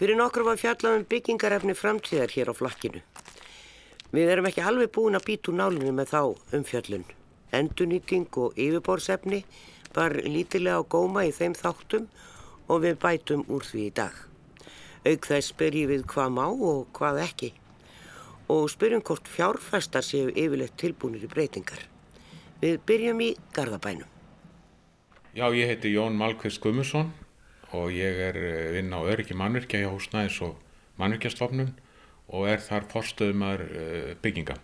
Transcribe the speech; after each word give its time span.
Fyrir 0.00 0.16
nokkur 0.16 0.46
var 0.46 0.56
fjallað 0.56 0.94
um 0.96 1.02
byggingarefni 1.04 1.74
framtíðar 1.76 2.30
hér 2.32 2.48
á 2.48 2.54
flakkinu. 2.56 3.02
Við 4.16 4.30
erum 4.32 4.46
ekki 4.48 4.62
alveg 4.64 4.88
búin 4.94 5.18
að 5.18 5.26
býta 5.26 5.52
úr 5.52 5.58
nálinu 5.58 5.92
með 5.92 6.14
þá 6.14 6.20
umfjallun. 6.56 7.04
Endunýting 7.52 8.38
og 8.40 8.56
yfirborðsefni 8.56 9.42
var 9.92 10.16
lítilega 10.24 10.80
á 10.80 10.88
góma 10.88 11.26
í 11.28 11.34
þeim 11.36 11.52
þáttum 11.52 12.08
og 12.72 12.80
við 12.86 12.96
bætum 13.04 13.44
úr 13.52 13.68
því 13.68 13.84
í 13.90 13.92
dag. 14.00 14.16
Auk 15.04 15.30
þess 15.34 15.52
spyrjum 15.52 15.92
við 15.92 16.08
hvað 16.08 16.34
má 16.38 16.46
og 16.48 16.88
hvað 16.96 17.24
ekki 17.28 17.52
og 18.50 18.70
spyrjum 18.72 19.04
hvort 19.04 19.28
fjárfestar 19.28 20.06
séu 20.06 20.32
yfirleitt 20.32 20.80
tilbúinir 20.80 21.28
í 21.28 21.34
breytingar. 21.34 21.84
Við 22.64 22.80
byrjum 22.88 23.20
í 23.20 23.34
Garðabænum. 23.52 24.08
Já, 25.36 25.44
ég 25.52 25.68
heiti 25.68 25.92
Jón 25.92 26.16
Malkvist 26.16 26.64
Gummusson 26.64 27.12
og 27.76 27.92
ég 27.94 28.18
er 28.30 28.38
eh, 28.38 28.72
vinn 28.74 28.90
á 28.90 29.00
öryggi 29.00 29.36
mannverkja 29.38 29.84
hjá 29.84 29.90
húsnæðis 29.92 30.40
og 30.46 30.58
mannverkjastofnun 31.00 31.70
og 32.30 32.48
er 32.50 32.62
þar 32.62 32.86
forstöðumar 32.90 33.62
eh, 33.68 34.12
bygginga. 34.22 34.56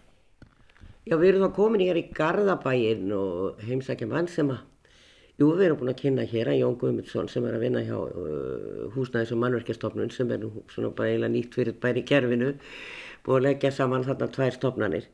Já, 1.06 1.14
við 1.14 1.28
erum 1.28 1.46
þá 1.46 1.54
komin 1.54 1.84
hér 1.86 2.00
í 2.00 2.08
Garðabæin 2.14 3.12
og 3.14 3.60
heimsækja 3.62 4.08
mann 4.10 4.26
sem 4.30 4.48
að, 4.50 4.64
jú, 5.38 5.52
við 5.52 5.68
erum 5.68 5.80
búin 5.82 5.92
að 5.92 6.00
kynna 6.00 6.26
hér 6.26 6.50
að 6.50 6.60
Jón 6.60 6.78
Guðmundsson 6.80 7.30
sem 7.30 7.46
er 7.46 7.54
að 7.54 7.66
vinna 7.66 7.82
hjá 7.86 7.94
uh, 7.94 8.86
húsnæðis 8.96 9.34
og 9.36 9.42
mannverkjastofnun 9.44 10.10
sem 10.14 10.32
er 10.34 10.42
nú 10.42 10.50
svona 10.72 10.90
bara 10.98 11.12
eiginlega 11.12 11.34
nýtt 11.36 11.58
fyrir 11.58 11.78
bæri 11.82 12.02
kerfinu, 12.06 12.52
búin 13.22 13.38
að 13.38 13.46
leggja 13.46 13.70
saman 13.76 14.06
þarna 14.08 14.30
tvær 14.34 14.58
stofnanir. 14.58 15.06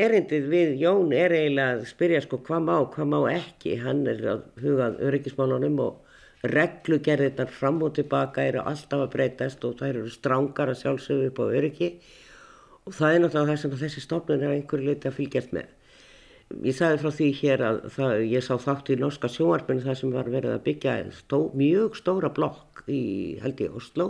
Erindið 0.00 0.48
við 0.48 0.74
Jón 0.80 1.12
er 1.12 1.36
eiginlega 1.36 1.76
að 1.76 1.84
spyrja 1.90 2.24
sko 2.24 2.40
hvað 2.46 2.64
má, 2.70 2.74
hvað 2.96 3.12
má 3.12 3.18
ekki, 3.34 3.76
hann 3.84 4.06
er 4.08 4.24
að 4.32 4.46
hugað 4.64 5.00
öryggismálunum 5.10 5.80
og 5.84 6.01
reglugerðirnar 6.42 7.50
fram 7.54 7.78
og 7.86 7.94
tilbaka 7.98 8.42
eru 8.48 8.64
alltaf 8.66 9.04
að 9.04 9.12
breytast 9.12 9.64
og 9.66 9.76
það 9.78 9.92
eru 9.92 10.10
strángar 10.10 10.72
að 10.72 10.80
sjálfsögðu 10.80 11.28
upp 11.30 11.38
á 11.38 11.44
öryggi 11.46 11.90
og 12.82 12.96
það 12.96 13.14
er 13.14 13.22
náttúrulega 13.22 13.52
það 13.52 13.60
sem 13.62 13.76
þessi 13.82 14.02
stofnun 14.02 14.42
er 14.42 14.54
einhverju 14.56 14.88
leiti 14.88 15.10
að 15.10 15.18
fylgjast 15.20 15.52
með. 15.54 15.68
Ég 16.66 16.76
sagði 16.76 17.00
frá 17.00 17.12
því 17.16 17.28
hér 17.38 17.62
að 17.64 17.78
það, 17.94 18.14
ég 18.28 18.44
sá 18.44 18.54
þátt 18.60 18.90
í 18.92 18.96
norska 19.00 19.30
sjónvarpinu 19.32 19.84
það 19.84 20.00
sem 20.00 20.16
var 20.16 20.32
verið 20.32 20.56
að 20.56 20.64
byggja 20.66 20.96
stó, 21.16 21.38
mjög 21.56 21.94
stóra 22.00 22.32
blokk 22.34 22.82
í 22.90 23.02
held 23.44 23.62
í 23.62 23.70
Oslo 23.70 24.08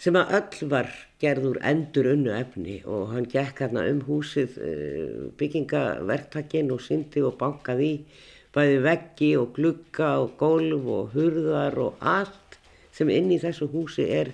sem 0.00 0.16
að 0.16 0.34
öll 0.38 0.68
var 0.72 0.90
gerður 1.20 1.60
endur 1.70 2.10
unnu 2.14 2.34
efni 2.34 2.78
og 2.88 3.14
hann 3.14 3.28
gekk 3.30 3.62
hérna 3.64 3.86
um 3.92 4.02
húsið 4.08 4.58
eh, 4.64 5.16
byggingaverktakinn 5.40 6.72
og 6.74 6.82
syndi 6.84 7.22
og 7.24 7.36
bankaði 7.40 7.90
í 7.94 7.96
bæði 8.54 8.78
veggi 8.82 9.30
og 9.38 9.52
glugga 9.54 10.12
og 10.24 10.36
golf 10.40 10.86
og 10.90 11.12
hurðar 11.14 11.76
og 11.78 12.00
allt 12.02 12.58
sem 12.94 13.10
inn 13.14 13.30
í 13.30 13.38
þessu 13.42 13.68
húsi 13.70 14.06
er 14.10 14.32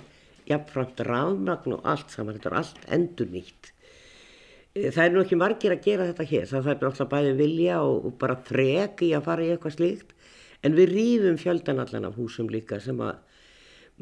jafnframt 0.49 1.03
rafmagn 1.05 1.77
og 1.77 1.89
allt 1.89 2.15
saman, 2.15 2.39
þetta 2.39 2.51
er 2.53 2.59
allt 2.61 2.87
endur 2.97 3.29
nýtt. 3.33 3.73
Eh, 4.77 4.89
það 4.95 5.03
er 5.05 5.15
nú 5.15 5.23
ekki 5.25 5.41
margir 5.41 5.75
að 5.75 5.85
gera 5.85 6.09
þetta 6.09 6.29
hér, 6.33 6.49
það 6.51 6.71
er 6.73 6.89
alltaf 6.89 7.11
bæði 7.13 7.37
vilja 7.43 7.83
og, 7.85 8.09
og 8.09 8.17
bara 8.23 8.39
frek 8.49 9.05
í 9.05 9.13
að 9.17 9.29
fara 9.29 9.45
í 9.45 9.53
eitthvað 9.53 9.77
slíkt, 9.77 10.17
en 10.65 10.79
við 10.79 10.93
rýfum 10.95 11.39
fjöldan 11.43 11.83
allan 11.83 12.09
af 12.09 12.17
húsum 12.17 12.49
líka 12.53 12.81
sem 12.83 13.01
að 13.05 13.21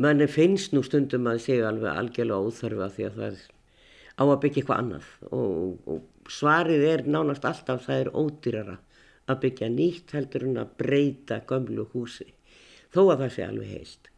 manni 0.00 0.26
finnst 0.30 0.74
nú 0.74 0.82
stundum 0.86 1.26
að 1.30 1.42
séu 1.44 1.66
alveg 1.66 1.90
algjörlega 1.90 2.48
óþörfa 2.48 2.90
því 2.94 3.08
að 3.08 3.18
það 3.18 3.28
er 3.28 3.44
á 4.14 4.22
að 4.24 4.40
byggja 4.44 4.62
eitthvað 4.62 4.80
annað. 4.82 5.12
Og, 5.34 5.90
og 5.90 6.30
svarið 6.30 6.88
er 6.88 7.06
nánast 7.10 7.46
alltaf 7.46 7.86
það 7.88 8.04
er 8.04 8.12
ódýrara 8.14 8.76
að 9.30 9.40
byggja 9.44 9.70
nýtt 9.72 10.16
heldur 10.16 10.48
en 10.48 10.58
að 10.62 10.74
breyta 10.80 11.40
gömlu 11.48 11.86
húsi 11.92 12.26
þó 12.94 13.06
að 13.06 13.24
það 13.24 13.30
sé 13.36 13.46
alveg 13.46 13.72
heist 13.78 14.10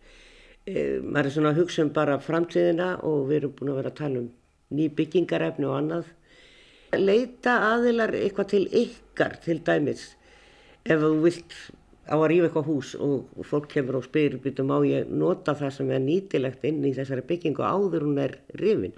e, 0.67 0.99
maður 1.03 1.29
er 1.29 1.35
svona 1.37 1.53
að 1.55 1.63
hugsa 1.63 1.85
um 1.87 1.93
bara 1.95 2.19
framtíðina 2.23 2.91
og 3.07 3.29
við 3.31 3.41
erum 3.41 3.57
búin 3.59 3.73
að 3.73 3.81
vera 3.81 3.95
að 3.95 4.01
tala 4.03 4.23
um 4.25 4.29
ný 4.75 4.89
byggingarefni 4.91 5.67
og 5.69 5.77
annað. 5.79 6.13
Leita 6.97 7.59
aðilar 7.75 8.15
eitthvað 8.17 8.53
til 8.53 8.63
ykkar 8.83 9.37
til 9.45 9.59
dæmis 9.67 10.09
ef 10.87 11.03
þú 11.03 11.11
vilt 11.25 11.57
á 12.07 12.15
að 12.15 12.27
rífa 12.31 12.49
eitthvað 12.49 12.69
hús 12.71 12.93
og 13.03 13.47
fólk 13.47 13.69
kemur 13.73 13.99
og 13.99 14.07
spyrir 14.07 14.39
býtum 14.43 14.71
á 14.71 14.79
ég 14.87 15.09
nota 15.11 15.57
það 15.59 15.73
sem 15.77 15.91
er 15.91 16.03
nýtilegt 16.05 16.67
inn 16.69 16.85
í 16.87 16.93
þessari 16.95 17.25
byggingu 17.27 17.65
áður 17.67 18.07
hún 18.07 18.21
er 18.23 18.37
rifin. 18.61 18.95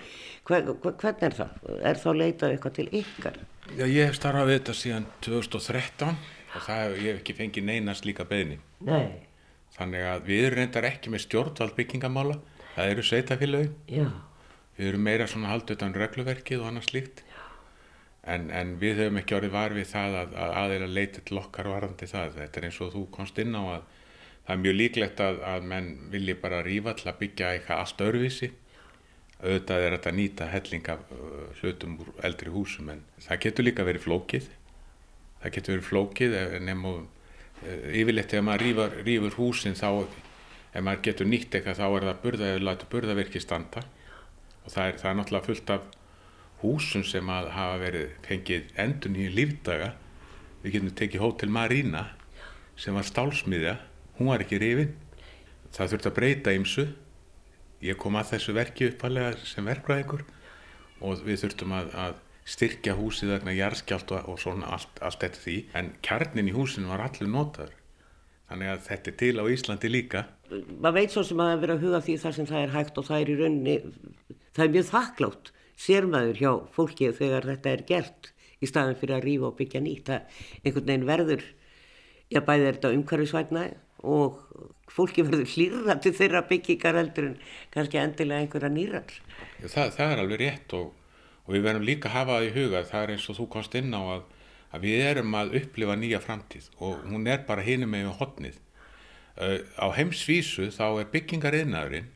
Hver, 0.48 0.68
hvern 0.84 1.24
er 1.24 1.36
það? 1.38 1.56
Er 1.88 2.02
þá 2.02 2.10
leitað 2.16 2.52
eitthvað 2.52 2.76
til 2.78 2.88
ykkar? 3.00 3.40
Já, 3.78 3.84
ég 3.84 4.08
hef 4.08 4.18
starfað 4.18 4.50
við 4.50 4.60
þetta 4.60 4.76
síðan 4.82 5.08
2013 5.24 6.12
og 6.12 6.62
það, 6.66 6.94
ég 6.98 7.08
hef 7.08 7.22
ekki 7.22 7.38
fengið 7.40 7.68
neynast 7.68 8.08
líka 8.08 8.28
beðni. 8.28 8.60
Nei. 8.84 9.24
Þannig 9.78 10.08
að 10.10 10.24
við 10.28 10.48
reyndar 10.56 10.88
ekki 10.88 11.12
með 11.12 11.24
stjórnvald 11.26 11.76
byggingamála, 11.76 12.38
það 12.74 12.94
eru 12.94 13.04
sveitafélagi. 13.06 13.70
Já. 13.98 14.08
Við 14.78 14.92
erum 14.92 15.04
meira 15.08 15.26
svona 15.26 15.50
haldið 15.50 15.78
utan 15.78 15.96
regluverkið 15.96 16.60
og 16.62 16.68
annað 16.70 16.88
slíkt. 16.88 17.24
En, 18.28 18.48
en 18.52 18.74
við 18.80 19.02
höfum 19.02 19.20
ekki 19.22 19.36
orðið 19.38 19.54
var 19.54 19.74
við 19.76 19.88
það 19.92 20.16
að, 20.22 20.36
að 20.44 20.54
aðeila 20.62 20.88
leiti 20.92 21.24
til 21.24 21.40
okkar 21.40 21.70
varandi 21.72 22.08
það. 22.10 22.38
Þetta 22.38 22.60
er 22.60 22.68
eins 22.68 22.80
og 22.84 22.94
þú 22.94 23.04
komst 23.14 23.42
inn 23.42 23.56
á 23.56 23.62
að 23.62 23.82
það 24.46 24.54
er 24.54 24.62
mjög 24.64 24.78
líklegt 24.78 25.22
að, 25.24 25.42
að 25.52 25.68
menn 25.72 25.90
vilji 26.12 26.38
bara 26.42 26.62
rífa 26.66 26.96
til 26.98 27.10
að 27.10 27.20
byggja 27.22 27.52
eitthvað 27.54 27.84
allt 27.84 28.06
öðruvísi. 28.08 28.50
Auðvitað 29.38 29.84
er 29.84 29.94
þetta 29.94 30.12
nýta 30.18 30.48
helling 30.50 30.88
af 30.90 31.12
uh, 31.14 31.42
hlutum 31.60 32.00
úr 32.02 32.08
eldri 32.26 32.50
húsum 32.50 32.88
en 32.90 33.04
það 33.22 33.44
getur 33.44 33.68
líka 33.68 33.86
verið 33.86 34.08
flókið. 34.08 34.48
Það 35.38 35.54
getur 35.54 35.76
verið 35.76 35.88
flókið 35.92 36.36
nefnum 36.66 37.06
Eh, 37.66 37.90
yfirleitt 37.98 38.32
ef 38.38 38.44
maður 38.46 38.62
rýfur, 38.62 38.92
rýfur 39.02 39.34
húsin 39.34 39.74
þá 39.74 39.88
ef 40.06 40.82
maður 40.84 41.00
getur 41.08 41.26
nýtt 41.26 41.56
eitthvað 41.56 41.80
þá 41.80 41.86
er 41.88 42.04
það 42.06 42.20
burða 42.22 42.50
eða 42.52 42.60
láta 42.68 42.86
burðaverki 42.92 43.40
standa 43.42 43.82
og 44.62 44.70
það 44.70 44.84
er, 44.84 44.98
það 45.00 45.08
er 45.10 45.16
náttúrulega 45.18 45.48
fullt 45.48 45.72
af 45.74 45.88
húsum 46.62 47.04
sem 47.06 47.28
að 47.32 47.50
hafa 47.54 47.80
verið 47.82 48.14
fengið 48.26 48.72
endur 48.84 49.14
nýju 49.14 49.34
lífdaga. 49.34 49.90
Við 50.62 50.74
getum 50.74 50.94
tekið 50.98 51.24
hótel 51.24 51.52
Marina 51.54 52.06
sem 52.78 52.96
var 52.96 53.06
stálsmiðja. 53.06 53.76
Hún 54.18 54.32
var 54.32 54.42
ekki 54.42 54.58
rifin. 54.62 54.96
Það 55.74 55.92
þurfti 55.92 56.10
að 56.10 56.18
breyta 56.18 56.56
ymsu 56.56 56.88
ég 57.84 57.98
kom 58.00 58.16
að 58.18 58.32
þessu 58.34 58.54
verki 58.56 58.88
uppalega 58.90 59.36
sem 59.46 59.66
verkvæðingur 59.68 60.24
og 61.04 61.20
við 61.26 61.44
þurftum 61.44 61.74
að, 61.78 61.92
að 61.94 62.16
styrkja 62.48 62.94
húsið 62.98 63.34
vegna 63.36 63.54
jarðskjált 63.54 64.14
og, 64.16 64.30
og 64.32 64.40
svona 64.42 64.72
allt, 64.74 65.02
allt 65.04 65.20
þetta 65.22 65.42
því. 65.44 65.58
En 65.78 65.92
kjarnin 66.02 66.50
í 66.50 66.56
húsinu 66.56 66.90
var 66.90 67.04
allir 67.04 67.30
notaður. 67.30 67.76
Þannig 68.48 68.72
að 68.72 68.84
þetta 68.86 69.10
er 69.10 69.16
til 69.20 69.34
á 69.36 69.44
Íslandi 69.52 69.90
líka. 69.92 70.24
Maður 70.48 70.96
veit 70.96 71.14
svo 71.14 71.24
sem 71.28 71.40
að 71.42 71.50
það 71.50 71.54
er 71.54 71.62
verið 71.62 71.74
að 71.76 71.84
huga 71.84 72.02
því 72.06 72.16
þar 72.22 72.36
sem 72.38 72.48
það 72.48 72.62
er 72.62 72.74
hægt 72.74 72.98
og 72.98 73.08
það 73.08 73.20
er 73.22 73.30
í 73.30 73.38
rauninni 73.38 73.74
það 74.56 74.64
er 74.64 74.74
mjög 74.74 74.86
þakklátt 74.88 75.50
sérmaður 75.78 76.42
hjá 76.42 76.52
fólki 76.74 77.12
þegar 77.14 77.48
þetta 77.52 77.74
er 77.74 77.84
gert 77.88 78.32
í 78.58 78.66
staðin 78.66 78.98
fyrir 78.98 79.18
að 79.18 79.26
rýfa 79.28 79.50
og 79.50 79.58
byggja 79.60 79.82
nýtt. 79.84 80.08
Það 80.10 80.64
einhvern 80.64 80.88
veginn 80.90 81.08
verður 81.08 81.44
já 82.34 82.40
bæði 82.44 82.66
er 82.66 82.78
þetta 82.78 82.94
umhverfisvætna 82.96 83.64
og 84.08 84.40
fólki 84.92 85.24
verður 85.26 85.48
hlýra 85.52 85.98
til 86.02 86.14
þeirra 86.16 86.44
byggingar 86.48 86.98
eldur 87.00 87.30
en 87.32 87.36
kannski 87.74 88.00
endilega 88.00 88.44
einhverja 88.44 88.70
nýrar 88.70 89.14
það, 89.64 89.94
það 89.96 90.12
er 90.12 90.22
alveg 90.22 90.42
rétt 90.42 90.74
og 90.78 90.92
og 91.48 91.54
við 91.56 91.64
verðum 91.64 91.86
líka 91.88 92.10
að 92.10 92.16
hafa 92.18 92.36
það 92.36 92.46
í 92.46 92.52
huga 92.58 92.84
það 92.90 93.02
er 93.02 93.12
eins 93.14 93.26
og 93.32 93.38
þú 93.38 93.46
komst 93.54 93.76
inn 93.78 93.94
á 93.96 94.02
að, 94.04 94.24
að 94.76 94.84
við 94.84 95.04
erum 95.08 95.36
að 95.38 95.54
upplifa 95.62 95.96
nýja 95.96 96.20
framtíð 96.20 96.68
og 96.84 97.06
hún 97.08 97.24
er 97.32 97.44
bara 97.48 97.64
hinum 97.64 97.94
með 97.94 98.10
hodnið 98.20 98.58
uh, 99.40 99.58
á 99.80 99.86
heimsvísu 99.96 100.68
þá 100.76 100.86
er 100.90 101.10
byggingariðnaðurinn 101.14 102.10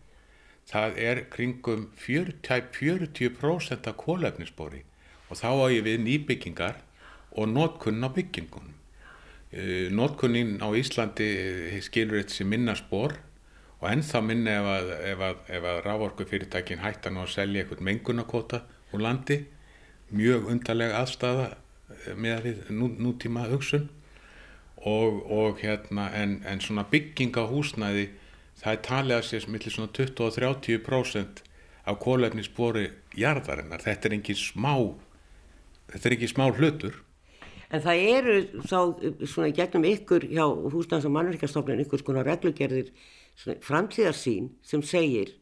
það 0.70 0.98
er 0.98 1.24
kringum 1.32 1.88
40%, 1.98 2.70
40 2.76 3.88
af 3.88 3.96
kólefnisbóri 3.98 4.84
og 5.30 5.40
þá 5.40 5.48
á 5.48 5.66
ég 5.72 5.84
við 5.86 6.02
nýbyggingar 6.04 6.80
og 7.32 7.48
nótkunn 7.48 8.04
á 8.04 8.12
byggingunum. 8.12 8.76
Uh, 9.52 9.88
nótkunnin 9.92 10.60
á 10.64 10.68
Íslandi 10.76 11.28
uh, 11.72 11.80
skilur 11.84 12.20
þetta 12.20 12.36
sem 12.36 12.48
minnaspor 12.48 13.16
og 13.82 13.88
ennþá 13.90 14.20
minna 14.24 14.58
ef 14.60 14.68
að, 14.70 14.92
að, 15.50 15.64
að 15.72 15.80
rávorku 15.86 16.26
fyrirtækin 16.28 16.84
hættan 16.84 17.18
á 17.18 17.24
að 17.24 17.32
selja 17.34 17.64
eitthvað 17.64 17.82
mengunarkota 17.88 18.62
úr 18.94 19.02
landi. 19.02 19.40
Mjög 20.12 20.46
undarlega 20.52 21.00
aðstafa 21.00 21.48
eh, 21.50 22.12
með 22.14 22.44
því 22.44 22.76
nú, 22.76 22.90
nútíma 23.00 23.48
hugsun 23.50 23.88
og, 24.76 25.22
og 25.26 25.62
hérna 25.64 26.10
en, 26.14 26.38
en 26.46 26.60
svona 26.62 26.84
bygging 26.92 27.34
á 27.34 27.42
húsnæði 27.48 28.10
það 28.62 28.72
er 28.72 28.82
talið 28.88 29.16
að 29.18 29.28
sér 29.28 29.48
millir 29.50 29.74
svona 29.74 29.92
20-30% 29.98 31.42
af 31.82 31.98
kólefnisbóri 31.98 32.90
jarðarinnar, 33.18 33.82
þetta 33.82 34.08
er 34.08 34.18
ekki 34.20 34.36
smá 34.38 34.74
þetta 35.90 36.08
er 36.08 36.16
ekki 36.18 36.30
smá 36.30 36.46
hlutur 36.52 37.00
En 37.72 37.80
það 37.80 38.02
eru 38.12 38.34
þá 38.68 38.78
svona 39.24 39.52
gegnum 39.56 39.86
ykkur 39.88 40.26
hjá 40.28 40.44
húsnæðs- 40.44 41.06
og 41.08 41.14
mannverkastofnun 41.14 41.80
ykkur 41.86 42.02
skona 42.02 42.24
reglugerðir 42.26 42.90
framtíðarsýn 43.64 44.50
sem 44.60 44.82
segir 44.84 45.32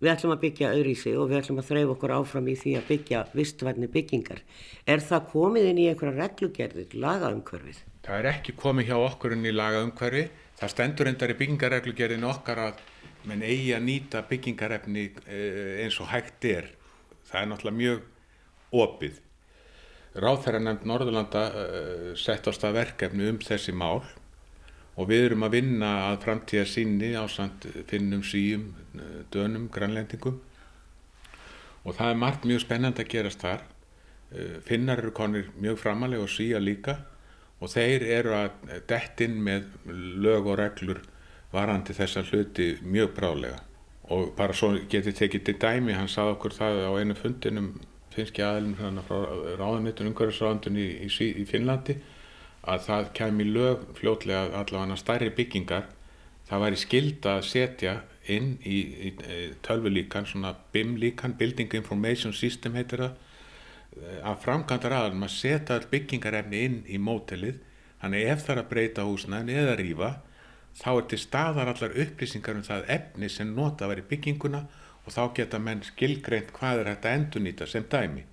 við 0.00 0.12
ætlum 0.12 0.34
að 0.34 0.42
byggja 0.44 0.72
öðru 0.74 0.92
í 0.92 0.98
sig 1.00 1.16
og 1.16 1.30
við 1.30 1.40
ætlum 1.40 1.60
að 1.62 1.70
þreyfa 1.70 1.94
okkur 1.94 2.14
áfram 2.16 2.48
í 2.48 2.56
því 2.60 2.74
að 2.76 2.86
byggja 2.90 3.22
vistvarni 3.36 3.88
byggingar. 3.88 4.42
Er 4.84 5.00
það 5.04 5.26
komið 5.32 5.70
inn 5.70 5.80
í 5.80 5.88
einhverja 5.88 6.16
reglugerðir, 6.20 6.94
lagaumkörfið? 7.04 7.80
Það 8.04 8.20
er 8.20 8.30
ekki 8.34 8.56
komið 8.60 8.92
hjá 8.92 8.96
okkur 9.00 9.36
inn 9.36 9.48
í 9.48 9.56
lagaumkörfi. 9.56 10.24
Það 10.60 10.72
stendur 10.74 11.08
endar 11.08 11.32
í 11.32 11.38
byggingarreglugerðinu 11.40 12.28
okkar 12.28 12.58
að 12.66 12.80
menn 13.28 13.44
eigi 13.44 13.72
að 13.72 13.86
nýta 13.86 14.20
byggingarefni 14.28 15.06
eh, 15.24 15.80
eins 15.86 15.96
og 16.04 16.10
hægt 16.12 16.44
er. 16.48 16.68
Það 17.30 17.40
er 17.40 17.48
náttúrulega 17.48 17.78
mjög 17.78 18.02
opið. 18.82 19.20
Ráðferðar 20.20 20.64
nefnd 20.66 20.88
Norðurlanda 20.90 21.42
uh, 21.54 22.06
sett 22.18 22.48
á 22.48 22.50
stað 22.50 22.80
verkefni 22.80 23.28
um 23.30 23.36
þessi 23.38 23.70
mál 23.70 24.02
og 24.98 25.06
við 25.06 25.28
erum 25.28 25.46
að 25.46 25.54
vinna 25.54 25.90
að 26.08 26.16
framtíða 26.24 26.64
sinni 26.66 27.12
á 27.14 27.22
samt 27.30 27.68
finnum 27.86 28.24
síum, 28.26 28.72
dönum, 29.30 29.68
grannlendingum 29.70 30.40
og 31.86 31.94
það 31.94 32.10
er 32.10 32.18
margt 32.24 32.48
mjög 32.50 32.64
spennand 32.64 32.98
að 32.98 33.12
gerast 33.14 33.46
þar. 33.46 33.62
Finnar 34.66 34.98
eru 34.98 35.14
konir 35.14 35.46
mjög 35.62 35.78
framalega 35.80 36.26
og 36.26 36.34
síja 36.34 36.58
líka 36.58 36.98
og 37.60 37.72
þeir 37.72 38.04
eru 38.18 38.36
að 38.36 38.76
dettinn 38.88 39.40
með 39.44 39.68
lög 40.24 40.48
og 40.48 40.58
reglur 40.60 41.02
varandi 41.52 41.96
þessa 41.96 42.24
hluti 42.30 42.72
mjög 42.82 43.12
brálega 43.16 43.58
og 44.10 44.32
bara 44.36 44.54
svo 44.56 44.72
getið 44.90 45.16
tekið 45.20 45.44
til 45.46 45.56
dæmi, 45.62 45.94
hann 45.94 46.10
sað 46.10 46.34
okkur 46.34 46.54
það 46.56 46.80
á 46.82 46.92
einu 46.98 47.14
fundinum 47.14 47.68
finski 48.10 48.42
aðilum 48.42 48.74
hérna 48.80 49.04
frá 49.06 49.20
ráðanitun 49.60 50.10
umhverfisráðandun 50.10 50.78
í, 50.82 50.86
í, 51.06 51.28
í 51.30 51.44
Finnlandi 51.46 51.96
að 52.70 52.86
það 52.88 53.10
kemi 53.16 53.46
lög 53.46 53.84
fljótlega 53.98 54.58
allavega 54.60 54.98
stærri 54.98 55.30
byggingar. 55.36 55.86
Það 56.50 56.64
væri 56.64 56.80
skilda 56.82 57.36
að 57.38 57.46
setja 57.46 57.94
inn 58.30 58.56
í, 58.66 58.78
í 59.08 59.12
tölvulíkan 59.64 60.26
svona 60.26 60.56
BIM 60.74 60.96
líkan, 61.00 61.36
Building 61.38 61.72
Information 61.78 62.34
System 62.36 62.74
heitir 62.78 63.06
það 63.06 63.29
að 63.98 64.42
framkantar 64.44 64.94
aðalum 64.94 65.26
að 65.26 65.34
setja 65.34 65.76
all 65.76 65.88
byggingarefni 65.90 66.64
inn 66.66 66.80
í 66.86 66.98
mótelið 67.02 67.58
þannig 68.00 68.28
ef 68.32 68.44
það 68.44 68.54
er 68.54 68.60
að 68.62 68.68
breyta 68.70 69.06
húsnæðin 69.06 69.56
eða 69.62 69.78
rýfa 69.80 70.10
þá 70.78 70.90
er 70.92 71.08
til 71.10 71.18
staðar 71.20 71.72
allar 71.72 71.96
upplýsingar 72.04 72.60
um 72.60 72.66
það 72.66 72.86
efni 72.96 73.30
sem 73.32 73.50
nota 73.56 73.84
að 73.84 73.94
vera 73.94 74.04
í 74.04 74.10
bygginguna 74.12 74.60
og 75.00 75.14
þá 75.14 75.22
geta 75.36 75.60
menn 75.62 75.82
skilgreint 75.84 76.52
hvað 76.56 76.82
er 76.82 76.92
þetta 76.92 77.14
endurnýta 77.18 77.66
sem 77.68 77.86
dæmi. 77.90 78.24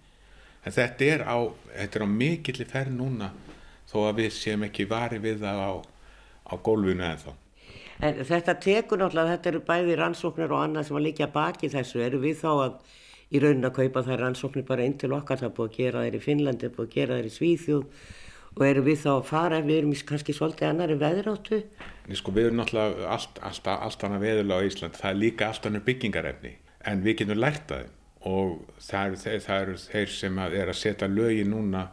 En 0.65 0.75
þetta 0.75 1.07
er 1.07 1.23
á, 1.25 1.37
þetta 1.73 1.99
er 1.99 2.05
á 2.05 2.09
mikillir 2.11 2.69
ferð 2.69 2.93
núna 2.93 3.31
þó 3.87 3.97
að 4.03 4.21
við 4.21 4.31
séum 4.35 4.65
ekki 4.67 4.87
vari 4.89 5.19
við 5.23 5.41
það 5.43 5.61
á, 5.63 5.71
á 6.51 6.53
gólfinu 6.63 7.05
eða 7.07 7.19
þá. 7.23 7.31
En 7.97 8.19
þetta 8.29 8.53
tekur 8.61 8.99
náttúrulega, 9.01 9.37
þetta 9.37 9.49
eru 9.49 9.61
bæði 9.65 9.95
rannsóknir 9.97 10.51
og 10.53 10.63
annað 10.63 10.89
sem 10.89 10.99
að 10.99 11.05
líka 11.07 11.27
baki 11.33 11.71
þessu, 11.73 12.01
eru 12.05 12.19
við 12.21 12.35
þá 12.43 12.49
að 12.51 12.75
í 13.31 13.41
raunin 13.43 13.67
að 13.67 13.75
kaupa 13.81 14.05
þær 14.07 14.23
rannsóknir 14.23 14.65
bara 14.67 14.85
inn 14.87 14.95
til 14.99 15.11
okkar, 15.15 15.41
það 15.41 15.49
er 15.49 15.57
búið 15.57 15.69
að 15.71 15.77
gera 15.81 16.05
þær 16.05 16.17
í 16.17 16.23
Finnlandi, 16.23 16.63
það 16.63 16.69
er 16.69 16.77
búið 16.77 16.87
að 16.87 16.95
gera 16.95 17.17
þær 17.17 17.27
í 17.27 17.33
Svíþjóð. 17.35 18.05
Og 18.57 18.63
eru 18.65 18.81
við 18.87 19.01
þá 19.03 19.09
að 19.11 19.27
fara 19.27 19.57
við 19.61 19.75
erum 19.77 19.91
kannski 20.09 20.33
svolítið 20.33 20.71
annari 20.71 20.95
veðráttu? 20.97 21.59
Sko 22.17 22.31
við 22.33 22.47
erum 22.47 22.61
náttúrulega 22.61 23.11
allt, 23.13 23.37
allt, 23.45 23.67
allt 23.69 24.05
annað 24.07 24.23
veðurlega 24.23 24.65
á 24.65 24.67
Ísland, 24.71 24.97
það 24.97 25.11
er 25.11 25.19
líka 25.21 25.49
allt 25.51 25.67
annað 25.69 25.85
byggingarefni 25.91 26.53
en 26.87 27.03
við 27.05 27.21
getum 27.21 27.41
lært 27.41 27.71
að 27.71 27.83
þeim. 27.83 27.93
Og 28.27 28.53
það 28.81 29.03
eru, 29.05 29.19
þeir, 29.21 29.41
það 29.45 29.61
eru 29.63 29.75
þeir 29.83 30.13
sem 30.15 30.39
að 30.41 30.55
er 30.57 30.71
að 30.71 30.79
setja 30.79 31.09
lögi 31.11 31.43
núna, 31.47 31.83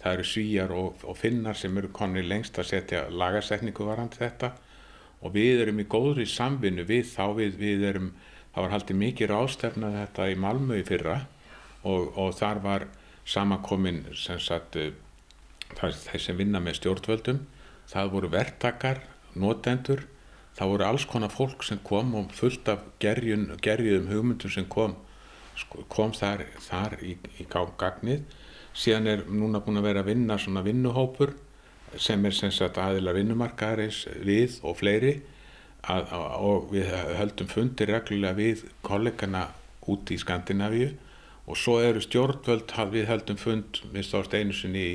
það 0.00 0.16
eru 0.16 0.26
svíjar 0.30 0.72
og, 0.74 1.04
og 1.04 1.18
finnar 1.18 1.58
sem 1.58 1.76
eru 1.78 1.90
konir 1.94 2.26
lengst 2.26 2.58
að 2.58 2.70
setja 2.70 3.02
lagarsetningu 3.12 3.86
varandi 3.86 4.20
þetta. 4.22 4.54
Og 5.24 5.34
við 5.36 5.64
erum 5.66 5.80
í 5.80 5.86
góðri 5.88 6.26
samvinnu 6.28 6.86
við 6.88 7.04
þá 7.12 7.24
við, 7.36 7.60
við 7.60 7.84
erum, 7.90 8.10
það 8.54 8.62
var 8.62 8.74
haldið 8.76 9.00
mikið 9.02 9.32
rástefnað 9.32 9.98
þetta 10.00 10.28
í 10.30 10.38
Malmö 10.40 10.78
í 10.80 10.86
fyrra 10.86 11.18
og, 11.82 12.14
og 12.16 12.34
þar 12.38 12.62
var 12.64 12.86
samankomin 13.26 14.04
sem 14.16 14.40
sagt 14.40 14.78
þeir 14.78 16.22
sem 16.22 16.38
vinna 16.38 16.60
með 16.62 16.78
stjórnvöldum 16.80 17.44
það 17.90 18.12
voru 18.14 18.30
verktakar, 18.32 19.00
notendur 19.34 20.04
það 20.54 20.70
voru 20.70 20.86
alls 20.86 21.06
konar 21.10 21.32
fólk 21.34 21.64
sem 21.66 21.80
kom 21.84 22.14
og 22.18 22.32
fullt 22.36 22.68
af 22.70 22.84
gerjun, 23.02 23.50
gerjuðum 23.62 24.10
hugmyndum 24.12 24.52
sem 24.54 24.66
kom, 24.70 24.94
sko, 25.58 25.84
kom 25.90 26.14
þar, 26.14 26.46
þar 26.62 26.98
í, 27.02 27.16
í 27.42 27.46
gagnið. 27.50 28.22
Síðan 28.74 29.10
er 29.10 29.24
núna 29.30 29.62
búin 29.62 29.78
að 29.78 29.88
vera 29.88 30.02
að 30.02 30.12
vinna 30.12 30.38
svona 30.38 30.64
vinnuhópur 30.66 31.34
sem 31.98 32.24
er 32.26 32.34
sem 32.34 32.50
sagt 32.54 32.78
aðilar 32.82 33.14
vinnumarkaðarins 33.18 34.04
við 34.26 34.58
og 34.66 34.78
fleiri 34.80 35.20
að, 35.90 36.12
og 36.40 36.70
við 36.72 36.92
höldum 37.18 37.50
fundir 37.50 37.90
reglulega 37.92 38.38
við 38.38 38.64
kollegana 38.86 39.48
úti 39.90 40.16
í 40.16 40.20
Skandinavíu 40.20 40.92
og 41.44 41.58
svo 41.60 41.76
eru 41.84 42.00
stjórnvöld 42.00 42.72
við 42.92 43.08
höldum 43.10 43.40
fund 43.40 43.82
við 43.92 44.06
stóðst 44.08 44.34
einu 44.34 44.56
sinni 44.56 44.84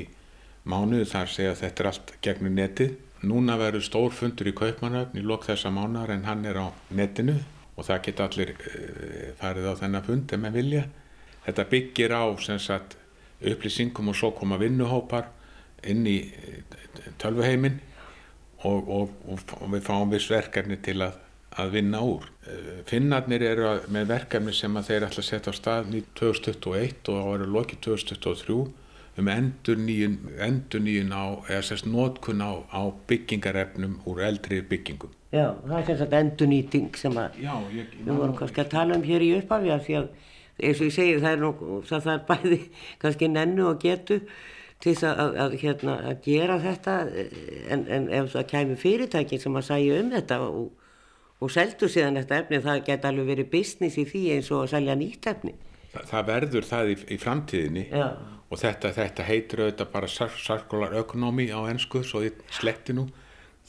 mánuðu 0.66 1.06
þar 1.12 1.30
segja 1.30 1.54
að 1.54 1.62
þetta 1.62 1.82
er 1.82 1.88
allt 1.90 2.12
gegnum 2.24 2.56
netið. 2.58 2.96
Núna 3.20 3.56
verður 3.60 3.84
stór 3.84 4.14
fundur 4.16 4.48
í 4.48 4.56
Kaupmannöfn 4.56 5.18
í 5.20 5.24
lok 5.24 5.44
þessa 5.46 5.70
mánar 5.72 6.10
en 6.14 6.24
hann 6.24 6.44
er 6.48 6.58
á 6.58 6.66
netinu 6.90 7.36
og 7.76 7.86
það 7.86 8.02
geta 8.06 8.26
allir 8.26 8.54
uh, 8.56 9.28
farið 9.40 9.68
á 9.70 9.74
þennan 9.82 10.06
fund 10.06 10.32
ef 10.32 10.40
maður 10.40 10.58
vilja. 10.58 10.86
Þetta 11.44 11.66
byggir 11.70 12.16
á 12.16 12.24
sagt, 12.40 12.96
upplýsingum 13.40 14.10
og 14.12 14.16
svo 14.16 14.32
koma 14.36 14.58
vinnuhópar 14.60 15.30
inn 15.88 16.02
í 16.08 16.18
uh, 16.28 17.12
tölvuheimin 17.20 17.78
og, 18.68 18.90
og, 18.90 19.10
og, 19.30 19.66
við 19.72 19.84
fáum 19.86 20.12
viss 20.12 20.30
verkefni 20.30 20.78
til 20.84 20.98
að, 21.06 21.18
að 21.60 21.72
vinna 21.76 22.02
úr. 22.04 22.28
Uh, 22.46 22.80
Finnarnir 22.88 23.44
eru 23.46 23.72
með 23.92 24.12
verkefni 24.14 24.54
sem 24.56 24.76
þeir 24.76 25.08
ætla 25.08 25.24
að 25.24 25.28
setja 25.30 25.54
á 25.54 25.60
stað 25.60 25.94
2021 26.20 27.12
og 27.14 27.32
ára 27.34 27.48
lokið 27.58 27.82
2023 27.88 28.60
um 29.20 29.28
endur 29.28 29.80
nýjun, 29.80 30.16
endur 30.40 30.82
nýjun 30.84 31.12
á, 31.12 31.24
eða 31.50 31.64
sérst 31.66 31.88
nótkun 31.90 32.40
á, 32.40 32.62
á 32.70 32.82
byggingarefnum 33.10 33.98
úr 34.08 34.22
eldri 34.24 34.60
byggingum. 34.64 35.12
Já, 35.34 35.52
það 35.66 35.76
er 35.80 35.88
sérst 35.90 36.16
endur 36.20 36.50
nýting 36.50 36.96
sem 36.98 37.18
að 37.20 37.40
Já, 37.42 37.52
ég, 37.74 37.90
við 37.98 38.14
vorum 38.14 38.36
kannski 38.38 38.64
að 38.64 38.72
tala 38.76 38.96
um 38.96 39.04
hér 39.06 39.24
í 39.26 39.32
upphafi 39.40 39.74
að 39.74 39.84
því 39.86 39.98
að 40.00 40.08
eins 40.60 40.80
og 40.80 40.88
ég 40.88 40.94
segi 40.96 41.18
það 41.20 41.34
er, 41.34 41.42
nú, 41.42 41.80
það 41.88 42.08
er 42.14 42.24
bæði 42.30 42.60
kannski 43.02 43.30
nennu 43.32 43.68
og 43.70 43.82
getu 43.82 44.20
til 44.80 44.94
þess 44.96 45.06
að, 45.10 45.38
að, 45.44 45.54
hérna, 45.60 45.94
að 46.08 46.20
gera 46.24 46.56
þetta 46.62 46.94
en, 47.74 47.82
en 47.84 48.06
ef 48.16 48.30
það 48.32 48.46
kæmi 48.54 48.76
fyrirtæki 48.80 49.38
sem 49.40 49.58
að 49.60 49.66
sæja 49.68 49.98
um 50.00 50.12
þetta 50.14 50.38
og, 50.46 50.70
og 51.40 51.52
seldu 51.52 51.88
síðan 51.92 52.20
þetta 52.22 52.38
efni 52.44 52.62
það 52.64 52.84
geta 52.86 53.10
alveg 53.10 53.28
verið 53.34 53.50
business 53.52 54.00
í 54.00 54.06
því 54.08 54.22
eins 54.36 54.50
og 54.54 54.64
að 54.64 54.72
selja 54.74 54.96
nýtt 54.96 55.30
efni. 55.34 55.54
Þa, 55.90 56.04
það 56.12 56.26
verður 56.30 56.68
það 56.70 56.92
í, 56.94 56.96
í 57.12 57.20
framtíðinni 57.20 57.84
Já. 57.90 58.06
og 58.48 58.62
þetta, 58.62 58.94
þetta 58.96 59.28
heitir 59.28 59.64
auðvitað 59.66 59.92
bara 59.98 60.12
circular 60.14 60.98
economy 61.02 61.50
á 61.52 61.60
ennsku 61.68 62.04
svo 62.06 62.24
ég 62.24 62.40
sletti 62.48 62.96
nú. 62.96 63.10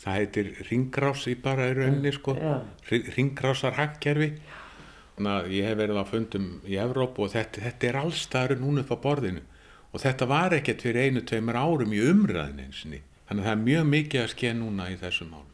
Það 0.02 0.18
heitir 0.18 0.56
ringrás 0.72 1.28
í 1.28 1.36
bara 1.38 1.68
í 1.70 1.76
rauninni 1.78 2.14
sko. 2.16 2.34
Ringrásar 2.88 3.76
hagkerfi. 3.78 4.32
Ég 5.52 5.68
hef 5.68 5.76
verið 5.78 6.00
á 6.00 6.06
fundum 6.08 6.46
í 6.66 6.80
Evrópu 6.82 7.28
og 7.28 7.34
þetta, 7.36 7.62
þetta 7.68 7.90
er 7.90 7.98
allstaður 8.00 8.62
núna 8.64 8.82
upp 8.82 8.96
á 8.96 9.04
borðinu 9.04 9.44
og 9.92 10.04
þetta 10.04 10.28
var 10.30 10.56
ekkert 10.56 10.84
fyrir 10.86 11.10
einu, 11.10 11.24
tveimur 11.28 11.60
árum 11.60 11.96
í 11.96 12.02
umræðin 12.12 12.66
einsinni 12.66 13.02
þannig 13.28 13.44
að 13.44 13.48
það 13.48 13.56
er 13.56 13.64
mjög 13.66 13.88
mikið 13.92 14.22
að 14.22 14.32
skeið 14.34 14.56
núna 14.60 14.90
í 14.92 14.98
þessum 15.00 15.32
málum. 15.32 15.48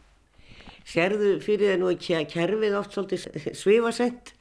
Serðu 0.87 1.31
fyrir 1.43 1.73
það 1.73 1.81
nú 1.81 1.89
ekki 1.91 2.15
að 2.17 2.29
kerfið 2.31 2.77
oft 2.79 2.95
svolítið 2.95 3.47
svifasett 3.59 4.31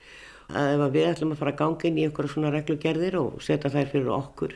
að 0.46 0.74
ef 0.76 0.92
við 0.94 1.08
ætlum 1.10 1.34
að 1.34 1.40
fara 1.40 1.52
að 1.52 1.60
ganga 1.60 1.88
inn 1.88 1.98
í 1.98 2.04
einhverja 2.06 2.32
svona 2.32 2.52
reglugerðir 2.54 3.18
og 3.18 3.40
setja 3.42 3.72
þær 3.72 3.90
fyrir 3.92 4.12
okkur 4.14 4.54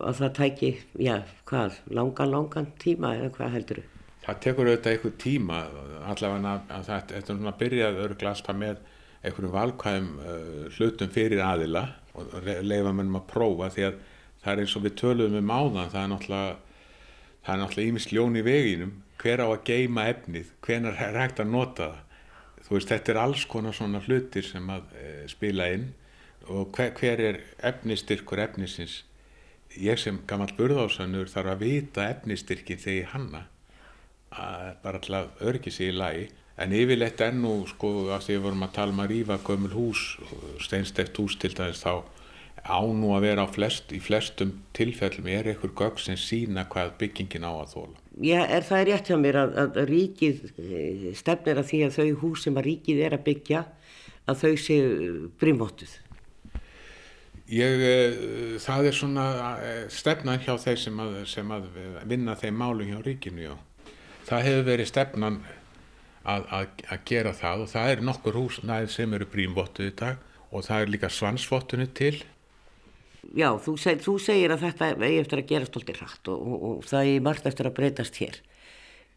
og 0.00 0.16
það 0.18 0.32
tæki, 0.38 0.70
já, 0.98 1.18
hvað, 1.46 1.76
langan, 1.94 2.32
langan 2.32 2.70
tíma 2.82 3.12
eða 3.18 3.30
hvað 3.36 3.52
heldur 3.58 3.82
þau? 3.82 3.90
Það 4.24 4.40
tekur 4.46 4.70
auðvitað 4.70 4.94
einhver 4.94 5.14
tíma 5.20 5.60
allavega 6.08 6.54
að 6.72 6.88
þetta 6.88 7.16
er 7.18 7.26
svona 7.28 7.52
að 7.52 7.60
byrjað 7.60 8.00
örgla 8.06 8.32
alltaf 8.32 8.58
með 8.58 8.80
einhverjum 9.24 9.54
valkvæðum 9.54 10.10
uh, 10.24 10.64
hlutum 10.74 11.12
fyrir 11.12 11.44
aðila 11.44 11.84
og 12.16 12.48
leifa 12.64 12.92
mennum 12.96 13.20
að 13.20 13.28
prófa 13.30 13.70
því 13.74 13.86
að 13.90 14.00
það 14.44 14.52
er 14.52 14.62
eins 14.62 14.76
og 14.76 14.84
við 14.84 14.96
töluðum 15.00 15.40
um 15.40 15.52
áðan 15.54 15.90
það 15.92 16.02
er 16.02 16.12
náttúrulega 16.12 16.54
það 17.44 17.54
er 17.54 17.60
náttúrulega 17.60 17.92
ímis 17.92 18.08
ljón 18.12 18.38
í 18.38 18.44
veginum. 18.44 18.92
Hver 19.20 19.40
á 19.44 19.46
að 19.46 19.64
geima 19.68 20.06
efnið, 20.10 20.52
hvenar 20.64 21.00
er 21.00 21.18
hægt 21.18 21.40
að 21.40 21.52
nota 21.52 21.88
það? 21.92 22.00
Þú 22.64 22.76
veist 22.78 22.92
þetta 22.92 23.12
er 23.12 23.20
alls 23.20 23.42
konar 23.48 23.76
svona 23.76 24.00
hlutir 24.04 24.46
sem 24.46 24.70
að 24.72 24.94
e, 24.96 25.08
spila 25.28 25.66
inn. 25.74 25.90
Og 26.48 26.70
hver, 26.76 26.94
hver 26.96 27.20
er 27.20 27.40
efnistyrkur 27.64 28.40
efnisins? 28.40 29.02
Ég 29.80 30.00
sem 30.00 30.20
gammal 30.28 30.52
burðásannur 30.56 31.28
þarf 31.28 31.52
að 31.52 31.64
vita 31.64 32.06
efnistyrkin 32.08 32.80
þegar 32.80 33.12
hanna. 33.12 33.42
Að 34.32 34.70
bara 34.84 35.02
til 35.04 35.16
að 35.18 35.44
örgi 35.44 35.72
sig 35.74 35.92
í 35.92 35.98
lagi. 35.98 36.24
En 36.60 36.72
yfirleitt 36.72 37.20
ennú 37.26 37.64
sko 37.68 37.92
að 38.14 38.28
því 38.28 38.36
við 38.36 38.44
vorum 38.46 38.66
að 38.66 38.74
tala 38.76 38.94
um 38.94 39.02
að 39.02 39.12
rýfa 39.12 39.38
gömul 39.44 39.72
hús 39.74 40.04
steinsteft 40.62 41.18
hús 41.18 41.36
til 41.42 41.50
dæmis 41.52 41.82
þá 41.82 42.04
ánú 42.64 43.12
að 43.16 43.26
vera 43.26 43.46
flest, 43.50 43.92
í 43.92 44.00
flestum 44.00 44.54
tilfellum 44.76 45.28
er 45.28 45.50
einhver 45.52 45.72
gögg 45.76 46.00
sem 46.00 46.16
sína 46.16 46.64
hvað 46.70 46.94
byggingin 47.02 47.44
á 47.44 47.52
að 47.52 47.74
þóla 47.74 48.00
Já, 48.24 48.40
er 48.46 48.64
það 48.64 48.86
rétt 48.88 49.10
hjá 49.10 49.16
mér 49.18 49.40
að, 49.40 49.56
að 49.64 49.80
ríkið 49.90 50.44
eh, 50.62 51.10
stefnir 51.18 51.60
að 51.60 51.68
því 51.72 51.82
að 51.84 51.98
þau 51.98 52.22
hús 52.22 52.46
sem 52.46 52.56
að 52.60 52.68
ríkið 52.70 53.02
er 53.04 53.18
að 53.18 53.26
byggja 53.28 53.64
að 54.24 54.40
þau 54.44 54.54
séu 54.64 54.88
brimvottuð 55.40 55.98
Ég, 57.52 57.82
eh, 57.84 58.56
það 58.64 58.88
er 58.88 58.96
svona 58.96 59.24
eh, 59.60 59.82
stefnan 59.92 60.40
hjá 60.40 60.54
þeir 60.56 60.80
sem 60.80 61.00
að, 61.04 61.18
sem 61.28 61.50
að 61.52 61.66
vinna 62.08 62.38
þeim 62.40 62.56
málum 62.56 62.88
hjá 62.88 63.02
ríkinu, 63.04 63.50
já. 63.50 63.56
Það 64.24 64.46
hefur 64.46 64.64
verið 64.70 64.88
stefnan 64.88 65.42
að, 66.24 66.46
að, 66.48 66.84
að 66.88 67.02
gera 67.10 67.34
það 67.36 67.66
og 67.66 67.68
það 67.74 67.90
er 67.92 68.04
nokkur 68.08 68.38
hús 68.38 68.62
næð 68.64 68.88
sem 68.94 69.12
eru 69.12 69.28
prímvottuð 69.28 69.90
í 69.90 69.96
dag 70.00 70.22
og 70.54 70.64
það 70.64 70.86
er 70.86 70.92
líka 70.94 71.10
svansvottunni 71.12 71.90
til. 71.92 72.16
Já, 73.32 73.48
þú, 73.62 73.74
seg, 73.80 74.02
þú 74.04 74.14
segir 74.22 74.52
að 74.52 74.66
þetta 74.66 74.90
eigi 74.98 75.20
eftir 75.22 75.40
að 75.40 75.50
gera 75.50 75.68
stoltir 75.68 75.98
hratt 76.00 76.30
og, 76.30 76.42
og, 76.44 76.64
og 76.68 76.88
það 76.88 77.10
er 77.10 77.24
margt 77.24 77.48
eftir 77.48 77.68
að 77.68 77.76
breytast 77.78 78.18
hér 78.20 78.38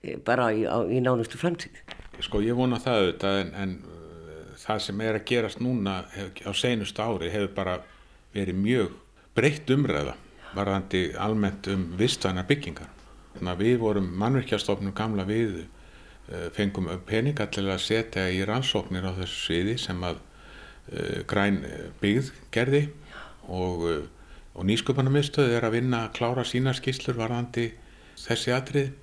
eh, 0.01 0.17
bara 0.23 0.49
í, 0.55 0.63
á, 0.63 0.77
í 0.87 1.01
nánustu 1.03 1.39
framtíð. 1.41 1.81
Sko 2.23 2.41
ég 2.45 2.57
vona 2.57 2.79
það 2.81 3.01
auðvitað 3.01 3.39
en, 3.41 3.51
en 3.63 3.73
uh, 3.83 4.43
það 4.61 4.83
sem 4.87 5.03
er 5.05 5.19
að 5.19 5.25
gerast 5.31 5.61
núna 5.61 5.97
hef, 6.15 6.41
á 6.45 6.51
seinustu 6.57 7.03
ári 7.03 7.31
hefur 7.33 7.51
bara 7.57 7.79
verið 8.35 8.61
mjög 8.61 8.95
breytt 9.37 9.73
umræða 9.73 10.15
varðandi 10.57 11.03
almennt 11.21 11.67
um 11.73 11.89
vistvænar 11.99 12.47
byggingar. 12.49 12.93
Við 13.37 13.75
vorum 13.81 14.07
mannverkjastofnum 14.17 14.95
gamla 14.97 15.27
við 15.27 15.59
uh, 15.65 16.47
fengum 16.55 16.89
peninga 17.05 17.49
til 17.53 17.67
að 17.67 17.83
setja 17.85 18.29
í 18.33 18.39
rannsóknir 18.47 19.05
á 19.05 19.13
þessu 19.19 19.43
sviði 19.43 19.77
sem 19.81 20.07
að 20.07 20.23
græn 21.27 21.57
byggð 21.99 22.29
gerði 22.55 22.85
og, 23.47 23.83
og 24.53 24.67
nýsköpunarmiðstöð 24.67 25.55
er 25.57 25.67
að 25.67 25.77
vinna 25.79 26.05
að 26.05 26.15
klára 26.19 26.45
sína 26.47 26.73
skýslur 26.75 27.19
varðandi 27.19 27.69
þessi 28.17 28.53
atrið 28.55 28.93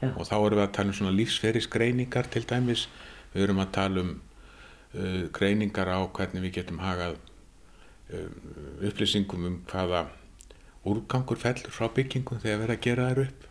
Já. 0.00 0.10
og 0.14 0.24
þá 0.26 0.36
erum 0.38 0.58
við 0.58 0.64
að 0.64 0.74
tala 0.76 0.92
um 0.92 0.96
svona 0.96 1.16
lífsferisgreiningar 1.16 2.30
til 2.32 2.44
dæmis, 2.48 2.86
við 3.34 3.46
erum 3.46 3.60
að 3.62 3.74
tala 3.76 4.04
um 4.04 4.14
uh, 4.94 5.26
greiningar 5.36 5.90
á 5.92 6.00
hvernig 6.08 6.46
við 6.46 6.56
getum 6.60 6.80
hagað 6.82 7.18
uh, 8.14 8.30
upplýsingum 8.88 9.46
um 9.50 9.60
hvaða 9.70 10.06
úrgangur 10.88 11.40
fellur 11.40 11.74
frá 11.74 11.90
byggingum 11.92 12.40
þegar 12.40 12.62
við 12.62 12.66
erum 12.66 12.78
að 12.78 12.84
gera 12.86 13.08
þær 13.10 13.22
upp. 13.26 13.48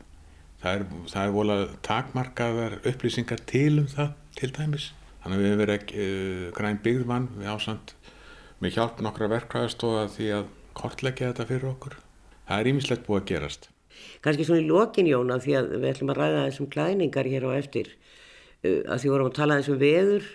Það 0.60 0.74
er, 0.76 0.86
það 1.14 1.26
er 1.26 1.36
volað 1.36 1.62
takmarkaðar 1.88 2.80
upplýsingar 2.90 3.44
til 3.48 3.76
um 3.84 3.92
það 3.92 4.16
til 4.40 4.50
dæmis. 4.58 4.90
Þannig 5.22 5.38
að 5.38 5.44
við 5.44 5.50
hefum 5.50 5.62
verið 5.64 5.94
uh, 5.94 6.50
græn 6.58 6.82
byggðmann 6.84 7.30
við 7.38 7.54
ásand 7.54 7.94
með 8.60 8.76
hjálp 8.76 9.02
nokkra 9.04 9.30
verkvæðastóða 9.32 10.06
því 10.16 10.30
að 10.36 10.48
kortleggja 10.78 11.32
þetta 11.32 11.48
fyrir 11.50 11.70
okkur. 11.72 11.98
Það 12.50 12.62
er 12.62 12.70
ímislegt 12.72 13.06
búið 13.08 13.22
að 13.22 13.28
gerast. 13.32 13.68
Kannski 14.24 14.46
svona 14.48 14.64
í 14.64 14.70
lokin 14.70 15.10
Jóna 15.10 15.40
því 15.44 15.56
að 15.60 15.74
við 15.76 15.90
ætlum 15.94 16.14
að 16.14 16.20
ræða 16.20 16.46
þessum 16.46 16.70
klæningar 16.74 17.30
hér 17.30 17.48
á 17.48 17.52
eftir. 17.56 17.92
Uh, 18.64 18.82
að 18.92 19.04
því 19.04 19.12
vorum 19.14 19.30
að 19.30 19.38
tala 19.40 19.60
þessum 19.60 19.80
veður 19.82 20.30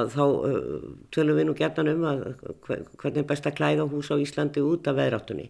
að 0.00 0.12
þá 0.14 0.24
uh, 0.24 0.88
tölum 1.14 1.40
við 1.40 1.48
nú 1.48 1.56
gertan 1.58 1.92
um 1.92 2.04
að 2.10 2.24
hvernig 2.66 3.22
er 3.22 3.30
best 3.32 3.48
að 3.48 3.56
klæða 3.60 3.88
hús 3.90 4.12
á 4.12 4.16
Íslandi 4.20 4.64
út 4.64 4.90
af 4.90 4.98
veðráttunni. 5.00 5.48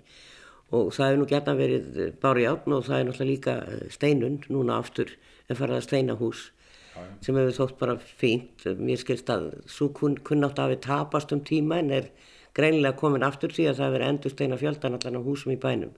Og 0.71 0.93
það 0.95 1.09
hefur 1.09 1.21
nú 1.21 1.29
gertan 1.33 1.59
verið 1.59 2.01
bári 2.23 2.47
átn 2.47 2.77
og 2.77 2.87
það 2.87 3.01
er 3.01 3.09
náttúrulega 3.09 3.33
líka 3.33 3.59
uh, 3.67 3.85
steinund 3.91 4.47
núna 4.53 4.79
aftur 4.79 5.13
en 5.51 5.59
farað 5.59 5.81
að 5.83 5.87
steina 5.89 6.19
hús 6.21 6.49
sem 7.21 7.37
hefur 7.37 7.57
þótt 7.57 7.79
bara 7.79 7.97
fínt 7.99 8.67
mér 8.79 9.01
skilst 9.01 9.31
að 9.31 9.51
svo 9.71 9.89
kun, 9.95 10.17
kunnátt 10.27 10.59
að 10.59 10.75
við 10.75 10.81
tapast 10.89 11.33
um 11.33 11.41
tíma 11.47 11.79
en 11.81 11.91
er 12.01 12.11
greinilega 12.55 12.99
komin 12.99 13.23
aftur 13.23 13.53
því 13.55 13.71
að 13.71 13.79
það 13.79 13.91
hefur 13.91 14.07
endur 14.09 14.35
steina 14.35 14.59
fjöldan 14.61 14.99
allan 14.99 15.21
á 15.23 15.27
húsum 15.27 15.55
í 15.55 15.61
bænum 15.61 15.95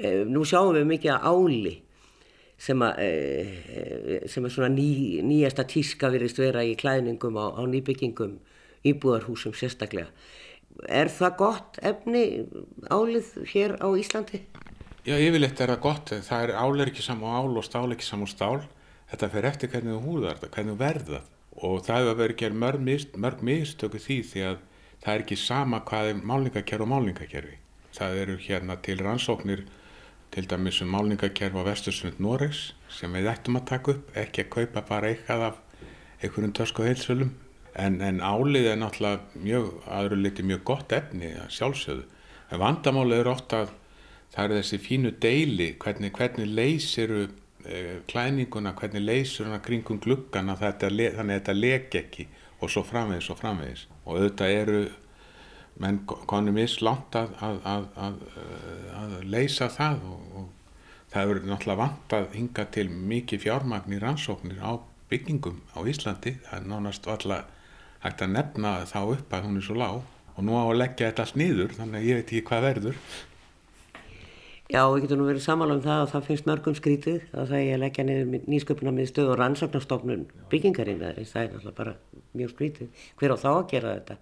Eh, 0.00 0.24
nú 0.24 0.46
sjáum 0.48 0.72
við 0.78 0.86
mikið 0.88 1.12
að 1.12 1.24
áli 1.28 1.72
sem, 2.60 2.80
að, 2.80 3.00
eh, 3.04 4.28
sem 4.32 4.44
er 4.44 4.52
svona 4.52 4.70
ný, 4.72 5.20
nýjasta 5.20 5.66
tíska 5.68 6.08
virðist 6.08 6.40
vera 6.40 6.64
í 6.64 6.72
klæðningum 6.80 7.36
á, 7.36 7.52
á 7.52 7.62
nýbyggingum 7.68 8.38
íbúðarhúsum 8.84 9.52
sérstaklega. 9.52 10.08
Er 10.88 11.12
það 11.12 11.36
gott 11.36 11.78
efni 11.84 12.46
álið 12.88 13.28
hér 13.52 13.76
á 13.76 13.88
Íslandi? 13.92 14.40
Já, 15.04 15.16
yfirleitt 15.20 15.60
er 15.60 15.74
það 15.74 15.84
gott. 15.84 16.14
Það 16.24 16.44
er 16.48 16.56
ál 16.56 16.86
ekki 16.86 17.04
saman 17.04 17.36
ál 17.36 17.58
og 17.60 17.64
stál 17.64 17.92
ekki 17.92 18.08
saman 18.08 18.30
stál. 18.30 18.64
Þetta 19.10 19.30
fer 19.34 19.48
eftir 19.50 19.72
hvernig 19.72 19.96
þú 19.96 20.00
húðar 20.06 20.38
þetta, 20.38 20.52
hvernig 20.54 20.76
þú 20.76 20.80
verðað. 20.84 21.28
Og 21.60 21.80
það 21.86 22.00
hefur 22.00 22.20
verið 22.20 22.40
gerð 22.40 22.60
mörg, 22.62 22.84
mist, 22.86 23.16
mörg 23.18 23.42
mistöku 23.46 24.00
því 24.00 24.18
því 24.30 24.44
að 24.46 24.62
það 25.00 25.12
er 25.14 25.24
ekki 25.24 25.38
sama 25.40 25.82
hvað 25.88 26.12
er 26.12 26.22
málningakerfi 26.30 26.86
og 26.86 26.90
málningakerfi. 26.92 27.58
Það 27.96 28.18
eru 28.22 28.36
hérna 28.44 28.76
til 28.84 28.98
rannsóknir 29.02 29.64
til 30.30 30.46
dæmis 30.46 30.78
um 30.84 30.92
málningakerf 30.94 31.58
á 31.58 31.62
vestursund 31.66 32.20
Noregs 32.22 32.70
sem 32.92 33.12
við 33.12 33.32
ættum 33.32 33.58
að 33.58 33.66
taka 33.72 33.94
upp, 33.96 34.12
ekki 34.14 34.44
að 34.44 34.52
kaupa 34.54 34.84
bara 34.86 35.10
eitthvað 35.10 35.46
af 35.48 35.58
einhverjum 36.22 36.54
törsku 36.54 36.86
heilsölum 36.86 37.32
en, 37.74 37.98
en 38.00 38.20
álið 38.22 38.70
er 38.70 38.78
náttúrulega 38.78 39.42
mjög, 39.42 39.70
aðru 39.90 40.20
liti 40.20 40.46
mjög 40.46 40.64
gott 40.70 40.94
efni 40.94 41.32
að 41.34 41.50
sjálfsögðu. 41.56 42.06
En 42.50 42.62
vandamálið 42.62 43.22
er 43.22 43.30
ofta 43.30 43.62
að 43.64 43.74
það 44.34 44.44
er 44.44 44.56
þessi 44.60 44.80
fínu 44.84 45.12
deili, 45.22 45.68
hvernig, 45.82 46.12
hvernig 46.14 46.50
leysiru 46.50 47.24
klæninguna, 48.10 48.72
hvernig 48.78 49.02
leysir 49.04 49.48
hana 49.48 49.60
kringum 49.64 50.00
gluggana 50.00 50.56
þannig 50.58 51.12
að 51.12 51.30
þetta 51.32 51.56
leki 51.56 52.00
ekki 52.00 52.26
og 52.60 52.72
svo 52.72 52.82
framvegis 52.84 53.30
og 53.32 53.38
framvegis. 53.40 53.86
Og 54.04 54.18
auðvitað 54.18 54.56
eru 54.56 54.80
menn 55.80 56.00
konum 56.06 56.58
mislánt 56.58 57.16
að, 57.16 57.32
að, 57.40 57.86
að, 57.96 58.18
að 59.00 59.14
leysa 59.32 59.70
það 59.72 60.04
og, 60.10 60.26
og 60.36 60.74
það 61.12 61.30
verður 61.30 61.48
náttúrulega 61.50 61.80
vant 61.80 62.16
að 62.18 62.28
hinga 62.36 62.66
til 62.74 62.86
mikið 62.90 63.44
fjármagn 63.46 63.96
í 63.96 64.02
rannsóknir 64.02 64.60
á 64.60 64.76
byggingum 65.10 65.62
á 65.72 65.78
Íslandi. 65.88 66.36
Það 66.46 66.58
er 66.58 66.68
nánast 66.68 67.08
alltaf 67.10 67.56
hægt 68.04 68.24
að 68.24 68.34
nefna 68.36 68.76
þá 68.88 69.00
upp 69.04 69.34
að 69.36 69.48
hún 69.48 69.60
er 69.60 69.66
svo 69.66 69.78
lág. 69.80 70.02
Og 70.36 70.46
nú 70.46 70.54
á 70.56 70.64
að 70.64 70.78
leggja 70.78 71.10
þetta 71.10 71.26
sniður 71.28 71.74
þannig 71.76 72.00
að 72.00 72.06
ég 72.08 72.20
veit 72.20 72.30
ekki 72.30 72.46
hvað 72.48 72.66
verður 72.68 73.00
Já, 74.70 74.84
við 74.86 75.02
getum 75.02 75.18
nú 75.18 75.24
verið 75.26 75.42
samála 75.42 75.74
um 75.74 75.80
það 75.82 76.00
og 76.04 76.10
það 76.12 76.26
finnst 76.28 76.46
mörgum 76.46 76.74
skrítið 76.78 77.22
að 77.34 77.48
það 77.50 77.60
er 77.60 77.72
að 77.74 77.80
leggja 77.82 78.02
niður 78.06 78.44
nýsköpuna 78.52 78.92
með 78.94 79.08
stöð 79.10 79.30
og 79.32 79.40
rannsóknarstofnun 79.40 80.22
byggingarinn 80.52 81.00
það 81.00 81.40
er 81.40 81.48
náttúrulega 81.56 81.72
bara 81.80 81.94
mjög 82.38 82.52
skrítið. 82.52 83.02
Hver 83.18 83.34
á 83.34 83.36
þá 83.42 83.48
að 83.50 83.64
gera 83.72 83.96
þetta? 83.96 84.16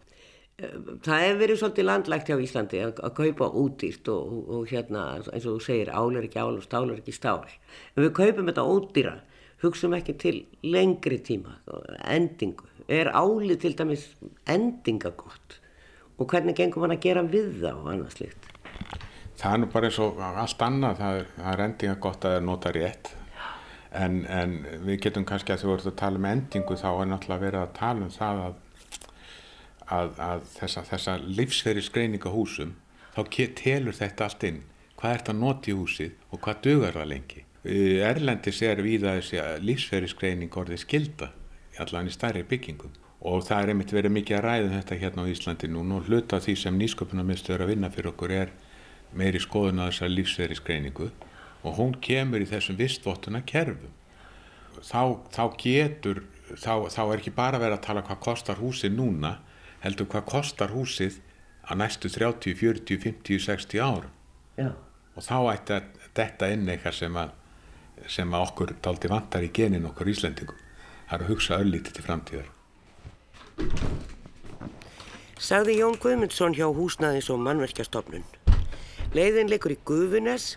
Það 1.05 1.25
hefur 1.27 1.39
verið 1.43 1.61
svolítið 1.61 1.89
landlægt 1.91 2.33
hjá 2.33 2.41
Íslandi 2.47 2.81
að, 2.87 3.05
að 3.05 3.15
kaupa 3.21 3.51
útýrt 3.61 4.09
og, 4.15 4.33
og, 4.33 4.49
og 4.57 4.73
hérna 4.73 5.05
eins 5.21 5.45
og 5.45 5.51
þú 5.51 5.61
segir 5.69 5.93
ál 5.93 6.17
er 6.17 6.31
ekki 6.31 6.41
ál 6.41 6.57
og 6.57 6.65
stál 6.65 6.89
er 6.89 6.97
ekki 6.97 7.19
stál. 7.19 7.45
En 7.93 8.07
við 8.07 8.15
kaupum 8.17 8.49
þetta 8.49 8.65
ódýra 8.73 9.17
hugsaum 9.61 10.01
ekki 10.01 10.17
til 10.17 10.37
lengri 10.65 11.21
tíma 11.29 11.61
endingu, 12.09 12.73
er 12.89 13.13
álið 13.13 13.67
til 13.67 13.77
dæmis 13.77 14.15
endingagott? 14.49 15.61
Og 16.17 16.27
hvernig 16.33 16.57
gengum 16.57 16.89
hann 16.89 16.97
að 16.97 17.05
gera 17.05 17.29
við 17.37 17.69
annað 17.69 18.17
slikt 18.17 18.55
Það 19.39 19.55
er 19.55 19.61
nú 19.63 19.71
bara 19.71 19.89
eins 19.89 19.99
og 20.03 20.23
allt 20.27 20.63
annað 20.67 21.03
það 21.03 21.19
er, 21.19 21.29
það 21.37 21.51
er 21.53 21.65
endingagott 21.65 22.25
að 22.25 22.33
það 22.33 22.39
er 22.39 22.47
nota 22.47 22.73
rétt. 22.75 23.13
En, 23.99 24.17
en 24.29 24.57
við 24.85 24.99
getum 25.07 25.25
kannski 25.25 25.55
að 25.55 25.63
þú 25.63 25.69
verður 25.73 25.93
að 25.93 26.01
tala 26.01 26.19
um 26.21 26.27
endingu 26.29 26.77
þá 26.77 26.89
er 26.91 27.07
náttúrulega 27.13 27.45
verið 27.47 27.63
að 27.63 27.77
tala 27.79 28.05
um 28.05 28.11
það 28.13 28.43
að 28.47 28.57
að, 29.89 30.13
að 30.21 30.47
þessa, 30.57 30.85
þessa 30.89 31.17
livsferi 31.25 31.85
skreininga 31.85 32.33
húsum 32.33 32.75
þá 33.15 33.23
telur 33.57 33.97
þetta 33.97 34.29
allt 34.29 34.47
inn. 34.49 34.63
Hvað 34.99 35.11
er 35.11 35.21
þetta 35.21 35.35
að 35.35 35.43
nota 35.43 35.71
í 35.71 35.77
húsið 35.79 36.15
og 36.33 36.41
hvað 36.45 36.63
dögur 36.67 36.97
það 36.99 37.11
lengi? 37.13 37.45
Erlendis 38.09 38.63
er 38.63 38.81
við 38.83 39.05
að 39.07 39.21
þessi 39.21 39.43
livsferi 39.65 40.09
skreining 40.11 40.57
orðið 40.57 40.83
skilda 40.85 41.33
allan 41.79 42.09
í 42.11 42.15
stærri 42.15 42.43
byggingum. 42.43 42.95
Og 43.29 43.45
það 43.47 43.61
er 43.63 43.73
einmitt 43.73 43.93
verið 43.95 44.15
mikið 44.15 44.37
að 44.39 44.45
ræða 44.45 44.67
um 44.67 44.75
þetta 44.77 44.99
hérna 44.99 45.25
á 45.27 45.31
Íslandi 45.31 45.69
nú 45.71 45.83
og 45.97 46.07
hluta 46.07 46.39
því 46.43 46.55
sem 46.59 46.79
nýsköpunarmiðstöður 46.79 47.65
að 47.65 47.71
vinna 47.73 47.91
fyrir 47.95 48.11
okkur 48.13 48.35
er 48.35 48.53
meiri 49.13 49.41
skoðun 49.43 49.83
að 49.83 49.93
þessar 49.93 50.15
livsferi 50.15 50.59
skreiningu 50.59 51.11
og 51.63 51.79
hún 51.79 51.95
kemur 52.03 52.43
í 52.43 52.49
þessum 52.49 52.79
vistvottuna 52.79 53.43
kerfum 53.47 53.95
þá, 54.79 55.19
þá 55.35 55.45
getur 55.59 56.23
þá, 56.57 56.89
þá 56.89 57.03
er 57.05 57.17
ekki 57.19 57.35
bara 57.35 57.61
verið 57.61 57.79
að 57.79 57.87
tala 57.89 58.05
hvað 58.07 58.21
kostar 58.25 58.61
húsið 58.63 58.95
núna 58.97 59.39
heldur 59.83 60.09
hvað 60.11 60.29
kostar 60.33 60.75
húsið 60.75 61.21
að 61.69 61.83
næstu 61.83 62.11
30, 62.13 62.55
40, 62.57 63.01
50, 63.05 63.41
60 63.45 63.83
ár 63.85 64.09
Já. 64.59 64.73
og 65.15 65.25
þá 65.25 65.37
ætti 65.53 65.77
að 65.77 65.91
detta 66.19 66.49
inn 66.53 66.69
eitthvað 66.69 66.97
sem 66.99 67.19
að, 67.21 67.35
sem 68.09 68.35
að 68.35 68.47
okkur 68.49 68.75
daldi 68.83 69.11
vantar 69.13 69.45
í 69.45 69.51
genin 69.55 69.87
okkur 69.91 70.11
Íslendingum. 70.13 70.63
Það 71.09 71.19
er 71.19 71.25
að 71.25 71.33
hugsa 71.33 71.61
öllítið 71.63 71.99
til 71.99 72.07
framtíðar. 72.07 72.49
Sagði 75.39 75.79
Jón 75.79 75.99
Guðmundsson 76.03 76.57
hjá 76.59 76.67
húsnaðins 76.75 77.31
og 77.31 77.41
mannverkjastofnun 77.45 78.27
Leiðin 79.19 79.51
leikur 79.51 79.75
í 79.75 79.81
Guðunes 79.89 80.53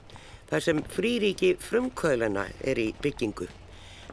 þar 0.51 0.61
sem 0.67 0.83
fríríki 0.93 1.55
frumkvöðlana 1.57 2.45
er 2.61 2.77
í 2.77 2.91
byggingu 3.01 3.47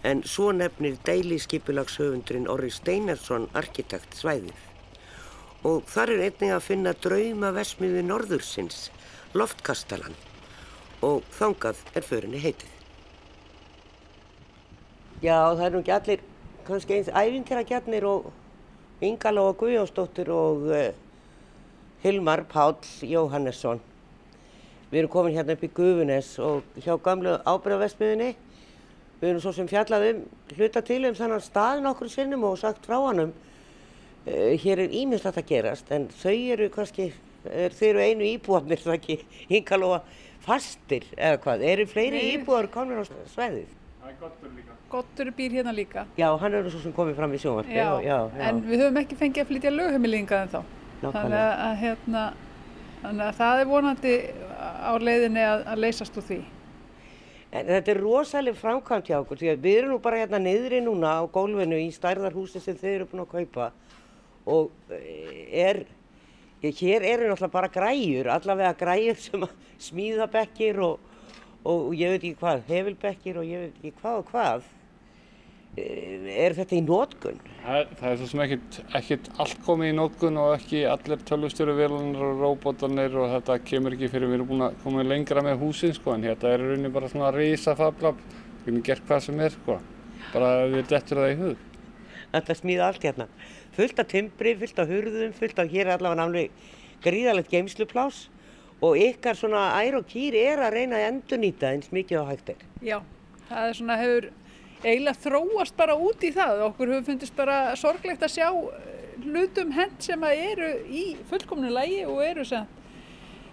en 0.08 0.22
svo 0.24 0.52
nefnir 0.56 0.96
deiliskypulagshöfundurinn 1.04 2.48
Orri 2.48 2.70
Steinarsson 2.72 3.48
arkitekt 3.58 4.16
svæðið 4.16 4.64
og 5.68 5.84
þar 5.90 6.14
er 6.14 6.24
einnig 6.28 6.54
að 6.54 6.64
finna 6.64 6.94
drauma 6.94 7.50
vesmiði 7.52 8.04
norðursins, 8.06 8.88
Loftkastalan 9.34 10.14
og 11.04 11.26
þangað 11.34 11.82
er 11.98 12.06
förinni 12.06 12.40
heitið. 12.42 12.70
Já, 15.20 15.50
það 15.58 15.64
er 15.66 15.74
nú 15.74 15.82
ekki 15.82 15.94
allir 15.96 16.24
kannski 16.68 16.96
eins 16.96 17.10
æfintera 17.10 17.66
gjarnir 17.66 18.06
og 18.06 18.30
Ingaló 19.04 19.48
og 19.50 19.60
Guðjónsdóttir 19.60 20.30
og 20.34 20.64
uh, 20.70 20.88
Hilmar 22.02 22.46
Páll 22.50 22.78
Jóhannesson. 23.02 23.82
Við 24.88 25.02
erum 25.02 25.12
komin 25.12 25.36
hérna 25.36 25.56
upp 25.56 25.64
í 25.66 25.70
Guðunes 25.76 26.30
og 26.40 26.78
hjá 26.80 26.94
gamlu 27.04 27.34
ábyrðavesmiðinni 27.44 28.30
við 29.20 29.30
erum 29.30 29.42
svo 29.42 29.52
sem 29.52 29.68
fjallað 29.68 30.06
um 30.12 30.22
hluta 30.56 30.82
til 30.86 31.02
um 31.08 31.16
þannan 31.18 31.44
stað 31.44 31.82
nokkur 31.84 32.10
sinnum 32.12 32.46
og 32.48 32.58
sagt 32.60 32.86
frá 32.86 32.96
hannum. 33.02 33.34
Uh, 34.28 34.54
hér 34.60 34.84
er 34.84 34.94
ímislegt 34.94 35.40
að 35.40 35.50
gerast 35.50 35.90
en 35.94 36.08
þau 36.20 36.36
eru 36.54 36.70
kannski, 36.72 37.10
er, 37.44 37.74
þeir 37.74 37.90
eru 37.90 38.06
einu 38.06 38.28
íbúarnir 38.28 38.80
það 38.82 38.96
ekki, 38.98 39.18
hingalóa 39.50 40.00
fastir 40.44 41.04
eða 41.16 41.42
hvað, 41.44 41.66
eru 41.72 41.86
fleiri 41.88 42.22
Nei. 42.22 42.32
íbúar 42.38 42.70
komnir 42.72 43.02
á 43.02 43.04
sveðið? 43.34 43.76
Gottur 44.88 45.28
býr 45.36 45.58
hérna 45.58 45.72
líka. 45.76 46.06
Já, 46.16 46.30
hann 46.40 46.54
er 46.54 46.64
nú 46.64 46.70
svo 46.72 46.80
sem 46.80 46.92
komið 46.96 47.18
fram 47.18 47.32
í 47.36 47.40
sjónvarpi. 47.42 47.74
Já, 47.76 48.00
já, 48.00 48.16
já. 48.32 48.44
en 48.48 48.62
við 48.64 48.84
höfum 48.86 49.00
ekki 49.02 49.18
fengið 49.20 49.42
að 49.42 49.50
flytja 49.50 49.72
lögheimilinga 49.74 50.38
en 50.46 50.52
þá. 50.54 50.60
Þannig 50.62 51.02
Nákvæmlega. 51.02 51.50
að, 51.66 51.74
hérna, 51.82 52.22
þannig 53.02 53.24
að 53.26 53.36
það 53.38 53.60
er 53.62 53.68
vonandi 53.72 54.14
á 54.58 54.92
leiðinni 54.98 55.44
að, 55.44 55.66
að 55.72 55.82
leysast 55.84 56.18
úr 56.18 56.26
því. 56.28 56.38
En 57.48 57.68
þetta 57.70 57.92
er 57.94 58.00
rosalega 58.02 58.60
framkvæmt 58.60 59.08
hjá 59.08 59.18
okkur 59.22 59.40
því 59.40 59.50
að 59.54 59.62
við 59.64 59.78
erum 59.80 59.94
nú 59.94 60.00
bara 60.04 60.18
hérna 60.20 60.40
niðri 60.42 60.82
núna 60.84 61.14
á 61.16 61.22
gólfinu 61.32 61.78
í 61.80 61.88
stærðarhúsi 61.94 62.60
sem 62.60 62.76
þið 62.76 62.94
eru 62.94 63.06
búin 63.08 63.24
að 63.24 63.30
kaupa 63.32 63.70
og 64.48 64.92
eh, 64.92 65.46
er, 65.64 65.80
hér 66.60 67.06
eru 67.08 67.28
náttúrulega 67.30 67.54
bara 67.54 67.70
græjur, 67.72 68.28
allavega 68.32 68.74
græjur 68.76 69.22
sem 69.22 69.46
smíða 69.88 70.28
bekkir 70.32 70.80
og, 70.84 70.98
og 71.64 71.94
ég 71.96 72.12
veit 72.14 72.20
ekki 72.20 72.36
hvað, 72.42 72.66
hefilbekkir 72.68 73.40
og 73.40 73.48
ég 73.48 73.64
veit 73.64 73.80
ekki 73.80 73.94
hvað 74.02 74.20
og 74.20 74.34
hvað. 74.34 74.68
Eh, 75.78 76.14
Er 76.38 76.54
þetta 76.54 76.76
í 76.76 76.80
nótkunn? 76.84 77.38
Það, 77.64 77.92
það 77.98 78.10
er 78.10 78.18
svo 78.20 78.26
sem 78.30 78.40
ekkit, 78.44 78.76
ekkit 78.98 79.28
allt 79.42 79.60
komið 79.64 79.90
í 79.90 79.94
nótgun 79.96 80.36
og 80.40 80.52
ekki 80.54 80.82
allir 80.88 81.22
tölvustjóru 81.28 81.74
vélunar 81.78 82.24
og 82.28 82.42
róbótanir 82.42 83.16
og 83.18 83.32
þetta 83.32 83.56
kemur 83.66 83.96
ekki 83.96 84.10
fyrir 84.12 84.30
við 84.30 84.38
erum 84.38 84.50
búin 84.50 84.64
að 84.68 84.76
koma 84.84 85.04
lengra 85.06 85.42
með 85.44 85.58
húsin 85.62 85.94
sko 85.96 86.14
en 86.14 86.26
þetta 86.28 86.52
er 86.52 86.64
í 86.64 86.68
rauninni 86.70 86.92
bara 86.94 87.10
svona 87.10 87.32
risa 87.34 87.74
fablab, 87.78 88.20
við 88.64 88.68
getum 88.70 88.84
gert 88.90 89.04
hvað 89.08 89.24
sem 89.26 89.42
er 89.48 89.56
sko, 89.56 89.78
bara 90.32 90.52
við 90.70 90.88
dettur 90.92 91.22
það 91.22 91.32
í 91.32 91.38
hug. 91.42 91.66
Þetta 92.32 92.58
smíða 92.60 92.88
allt 92.92 93.06
hérna. 93.08 93.28
Fullt 93.78 94.02
af 94.02 94.10
timbri, 94.12 94.54
fullt 94.62 94.82
af 94.84 94.90
hurðum, 94.92 95.36
fullt 95.36 95.62
af 95.62 95.70
hér 95.72 95.86
er 95.86 95.94
allavega 95.96 96.22
námlega 96.22 96.74
gríðalegt 97.04 97.52
geimsluplás 97.52 98.26
og 98.84 98.98
ykkar 99.00 99.38
svona 99.38 99.68
ær 99.80 99.98
og 100.00 100.06
kýr 100.10 100.36
er 100.38 100.62
að 100.62 100.76
reyna 100.76 101.00
að 101.00 101.08
endurnýta 101.12 101.72
eins 101.72 101.90
mikið 101.94 102.20
og 102.22 102.28
hægt 102.34 102.52
er. 102.54 102.68
Já, 102.84 103.00
það 103.48 103.70
er 103.72 103.78
svona 103.80 103.98
hefur 104.02 104.28
eiginlega 104.82 105.18
þróast 105.24 105.76
bara 105.78 105.96
út 105.98 106.24
í 106.24 106.32
það. 106.34 106.64
Okkur 106.70 106.94
hefur 106.94 107.06
fundist 107.10 107.36
bara 107.36 107.58
sorglegt 107.78 108.24
að 108.24 108.34
sjá 108.36 108.48
eh, 108.48 109.14
hlutum 109.24 109.72
hent 109.74 110.02
sem 110.04 110.26
að 110.26 110.42
eru 110.52 110.72
í 110.88 111.04
fullkomnu 111.30 111.72
lægi 111.74 112.04
og 112.06 112.22
eru 112.24 112.46
sem 112.46 112.68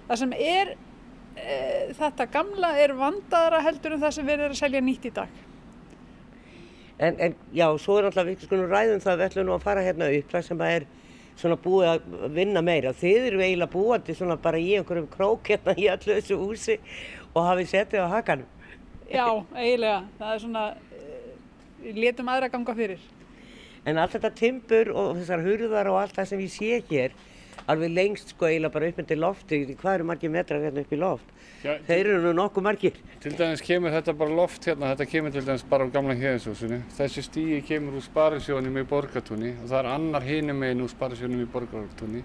það 0.06 0.22
sem 0.22 0.36
er 0.38 0.76
e, 1.36 1.56
þetta 1.98 2.28
gamla 2.34 2.76
er 2.82 2.94
vandaðara 2.98 3.64
heldur 3.66 3.96
en 3.96 4.04
það 4.04 4.18
sem 4.18 4.28
verið 4.28 4.48
er 4.48 4.56
að 4.56 4.62
selja 4.62 4.84
nýtt 4.86 5.10
í 5.10 5.14
dag. 5.16 5.42
En, 6.96 7.18
en 7.20 7.34
já, 7.52 7.66
svo 7.82 7.98
er 8.00 8.08
alltaf 8.08 8.28
við 8.30 8.46
skulum 8.46 8.70
ræðum 8.72 9.02
það 9.04 9.14
að 9.16 9.18
við 9.20 9.28
ætlum 9.30 9.50
nú 9.50 9.56
að 9.58 9.66
fara 9.66 9.84
hérna 9.84 10.12
upp 10.16 10.30
það 10.32 10.46
sem 10.48 10.62
að 10.64 10.76
er 10.78 10.88
svona 11.36 11.58
búið 11.60 11.90
að 11.92 12.36
vinna 12.38 12.62
meira. 12.64 12.94
Þið 12.96 13.30
eru 13.32 13.42
eiginlega 13.44 13.74
búandi 13.74 14.16
svona 14.16 14.38
bara 14.40 14.62
í 14.62 14.70
einhverjum 14.78 15.10
krók 15.12 15.52
hérna 15.52 15.76
í 15.76 15.90
allu 15.92 16.14
þessu 16.14 16.38
húsi 16.40 16.78
og 17.34 17.42
hafið 17.50 17.72
setið 17.74 18.06
á 18.08 18.16
hakanum. 18.16 18.52
Já, 19.12 19.28
eiginlega. 19.54 19.98
Það 20.20 20.32
er 20.32 20.44
svona, 20.46 20.64
letum 21.94 22.30
aðra 22.32 22.50
ganga 22.50 22.76
fyrir. 22.76 23.00
En 23.86 24.00
allt 24.02 24.16
þetta 24.18 24.34
timbur 24.34 24.92
og 24.98 25.16
þessar 25.20 25.44
hurðar 25.46 25.90
og 25.92 26.00
allt 26.02 26.16
það 26.18 26.30
sem 26.32 26.40
ég 26.42 26.54
sé 26.54 26.80
hér, 26.90 27.12
alveg 27.70 27.92
lengst 27.94 28.34
sko 28.34 28.48
eiginlega 28.50 28.74
bara 28.74 28.88
upp 28.90 29.02
undir 29.04 29.20
lofti, 29.22 29.60
hvað 29.78 30.00
eru 30.00 30.08
margir 30.10 30.34
metrar 30.34 30.64
hérna 30.66 30.82
upp 30.82 30.94
í 30.94 31.00
loft? 31.00 31.30
Já, 31.66 31.76
Þeir 31.86 32.10
eru 32.12 32.22
nú 32.26 32.32
nokkuð 32.38 32.66
margir. 32.66 32.98
Til 33.22 33.34
dæmis 33.38 33.62
kemur 33.66 33.94
þetta 33.94 34.14
bara 34.18 34.36
loft 34.38 34.66
hérna, 34.70 34.92
þetta 34.94 35.08
kemur 35.10 35.34
til 35.34 35.46
dæmis 35.46 35.64
bara 35.70 35.86
á 35.86 35.90
gamla 35.94 36.18
héðinshúsinu. 36.18 36.82
Þessi 36.98 37.24
stíi 37.26 37.62
kemur 37.66 37.98
úr 37.98 38.06
sparisjónum 38.06 38.82
í 38.82 38.86
Borgatúni 38.90 39.54
og 39.62 39.70
það 39.70 39.80
er 39.80 39.92
annar 39.94 40.28
hinum 40.28 40.60
megin 40.62 40.84
úr 40.86 40.92
sparisjónum 40.94 41.46
í 41.46 41.50
Borgatúni 41.50 42.22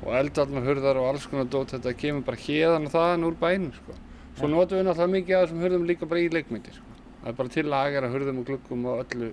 og 0.00 0.14
eldalma 0.16 0.62
hurðar 0.64 1.00
og 1.00 1.10
alls 1.10 1.26
konar 1.28 1.48
dót, 1.52 1.74
þetta 1.74 1.96
kemur 1.96 2.24
bara 2.24 2.40
hérðan 2.40 2.88
og 2.88 2.94
þaðan 2.94 3.26
úr 3.28 3.40
bænum 3.40 3.72
sko. 3.76 3.98
Svo 4.38 4.48
notum 4.48 4.80
við 4.80 4.86
náttúrulega 4.88 5.14
mikið 5.18 5.36
af 5.36 5.42
þessum 5.44 5.64
hurðum 5.66 5.88
líka 5.90 6.08
bara 6.08 6.24
í 6.24 6.30
leikmyndir 6.32 6.78
sko. 6.78 6.89
Það 7.20 7.30
er 7.30 7.36
bara 7.36 7.52
til 7.52 7.64
að 7.68 8.10
hurðum 8.14 8.38
og 8.40 8.46
gluggum 8.48 8.84
og 8.88 9.00
öllu. 9.04 9.30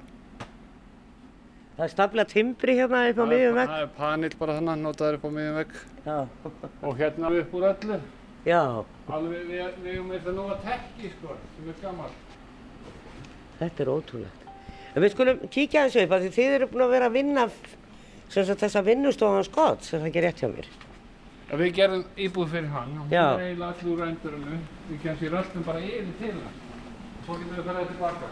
Það 1.78 1.84
er 1.86 1.92
stafla 1.94 2.24
timbri 2.26 2.74
hérna 2.74 3.04
upp 3.08 3.20
á 3.20 3.22
Það 3.22 3.30
miðjum 3.32 3.58
vegg. 3.60 3.70
Það 3.70 3.82
er 3.84 3.92
panel 3.98 4.32
bara 4.40 4.56
þannig, 4.58 4.80
notaður 4.82 5.18
upp 5.20 5.28
á 5.28 5.32
miðjum 5.36 5.58
vegg 5.60 5.76
og 6.82 6.98
hérna 6.98 7.32
upp 7.42 7.54
úr 7.54 7.68
öllu. 7.70 8.00
já, 8.48 8.62
Alveg 9.08 9.46
við, 9.46 9.62
við 9.84 9.92
erum 9.94 10.12
eitthvað 10.12 10.36
nú 10.40 10.48
að 10.52 10.66
tekki 10.66 11.12
sko, 11.14 11.38
sem 11.56 11.70
er 11.70 11.80
gammal. 11.84 12.10
þetta 13.60 13.84
er 13.84 13.92
ótrúlegt. 13.94 14.46
En 14.96 15.04
við 15.04 15.14
skulum 15.14 15.40
kíkja 15.54 15.84
aðeins 15.84 16.02
upp 16.04 16.18
að 16.18 16.28
þið 16.34 16.54
eru 16.58 16.68
búin 16.72 16.86
að 16.88 16.94
vera 16.96 17.10
að 17.12 17.18
vinna 17.20 17.48
sagt 18.28 18.60
þessa 18.64 18.84
vinnustofan 18.84 19.46
skott, 19.48 19.84
sem 19.84 20.02
það 20.02 20.10
ekki 20.10 20.24
rétt 20.26 20.42
hjá 20.42 20.50
mér. 20.50 20.70
Við 21.62 21.76
gerðum 21.78 22.06
íbúð 22.20 22.50
fyrir 22.52 22.72
hann 22.74 22.98
og 22.98 23.06
hún 23.06 23.14
er 23.14 23.44
eiginlega 23.46 23.70
allur 23.70 23.94
úr 23.94 24.08
endurinu. 24.08 24.58
Við 24.90 25.04
kemst 25.06 25.22
í 25.24 25.30
röllum 25.32 25.64
bara 25.68 25.80
yfir 25.80 26.16
til 26.20 26.34
hann. 26.34 26.67
Svo 27.28 27.36
getum 27.36 27.58
við 27.58 27.66
ferðið 27.68 27.90
tilbaka. 27.92 28.28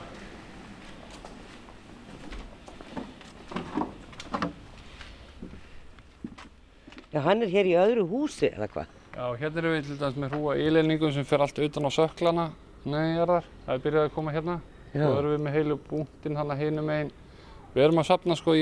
Já, 7.11 7.17
hann 7.25 7.43
er 7.43 7.49
hér 7.51 7.67
í 7.67 7.73
öðru 7.75 8.05
húsi 8.07 8.47
eða 8.53 8.69
hvað? 8.71 8.93
Já, 9.17 9.25
hérna 9.41 9.59
erum 9.59 9.73
við 9.73 9.89
til 9.89 9.97
dæmis 9.99 10.21
með 10.23 10.37
hrúa 10.37 10.53
íleiningum 10.63 11.11
sem 11.11 11.25
fer 11.27 11.43
allt 11.43 11.59
utan 11.65 11.87
á 11.87 11.91
söklana 11.91 12.45
neðjarðar. 12.87 13.49
Það 13.65 13.73
er 13.73 13.83
byrjað 13.83 14.07
að 14.07 14.13
koma 14.15 14.35
hérna. 14.35 14.55
Já. 14.93 15.01
Svo 15.01 15.09
erum 15.17 15.33
við 15.33 15.43
með 15.43 15.57
heilu 15.57 15.77
búntinn 15.89 16.39
hann 16.39 16.53
að 16.55 16.61
hinum 16.63 16.87
megin. 16.87 17.11
Við 17.73 17.83
erum 17.87 17.99
að 17.99 18.07
safna 18.13 18.37
sko 18.39 18.55
í, 18.55 18.61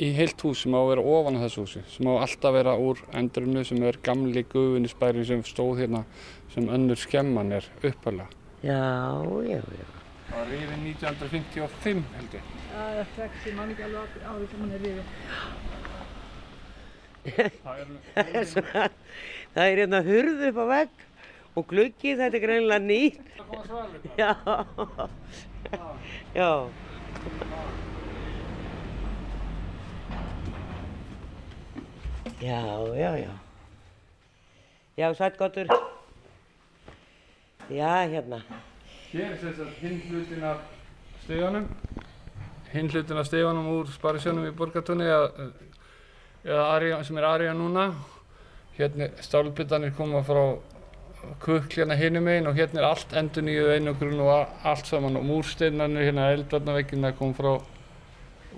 í 0.00 0.08
heilt 0.16 0.46
hús 0.46 0.62
sem 0.64 0.72
á 0.72 0.80
að 0.80 0.88
vera 0.94 1.04
ofan 1.18 1.36
á 1.36 1.44
þessu 1.44 1.66
húsi. 1.66 1.82
Sem 1.92 2.08
á 2.08 2.16
alltaf 2.16 2.56
vera 2.56 2.78
úr 2.80 3.04
endurinu 3.12 3.66
sem 3.68 3.84
er 3.84 4.00
gamli 4.08 4.46
gufunisbæri 4.48 5.26
sem 5.28 5.44
stóð 5.44 5.82
hérna 5.82 6.00
sem 6.56 6.64
önnur 6.64 6.96
skemman 6.96 7.52
er 7.60 7.68
upphæðlega. 7.82 8.43
Já, 8.64 9.20
já, 9.44 9.60
já. 9.60 9.86
Það 10.24 10.38
var 10.38 10.46
rifið 10.48 10.78
1955 10.88 12.04
held 12.16 12.36
ég. 12.38 12.44
Það 12.70 13.00
er 13.00 13.08
frekk 13.12 13.34
sem 13.44 13.58
mann 13.58 13.72
ekki 13.74 13.84
alveg 13.84 14.14
árið 14.24 14.46
sem 14.52 14.60
hann 14.62 14.72
er 14.72 14.80
rifið. 14.84 15.08
Það 17.64 17.74
er 17.74 19.68
er 19.68 19.82
hérna 19.82 20.00
hurð 20.06 20.38
upp 20.48 20.58
á 20.64 20.66
vegg 20.70 20.94
og 21.54 21.66
gluggi, 21.70 22.14
þetta 22.16 22.36
er 22.40 22.44
greinilega 22.46 22.80
nýtt. 22.86 23.20
Það 23.36 23.46
koma 23.50 23.64
svalur. 23.68 24.00
Já, 24.16 24.32
já. 26.40 26.50
Já, 32.40 32.64
já, 32.96 33.10
já. 33.26 33.32
Já, 34.96 35.12
sætt 35.20 35.36
gottur. 35.36 35.68
Já, 37.70 38.04
hérna. 38.08 38.40
Hér 39.12 39.30
er 39.32 39.38
þess 39.40 39.60
að 39.62 39.70
hinn 39.80 40.00
hlutin 40.10 40.44
af 40.44 40.60
steganum, 41.24 41.68
hinn 42.74 42.90
hlutin 42.92 43.20
af 43.20 43.28
steganum 43.28 43.68
úr 43.78 43.90
Sparisjónum 43.94 44.48
í 44.48 44.52
Borgartóni 44.58 45.06
eða, 45.06 45.48
eða 46.44 46.64
Arja, 46.74 46.98
sem 47.06 47.18
er 47.20 47.26
Arja 47.28 47.54
núna. 47.56 47.86
Hérna 48.76 49.08
stálbyttanir 49.22 49.94
koma 49.96 50.20
frá 50.26 50.42
kuklina 51.40 51.94
hinum 51.96 52.26
einn 52.28 52.50
og 52.50 52.58
hérna 52.58 52.82
er 52.82 52.88
allt 52.90 53.14
endur 53.16 53.46
nýju 53.46 53.68
einogrun 53.78 54.18
og 54.26 54.32
allt 54.66 54.90
saman 54.90 55.16
og 55.16 55.24
múrsteinarnir 55.24 56.10
hérna 56.10 56.26
eldvarnaveggina 56.34 57.14
kom 57.16 57.32
frá 57.38 57.54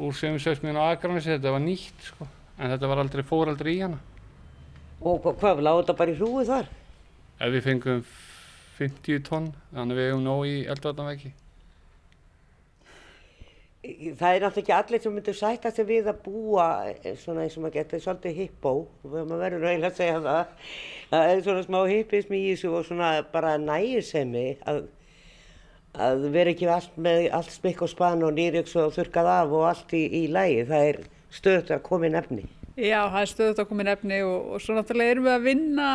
úr 0.01 0.17
sömsvegsmiðin 0.17 0.81
á 0.81 0.91
Akranesi, 0.97 1.31
þetta 1.37 1.53
var 1.55 1.63
nýtt 1.63 2.09
sko, 2.11 2.27
en 2.59 2.73
þetta 2.73 2.89
var 2.91 3.01
aldrei, 3.05 3.23
fór 3.29 3.53
aldrei 3.53 3.77
í 3.77 3.83
hana. 3.85 4.01
Og 5.01 5.21
hva- 5.23 5.37
hvað, 5.39 5.63
lág 5.63 5.79
þetta 5.85 5.97
bara 6.01 6.11
í 6.13 6.17
hrúi 6.19 6.45
þar? 6.49 6.67
Ef 7.41 7.53
við 7.55 7.63
fengum 7.69 8.03
50 8.77 9.25
tonn, 9.27 9.51
þannig 9.73 9.99
við 9.99 10.09
hefum 10.11 10.25
nóg 10.27 10.47
í 10.49 10.57
eldvarnaveggi. 10.73 11.33
Það 13.87 14.35
er 14.35 14.43
náttúrulega 14.43 14.63
ekki 14.63 14.75
allir 14.75 15.03
sem 15.03 15.13
myndir 15.15 15.37
sætta 15.39 15.71
sig 15.71 15.87
við 15.87 16.09
að 16.11 16.19
búa 16.25 16.67
eh, 16.91 17.13
svona 17.21 17.45
eins 17.45 17.55
og 17.55 17.63
maður 17.63 17.77
getur 17.77 18.03
svolítið 18.03 18.41
hippó 18.41 18.73
maður 19.05 19.43
verður 19.45 19.67
eiginlega 19.69 19.93
að 19.93 20.01
segja 20.01 20.17
það. 20.25 20.73
Það 21.13 21.31
er 21.31 21.43
svona 21.47 21.65
smá 21.69 21.79
hippism 21.93 22.35
í 22.35 22.43
þessu 22.49 22.73
og 22.75 22.87
svona 22.89 23.11
bara 23.31 23.55
nægisemi 23.63 24.45
að, 24.67 24.83
að 26.09 26.27
vera 26.35 26.55
ekki 26.57 26.71
allt 26.75 26.99
með 26.99 27.29
allt 27.39 27.55
smikk 27.55 27.87
og 27.87 27.93
spann 27.95 28.27
og 28.27 28.35
nýrjöks 28.35 28.75
og 28.83 28.93
þurkað 28.99 29.33
af 29.37 29.57
og 29.61 29.67
allt 29.71 29.95
í, 29.95 30.05
í 30.25 30.27
lægi. 30.35 30.67
Það 30.73 30.91
er 30.91 31.03
stöðt 31.39 31.75
að 31.77 31.85
koma 31.87 32.11
inn 32.11 32.19
efni. 32.19 32.47
Já, 32.77 33.07
það 33.07 33.23
er 33.23 33.31
stöðut 33.37 33.63
að 33.63 33.69
koma 33.71 33.87
inn 33.87 33.95
efni 33.95 34.23
og, 34.27 34.55
og 34.57 34.65
svo 34.65 34.77
náttúrulega 34.77 35.15
erum 35.15 35.29
við 35.31 35.37
að 35.37 35.47
vinna 35.47 35.91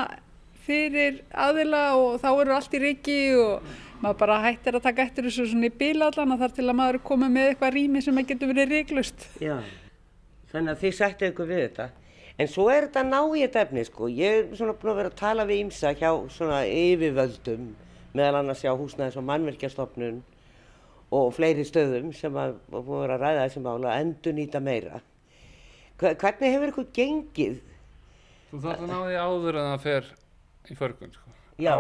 fyrir 0.72 1.22
aðila 1.46 1.84
og 2.00 2.20
þá 2.24 2.28
eru 2.42 2.56
allt 2.56 2.76
í 2.78 2.82
riki 2.86 3.20
og 3.44 3.72
maður 4.02 4.20
bara 4.24 4.38
hættir 4.48 4.78
að 4.80 4.86
taka 4.88 5.04
eftir 5.06 5.28
þessu 5.28 5.46
svona 5.52 5.68
í 5.70 5.74
bílallan 5.82 6.38
þar 6.42 6.54
til 6.58 6.68
að 6.72 6.78
maður 6.80 6.98
er 7.00 7.06
komið 7.12 7.34
með 7.36 7.50
eitthvað 7.52 7.76
rými 7.78 8.02
sem 8.06 8.22
getur 8.32 8.50
verið 8.54 8.72
reiklust. 8.78 9.28
Já. 9.44 9.58
Þannig 10.52 10.74
að 10.74 10.82
þið 10.86 10.96
sættu 10.98 11.28
ykkur 11.32 11.50
við 11.52 11.62
þetta. 11.68 11.90
En 12.42 12.50
svo 12.50 12.66
er 12.74 12.88
þetta 12.88 13.04
ná 13.06 13.20
í 13.38 13.44
þetta 13.44 13.62
efni 13.68 13.84
sko. 13.86 14.08
Ég 14.10 14.38
er 14.40 14.48
svona 14.58 14.74
búin 14.80 14.92
að 14.96 15.00
vera 15.02 15.12
að 15.12 15.20
tala 15.20 15.46
við 15.48 15.62
ímsa 15.68 15.92
hjá 16.00 16.10
svona 16.34 16.62
yfirvöldum, 16.66 17.68
meðal 18.18 18.40
annars 18.42 18.64
hjá 18.66 18.72
húsnæðis 18.80 19.20
og 19.22 19.28
mannverkjastofnun 19.30 20.22
og 21.12 21.30
fleiri 21.36 21.64
stöðum 21.68 22.10
sem 22.16 22.36
að 22.40 22.56
voru 22.72 23.14
að 23.14 23.22
ræða 23.22 23.46
þessi 23.46 23.62
mála 23.66 23.92
að 23.94 24.06
endur 24.06 24.36
nýta 24.40 24.62
meira. 24.64 25.02
Hva- 26.02 26.16
Hvernig 26.18 26.56
hefur 26.56 26.72
ykkur 26.74 26.90
gengið? 26.98 27.60
Þú 28.52 28.62
þarf 28.66 28.82
að 28.82 28.90
ná 28.90 28.98
því 29.06 29.18
áður 29.22 29.60
en 29.62 29.70
það 29.70 29.84
fer 29.86 30.10
í 30.69 30.76
förgun, 30.78 31.12
sko. 31.15 31.30
Já, 31.62 31.76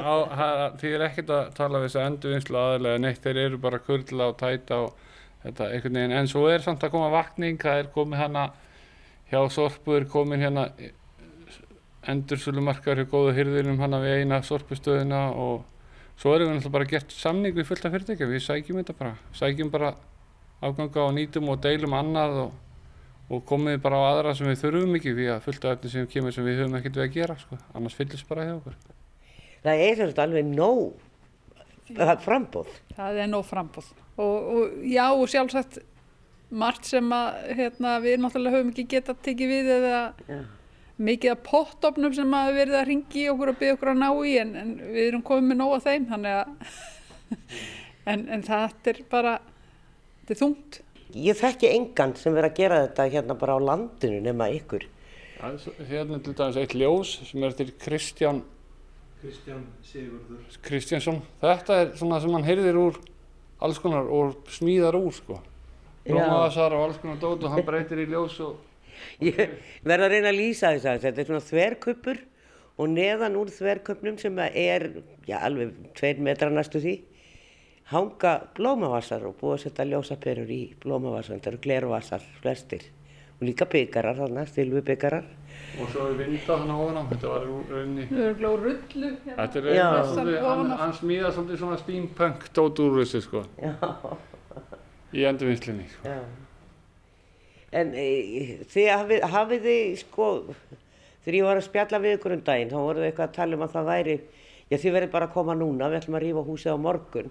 Á- 0.00 0.28
já. 0.36 0.76
Því 0.80 0.90
er 0.94 1.06
ekkert 1.08 1.30
að 1.36 1.54
tala 1.54 1.78
við 1.82 1.88
þess 1.88 1.96
að 2.00 2.06
endurvinnslu 2.10 2.56
aðalega 2.60 3.00
neitt, 3.00 3.22
þeir 3.24 3.36
eru 3.46 3.58
bara 3.58 3.78
kurla 3.78 4.28
og 4.32 4.36
tæta 4.40 4.78
og 4.86 4.94
þetta 5.42 5.68
einhvern 5.72 5.98
veginn, 5.98 6.12
en 6.20 6.28
svo 6.30 6.46
er 6.48 6.62
samt 6.64 6.84
að 6.86 6.90
koma 6.94 7.10
vakning, 7.10 7.58
það 7.58 7.78
er 7.82 7.90
komið 7.94 8.18
hana 8.22 8.44
hjá 9.32 9.40
Sorpu 9.50 9.96
er 9.96 10.04
komin 10.04 10.40
hérna 10.40 10.68
endursölumarkar 12.12 12.98
hjá 12.98 13.06
góðu 13.10 13.34
hyrðinum 13.36 13.78
hana 13.82 14.00
við 14.02 14.22
eina 14.22 14.40
Sorpustöðina 14.46 15.20
og 15.38 15.62
svo 16.18 16.34
erum 16.34 16.48
við 16.50 16.56
náttúrulega 16.58 16.72
bara 16.76 16.88
gert 16.90 17.14
samning 17.14 17.54
við 17.56 17.68
fullt 17.68 17.86
af 17.86 17.92
fyrirtækja, 17.94 18.26
við 18.30 18.42
sækjum 18.46 18.80
þetta 18.82 18.96
bara, 18.98 19.12
sækjum 19.38 19.70
bara 19.72 19.92
afganga 20.62 21.04
og 21.06 21.14
nýtum 21.16 21.48
og 21.52 21.60
deilum 21.62 21.94
annað 21.98 22.36
og, 22.46 22.52
og 23.32 23.44
komið 23.48 23.78
bara 23.84 24.00
á 24.00 24.04
aðra 24.10 24.34
sem 24.36 24.50
við 24.50 24.60
þurfum 24.64 24.98
ekki 24.98 25.14
því 25.16 25.30
að 25.32 25.46
fullt 25.46 25.64
af 25.64 25.76
efni 25.76 25.92
sem 25.92 26.10
kemur 26.10 26.34
sem 26.34 26.44
við 26.46 26.60
höfum 26.62 26.76
ekkert 26.78 26.98
við 26.98 27.06
að 27.06 27.16
gera, 27.16 27.38
sko, 27.40 27.58
annars 27.72 27.96
fyllist 27.96 28.28
bara 28.28 28.44
hjá 28.48 28.52
okkur. 28.58 28.76
Það 29.62 29.84
er 29.86 29.98
svolítið 30.00 30.24
alveg 30.26 30.52
nóg 30.52 31.08
það 31.96 32.12
er 32.12 32.22
frambóð. 32.22 32.74
Það 32.96 33.20
er 33.22 33.30
nóg 33.30 33.46
frambóð. 33.48 33.90
Og, 34.20 34.48
og 34.52 34.84
já, 34.86 35.04
og 35.10 35.30
sjálfsagt 35.30 35.78
margt 36.52 36.88
sem 36.88 37.14
að 37.16 37.38
hérna, 37.56 37.94
við 38.04 38.18
náttúrulega 38.20 38.58
höfum 38.58 38.72
ekki 38.74 38.88
getað 38.92 39.22
tekið 39.24 39.52
við 39.54 39.70
eða 39.78 40.00
Já. 40.28 40.40
mikið 41.00 41.32
af 41.32 41.44
pottofnum 41.46 42.14
sem 42.16 42.34
að 42.36 42.56
verið 42.58 42.78
að 42.78 42.88
ringi 42.90 43.24
okkur 43.32 43.52
og 43.54 43.60
byggja 43.60 43.76
okkur 43.78 43.92
að 43.94 44.02
ná 44.02 44.08
í 44.28 44.34
en, 44.42 44.52
en 44.60 44.74
við 44.92 45.06
erum 45.06 45.24
komið 45.24 45.48
með 45.48 45.60
nóg 45.62 45.76
af 45.78 45.86
þeim 45.88 46.08
þannig 46.10 46.38
að 46.42 46.74
en, 48.12 48.26
en 48.36 48.44
það 48.44 48.92
er 48.92 49.02
bara 49.12 49.36
þetta 49.40 50.36
er 50.36 50.42
þungt. 50.42 50.82
Ég 51.14 51.36
þekki 51.36 51.68
engan 51.74 52.14
sem 52.16 52.32
verið 52.34 52.50
að 52.50 52.56
gera 52.56 52.80
þetta 52.86 53.06
hérna 53.12 53.36
bara 53.38 53.56
á 53.56 53.60
landinu 53.60 54.20
nema 54.24 54.48
ykkur. 54.56 54.86
Svo- 55.58 55.74
Hérna 55.88 56.20
til 56.22 56.34
dæmis 56.38 56.56
eitt 56.56 56.74
ljós 56.78 57.16
sem 57.26 57.42
er 57.44 57.52
til 57.58 57.72
Kristján 57.82 58.42
Kristján 59.22 59.62
Sigurður. 59.86 60.42
Kristjánsson. 60.62 61.20
Þetta 61.42 61.76
er 61.82 61.90
svona 61.98 62.20
sem 62.22 62.32
hann 62.34 62.44
heyrðir 62.46 62.78
úr 62.78 62.96
alls 63.62 63.78
konar 63.78 64.08
og 64.10 64.36
smíðar 64.50 64.96
úr 64.98 65.12
sko. 65.14 65.40
Já. 66.06 66.14
Blómaðasar 66.14 66.72
og 66.74 66.88
alls 66.88 66.98
konar 67.02 67.18
dót 67.22 67.44
og 67.44 67.50
hann 67.54 67.62
breytir 67.66 68.02
í 68.02 68.06
ljós 68.10 68.40
og 68.42 68.56
Ég 69.22 69.36
verð 69.82 70.04
að 70.06 70.10
reyna 70.12 70.30
að 70.30 70.38
lýsa 70.38 70.72
þess 70.74 70.86
að 70.90 71.00
þetta 71.06 71.20
er 71.22 71.26
svona 71.30 71.44
þverkuppur 71.46 72.18
og 72.78 72.88
neðan 72.92 73.36
úr 73.40 73.50
þverkuppnum 73.50 74.18
sem 74.20 74.38
er, 74.38 74.88
já 75.26 75.38
alveg 75.42 75.72
tveir 75.98 76.20
metra 76.22 76.50
næstu 76.50 76.80
því, 76.82 76.94
hanga 77.90 78.32
blómavassar 78.56 79.24
og 79.26 79.36
búið 79.40 79.54
að 79.56 79.62
setja 79.66 79.86
ljósaperur 79.88 80.50
í 80.52 80.60
blómavassar, 80.82 81.38
þetta 81.38 81.50
eru 81.52 81.60
glervassar 81.66 82.26
flestir 82.40 82.84
og 83.38 83.46
líka 83.48 83.66
byggarar 83.66 84.16
þarna, 84.20 84.44
stilvi 84.46 84.80
byggarar. 84.86 85.24
og 85.80 85.88
svo 85.90 86.06
er 86.10 86.14
vinda 86.20 86.56
hann 86.58 86.70
á 86.70 86.76
ofan 86.78 87.00
á. 87.00 87.02
Þetta 87.10 87.28
var 87.32 87.46
rauninni. 87.70 88.04
Við 88.10 88.20
erum 88.26 88.38
glóð 88.38 88.56
rullu. 88.62 89.10
hérna. 89.24 89.36
Þetta 89.40 89.58
er 89.58 90.04
svolítið, 90.12 90.76
hann, 90.78 90.92
smíðar 91.00 91.32
svolítið 91.34 91.58
svona 91.58 91.78
steampunk 91.80 92.46
dót 92.54 92.78
úr 92.84 93.00
þessu 93.00 93.22
sko. 93.24 93.42
Já, 93.58 93.74
Í 95.12 95.24
endurvinnslinni 95.28 95.88
sko. 95.92 96.08
já. 96.08 96.20
En 97.72 97.92
e, 97.96 98.06
þið 98.68 98.88
hafið, 98.92 99.22
hafið 99.32 99.66
þið 99.66 99.92
sko, 100.02 100.28
þegar 101.24 101.36
ég 101.38 101.46
var 101.48 101.56
að 101.60 101.66
spjalla 101.66 102.00
við 102.04 102.16
ykkur 102.18 102.34
um 102.36 102.42
daginn, 102.46 102.70
þá 102.70 102.78
voruð 102.78 103.02
þið 103.02 103.08
eitthvað 103.10 103.28
að 103.28 103.36
tala 103.36 103.56
um 103.56 103.64
að 103.66 103.72
það 103.76 103.88
væri, 103.90 104.16
já 104.68 104.76
þið 104.82 104.92
verið 104.98 105.12
bara 105.14 105.28
að 105.28 105.32
koma 105.36 105.54
núna, 105.56 105.88
við 105.88 106.00
ætlum 106.02 106.18
að 106.18 106.24
rífa 106.26 106.44
húsið 106.48 106.76
á 106.76 106.78
morgun 106.84 107.30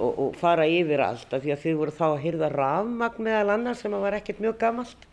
og, 0.00 0.18
og 0.24 0.40
fara 0.40 0.66
yfir 0.68 1.04
allt, 1.04 1.28
af 1.30 1.44
því 1.44 1.54
að 1.54 1.62
þið 1.64 1.78
voru 1.82 1.94
þá 1.94 2.06
að 2.08 2.22
hyrða 2.24 2.50
rafmagn 2.54 3.28
meðal 3.28 3.54
annars 3.56 3.84
sem 3.84 3.94
var 3.94 4.16
ekkert 4.16 4.42
mjög 4.42 4.58
gamalt, 4.64 5.06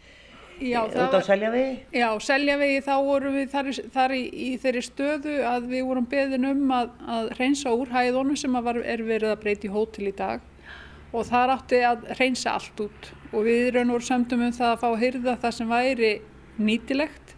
Já, 0.57 0.81
út 0.89 1.13
á 1.13 1.21
Seljavegi. 1.21 1.73
Já, 1.93 2.07
Seljavegi 2.19 2.79
þá 2.81 2.93
vorum 3.05 3.35
við 3.37 3.49
þar, 3.51 3.67
þar 3.93 4.13
í, 4.17 4.21
í 4.25 4.49
þeirri 4.61 4.81
stöðu 4.81 5.35
að 5.45 5.67
við 5.69 5.83
vorum 5.85 6.07
beðin 6.09 6.47
um 6.49 6.71
að, 6.73 6.95
að 7.05 7.29
reynsa 7.37 7.73
úr 7.77 7.91
hæðunum 7.93 8.39
sem 8.39 8.57
var, 8.65 8.79
er 8.81 9.03
verið 9.05 9.35
að 9.35 9.41
breyti 9.43 9.69
hótel 9.69 10.09
í 10.09 10.15
dag. 10.17 10.41
Og 11.13 11.27
þar 11.29 11.53
átti 11.53 11.83
að 11.85 12.09
reynsa 12.17 12.55
allt 12.57 12.81
út. 12.87 13.11
Og 13.31 13.45
við 13.45 13.69
raun 13.75 13.91
og 13.91 13.99
voru 13.99 14.09
sömdum 14.09 14.47
um 14.47 14.55
það 14.55 14.73
að 14.73 14.81
fá 14.81 14.87
að 14.89 15.03
hyrða 15.05 15.37
það 15.43 15.55
sem 15.59 15.71
væri 15.75 16.11
nýtilegt. 16.57 17.35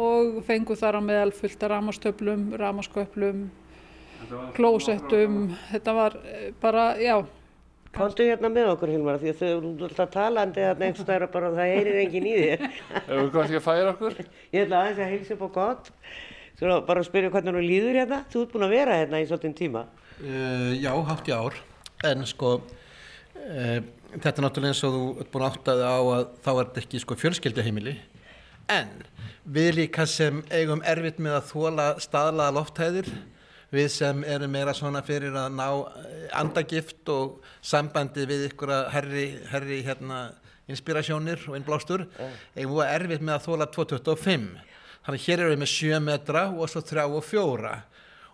Og 0.00 0.42
fengu 0.46 0.76
þar 0.78 1.00
á 1.00 1.02
meðal 1.02 1.32
fullt 1.34 1.64
af 1.64 1.72
ramastöflum, 1.72 2.44
ramasköflum, 2.60 3.46
klósettum, 4.56 5.42
þetta 5.70 5.94
var 5.96 6.16
eh, 6.24 6.48
bara, 6.62 6.86
já, 7.00 7.20
Komdu 7.90 8.22
hérna 8.22 8.46
með 8.52 8.68
okkur 8.70 8.90
Hilmar, 8.92 9.16
því 9.18 9.32
að 9.32 9.40
þau 9.40 9.46
eru 9.50 9.70
alltaf 9.88 10.10
talandi 10.14 10.62
þarna 10.62 10.86
einhverstaðar 10.86 11.24
og 11.26 11.30
bara 11.34 11.48
það 11.56 11.70
heyrir 11.72 11.96
enginn 12.04 12.26
í 12.30 12.34
þér. 12.38 12.60
Ef 13.00 13.08
við 13.08 13.30
kannski 13.34 13.56
að 13.58 13.64
færa 13.64 13.88
okkur. 13.90 14.18
Ég 14.54 14.66
ætla 14.66 14.82
aðeins 14.84 15.00
að 15.00 15.10
heilsa 15.10 15.34
upp 15.34 15.42
á 15.42 15.50
gott, 15.56 15.90
svo 16.60 16.76
bara 16.86 17.02
að 17.02 17.08
spyrja 17.08 17.32
hvernig 17.34 17.56
þú 17.56 17.64
líður 17.64 17.98
hérna, 17.98 18.20
þú 18.30 18.44
ert 18.44 18.54
búin 18.54 18.66
að 18.68 18.74
vera 18.76 18.98
hérna 19.00 19.22
í 19.22 19.26
svolítinn 19.26 19.56
tíma. 19.58 19.82
Uh, 20.20 20.70
já, 20.78 20.92
hátt 21.08 21.32
í 21.32 21.34
ár. 21.34 21.58
En 22.12 22.22
sko, 22.30 22.52
uh, 22.60 23.74
þetta 24.12 24.32
er 24.36 24.46
náttúrulega 24.46 24.70
eins 24.76 24.84
og 24.86 24.94
þú 24.94 25.02
ert 25.24 25.34
búin 25.34 25.46
að 25.48 25.50
áttaði 25.50 25.90
á 25.90 25.98
að 25.98 26.24
þá 26.46 26.50
er 26.52 26.62
þetta 26.62 26.82
ekki 26.84 27.02
sko 27.02 27.18
fjölskylduheimili. 27.24 27.96
En 28.70 28.94
við 29.50 29.72
líka 29.80 30.06
sem 30.06 30.44
eigum 30.54 30.86
erfitt 30.86 31.18
með 31.18 31.40
að 31.40 31.50
þóla 31.50 31.90
staðlaða 32.06 32.56
lofthæðir, 32.60 33.10
við 33.70 33.88
sem 33.94 34.24
erum 34.26 34.50
meira 34.52 34.74
svona 34.74 35.02
fyrir 35.06 35.36
að 35.38 35.54
ná 35.54 35.66
eh, 35.70 36.26
andagift 36.40 37.08
og 37.12 37.38
sambandi 37.62 38.26
við 38.28 38.48
ykkur 38.50 38.74
að 38.74 38.88
herri, 38.96 39.26
herri 39.50 39.80
hérna 39.86 40.22
inspirasjónir 40.70 41.48
og 41.50 41.56
innblástur, 41.58 42.06
eigum 42.54 42.78
við 42.78 42.92
erfitt 42.94 43.24
með 43.26 43.36
að 43.36 43.46
þóla 43.48 43.68
225. 43.74 44.48
Þannig 45.06 45.26
hér 45.26 45.42
erum 45.42 45.54
við 45.54 45.62
með 45.62 45.72
7 45.74 46.00
metra 46.06 46.44
og 46.52 46.70
svo 46.70 46.82
3 46.86 47.06
og 47.08 47.24
4 47.26 47.72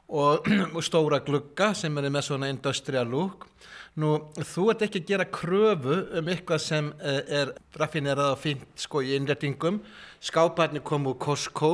og, 0.07 0.49
og 0.77 0.83
stóra 0.85 1.21
glugga 1.25 1.73
sem 1.79 2.01
eru 2.01 2.13
með 2.13 2.29
svona 2.29 2.51
industrial 2.53 3.09
look. 3.11 3.49
Nú, 3.97 4.11
þú 4.37 4.67
ert 4.75 4.83
ekki 4.85 5.01
að 5.01 5.11
gera 5.11 5.29
kröfu 5.33 6.01
um 6.19 6.27
eitthvað 6.29 6.61
sem 6.61 6.91
eh, 7.01 7.23
er 7.41 7.55
raffinerað 7.81 8.35
og 8.35 8.43
fínt 8.43 8.83
sko 8.83 9.01
í 9.01 9.15
innrætingum. 9.17 9.81
Skáparnir 10.21 10.85
kom 10.85 11.09
úr 11.09 11.17
Costco 11.21 11.73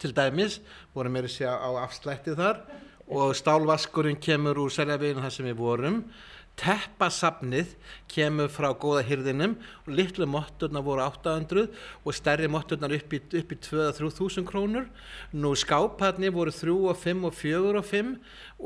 til 0.00 0.14
dæmis, 0.16 0.60
vorum 0.94 1.16
meira 1.16 1.30
að 1.30 1.36
segja 1.36 1.54
á 1.56 1.70
afslætti 1.84 2.36
þar 2.38 2.62
og 3.06 3.36
stálvaskurinn 3.38 4.18
kemur 4.22 4.58
úr 4.64 4.72
seljaveginu 4.74 5.22
þar 5.22 5.34
sem 5.34 5.46
við 5.46 5.60
vorum 5.60 6.00
teppasafnið 6.56 7.74
kemur 8.08 8.48
frá 8.48 8.70
góða 8.80 9.02
hyrðinum 9.04 9.56
og 9.84 9.90
litlu 9.92 10.24
motturnar 10.30 10.84
voru 10.86 11.02
800 11.04 11.66
og 12.02 12.16
stærri 12.16 12.48
motturnar 12.48 12.94
upp 12.96 13.12
í, 13.12 13.20
í 13.36 13.42
2-3 13.44 14.44
krónur 14.48 14.86
nú 15.36 15.52
skáparnir 15.58 16.32
voru 16.32 16.54
3 16.54 16.76
og 16.92 16.96
5 17.02 17.26
og 17.28 17.34
4 17.36 17.72
og 17.80 17.84
5 17.90 18.12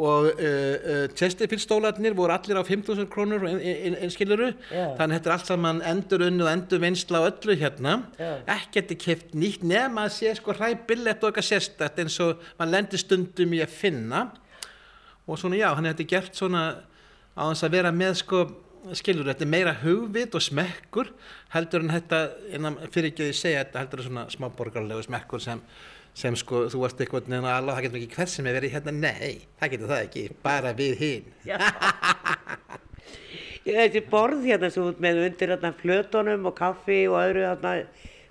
og 0.07 0.29
uh, 0.31 1.09
uh, 1.11 2.15
voru 2.21 2.35
allir 2.37 2.61
á 2.61 2.65
5.000 2.65 3.09
krónur 3.11 3.47
einskiluru 3.49 4.53
Já. 4.71 4.95
þannig 4.99 5.01
að 5.01 5.17
þetta 5.17 5.31
er 5.31 5.35
allt 5.35 5.51
saman 5.51 5.83
endur 5.83 6.27
unni 6.29 6.47
og 6.47 6.53
endur 6.53 6.83
vinsla 6.85 7.25
á 7.27 7.29
öllu 7.31 7.57
hérna 7.59 7.97
Já. 8.21 8.31
ekkert 8.55 8.95
er 8.95 9.01
keft 9.03 9.35
nýtt 9.35 9.67
nema 9.67 10.07
að 10.07 10.15
sé 10.21 10.37
sko 10.39 10.55
hræbillett 10.55 11.25
og 11.25 11.33
eitthvað 11.33 11.51
sérstætt 11.51 11.99
eins 12.05 12.21
og 12.23 12.39
mann 12.61 12.71
lendir 12.71 13.03
stundum 13.03 13.59
í 13.59 13.65
að 13.65 13.75
finna 13.75 14.29
og 15.27 15.39
svona 15.39 15.59
já, 15.59 15.69
hann 15.75 15.87
þetta 15.87 16.07
gert 16.11 16.39
svona 16.39 16.63
á 17.41 17.43
þess 17.49 17.65
að 17.65 17.79
vera 17.79 17.93
með 17.97 18.19
sko 18.21 18.43
skilur, 18.97 19.29
þetta 19.29 19.45
er 19.45 19.51
meira 19.51 19.73
hugvit 19.83 20.35
og 20.37 20.45
smekkur 20.45 21.11
heldur 21.55 21.85
en 21.85 21.95
þetta, 21.95 22.21
innan, 22.57 22.79
fyrir 22.93 23.11
ekki 23.11 23.25
að 23.25 23.33
ég 23.33 23.39
segja 23.39 23.65
þetta, 23.65 23.83
heldur 23.85 24.03
en 24.03 24.09
svona 24.09 24.25
smáborgarlegu 24.33 25.05
smekkur 25.07 25.43
sem, 25.45 25.63
sem 26.17 26.37
sko, 26.39 26.65
þú 26.73 26.83
varst 26.85 27.03
eitthvað 27.03 27.31
neina 27.33 27.57
alveg, 27.59 27.77
það 27.77 27.87
getur 27.87 28.01
ekki 28.01 28.19
hver 28.19 28.33
sem 28.33 28.49
er 28.49 28.59
verið 28.59 28.77
hérna, 28.77 28.97
nei, 28.97 29.47
það 29.61 29.75
getur 29.75 29.93
það 29.93 30.05
ekki, 30.09 30.25
bara 30.45 30.75
við 30.81 31.05
hinn. 31.05 31.25
Þessi 33.61 34.01
borð 34.11 34.47
hérna 34.49 34.71
sem 34.73 34.89
ert 34.89 35.03
með 35.05 35.25
undir 35.27 35.55
hérna 35.55 35.75
flötunum 35.77 36.49
og 36.49 36.57
kaffi 36.59 37.03
og 37.11 37.21
öðru 37.21 37.45
hérna, 37.45 37.77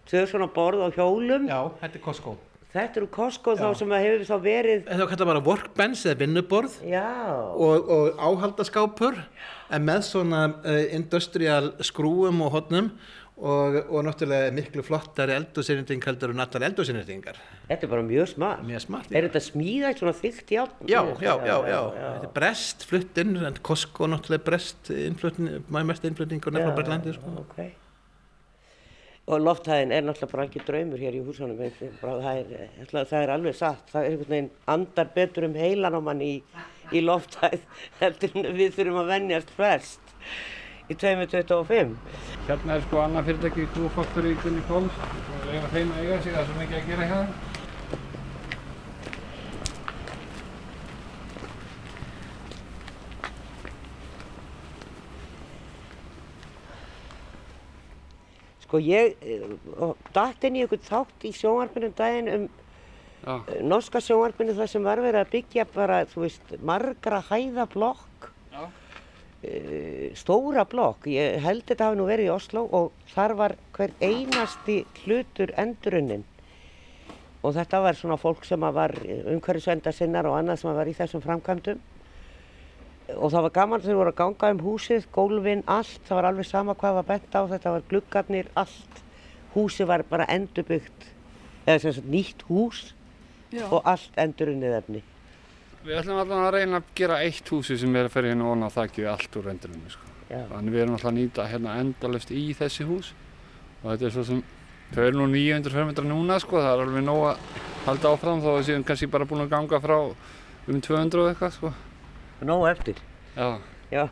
þau 0.10 0.20
eru 0.24 0.32
svona 0.34 0.52
borð 0.56 0.86
á 0.86 0.90
hjólum. 0.98 1.50
Já, 1.52 1.60
þetta 1.84 2.00
er 2.02 2.08
Costco. 2.10 2.40
Þetta 2.70 3.00
eru 3.02 3.08
Costco 3.10 3.56
þá 3.58 3.64
Já. 3.66 3.78
sem 3.80 3.94
að 3.98 4.04
hefur 4.06 4.28
þá 4.28 4.36
verið, 4.44 4.82
Þetta 4.86 5.00
var 5.02 5.10
kallað 5.10 5.30
bara 5.32 5.46
workbench 5.48 6.04
eða 6.06 6.20
vinnuborð 6.20 6.76
já, 6.86 7.06
og, 7.34 7.88
og 7.96 8.20
áhaldaskápur 8.22 9.18
en 9.74 9.88
með 9.88 10.04
svona 10.06 10.44
uh, 10.62 10.84
industrial 10.94 11.72
skrúum 11.82 12.44
og 12.46 12.54
hotnum 12.54 12.92
og, 13.40 13.80
og 13.88 14.06
náttúrulega 14.06 14.52
miklu 14.54 14.84
flottari 14.86 15.34
eldúsinnýting 15.40 16.04
heldur 16.06 16.36
en 16.36 16.44
allar 16.44 16.68
eldúsinnýtingar. 16.70 17.42
þetta 17.72 17.88
er 17.88 17.92
bara 17.96 18.06
mjög 18.06 18.32
smart. 18.36 18.64
Mjög 18.68 18.86
smart. 18.86 19.12
Er 19.16 19.30
þetta 19.30 19.44
smíðað 19.48 20.02
svona 20.04 20.16
þykkt 20.22 20.56
játn? 20.60 20.88
Já, 20.92 21.02
já, 21.24 21.34
já, 21.50 21.58
já, 21.74 21.82
þetta 21.96 22.30
er 22.30 22.34
brest 22.38 22.86
flutt 22.90 23.22
inn, 23.24 23.38
en 23.50 23.62
Costco 23.66 24.10
náttúrulega 24.12 24.46
brest 24.52 24.92
innflutning, 24.94 25.64
maður 25.72 25.94
mest 25.96 26.10
innflutningur 26.10 26.54
nefnir 26.54 26.76
Berlandi, 26.78 27.16
sko. 27.18 27.40
ok. 27.48 27.64
Og 29.30 29.44
lofthæðin 29.46 29.92
er 29.94 30.06
náttúrulega 30.06 30.32
bara 30.32 30.46
ekki 30.48 30.62
draumur 30.66 31.02
hér 31.04 31.18
í 31.20 31.22
húsunum. 31.22 31.60
Það 32.02 32.30
er, 32.34 32.70
það 32.96 33.18
er 33.20 33.34
alveg 33.36 33.58
satt. 33.58 33.84
Það 33.92 34.02
er 34.02 34.14
einhvern 34.14 34.34
veginn 34.34 34.52
andar 34.74 35.12
betur 35.14 35.46
um 35.46 35.58
heilan 35.60 35.98
á 35.98 36.02
mann 36.02 36.24
í, 36.26 36.32
í 36.90 37.04
lofthæð 37.06 37.60
heldur 38.02 38.40
en 38.42 38.50
við 38.58 38.74
þurfum 38.80 39.04
að 39.04 39.14
vennjast 39.14 39.54
flest 39.58 40.16
í 40.90 40.98
225. 40.98 41.94
Hérna 42.48 42.80
er 42.80 42.84
sko 42.88 43.04
annað 43.04 43.30
fyrirtæki 43.30 43.68
í 43.68 43.70
Trúfaktor 43.76 44.26
í 44.26 44.34
Gunni 44.42 44.66
Kóls 44.72 44.98
og 45.06 45.46
leiða 45.46 45.70
þeim 45.76 45.94
að 45.94 46.04
eiga 46.04 46.20
sig, 46.24 46.34
það 46.34 46.50
svo 46.50 46.60
mikið 46.64 46.82
að 46.82 46.90
gera 46.90 47.10
hérna. 47.14 47.49
Sko 58.70 58.78
ég 58.86 59.16
uh, 59.82 59.96
datt 60.14 60.44
inn 60.46 60.60
í 60.60 60.62
einhvern 60.62 60.84
þátt 60.86 61.24
í 61.26 61.32
sjónvarpinu 61.34 61.88
daginn 61.98 62.28
um 62.36 62.44
uh, 63.26 63.40
norska 63.66 63.98
sjónvarpinu 63.98 64.54
þar 64.54 64.70
sem 64.70 64.84
var 64.86 65.02
verið 65.02 65.24
að 65.24 65.32
byggja 65.32 65.66
bara, 65.74 66.04
þú 66.12 66.22
veist, 66.28 66.52
margra 66.62 67.24
hæða 67.32 67.66
blokk, 67.74 68.28
já, 68.54 68.68
uh, 68.70 70.06
stóra 70.22 70.68
blokk. 70.70 71.10
Ég 71.10 71.42
held 71.42 71.66
þetta 71.66 71.90
hafi 71.90 71.98
nú 71.98 72.06
verið 72.12 72.30
í 72.30 72.36
Oslo 72.36 72.68
og 72.70 73.10
þar 73.16 73.34
var 73.42 73.58
hver 73.74 73.96
einasti 74.06 74.84
hlutur 75.02 75.56
endurunnin. 75.58 76.28
Og 77.42 77.58
þetta 77.58 77.82
var 77.82 77.98
svona 77.98 78.20
fólk 78.22 78.46
sem 78.46 78.62
var 78.62 78.94
umhverfisvenda 79.02 79.96
sinnar 79.96 80.30
og 80.30 80.38
annað 80.38 80.62
sem 80.62 80.78
var 80.78 80.94
í 80.94 80.94
þessum 80.94 81.26
framkvæmdum. 81.26 81.82
Og 83.18 83.32
það 83.34 83.46
var 83.48 83.54
gaman 83.56 83.84
þegar 83.84 84.00
voru 84.00 84.12
að 84.12 84.18
ganga 84.20 84.50
um 84.54 84.60
húsið, 84.64 85.06
gólfin, 85.16 85.64
allt, 85.66 86.02
það 86.08 86.20
var 86.20 86.28
alveg 86.30 86.48
sama 86.50 86.76
hvað 86.78 86.98
var 87.00 87.08
bent 87.08 87.38
á, 87.38 87.42
þetta 87.50 87.74
var 87.74 87.86
gluggarnir, 87.90 88.50
allt. 88.60 89.00
Húsið 89.56 89.90
var 89.90 90.04
bara 90.10 90.28
endurbyggt, 90.30 91.08
eða 91.66 91.80
sem 91.82 91.96
sagt 91.98 92.12
nýtt 92.12 92.44
hús 92.50 92.84
Já. 93.50 93.66
og 93.72 93.82
allt 93.90 94.20
endurunnið 94.22 94.76
efni. 94.78 95.02
Við 95.80 95.96
ætlum 95.96 96.20
allan 96.22 96.46
að 96.46 96.54
reyna 96.58 96.82
að 96.84 96.94
gera 97.00 97.18
eitt 97.24 97.50
húsi 97.50 97.80
sem 97.80 97.96
er 97.96 98.10
að 98.10 98.14
ferja 98.14 98.36
hérna 98.36 98.50
ofan 98.52 98.68
á 98.68 98.70
þakkið 98.76 99.10
allt 99.10 99.40
úr 99.40 99.50
rendurinn, 99.50 99.90
sko. 99.90 100.14
Já. 100.30 100.44
Þannig 100.52 100.76
við 100.76 100.84
erum 100.84 100.96
alltaf 101.00 101.10
að 101.10 101.18
nýta 101.18 101.50
hérna 101.50 101.76
endalust 101.82 102.34
í 102.36 102.46
þessi 102.54 102.86
hús 102.86 103.14
og 103.82 103.86
þetta 103.88 104.06
er 104.06 104.14
svo 104.14 104.26
sem, 104.28 104.42
þau 104.94 105.04
eru 105.08 105.22
nú 105.24 105.30
900 105.34 105.74
fermetra 105.74 106.06
núna, 106.06 106.38
sko, 106.44 106.60
það 106.62 106.74
er 106.76 106.84
alveg 106.86 107.08
nóg 107.08 107.26
að 107.32 107.46
halda 107.88 108.12
áfram 108.14 108.44
þó 108.44 108.50
að 108.52 108.60
við 108.60 108.68
séum 108.70 108.86
kannski 108.86 109.10
bara 109.10 109.26
búin 109.30 109.46
að 109.48 109.54
ganga 109.56 109.80
frá 109.82 109.98
um 110.04 110.82
200 110.84 111.24
og 111.24 111.32
eitthvað, 111.32 111.56
sko. 111.58 111.72
Nóg 112.46 112.66
eftir. 112.70 112.96
Já, 113.36 113.60
Já, 113.90 114.04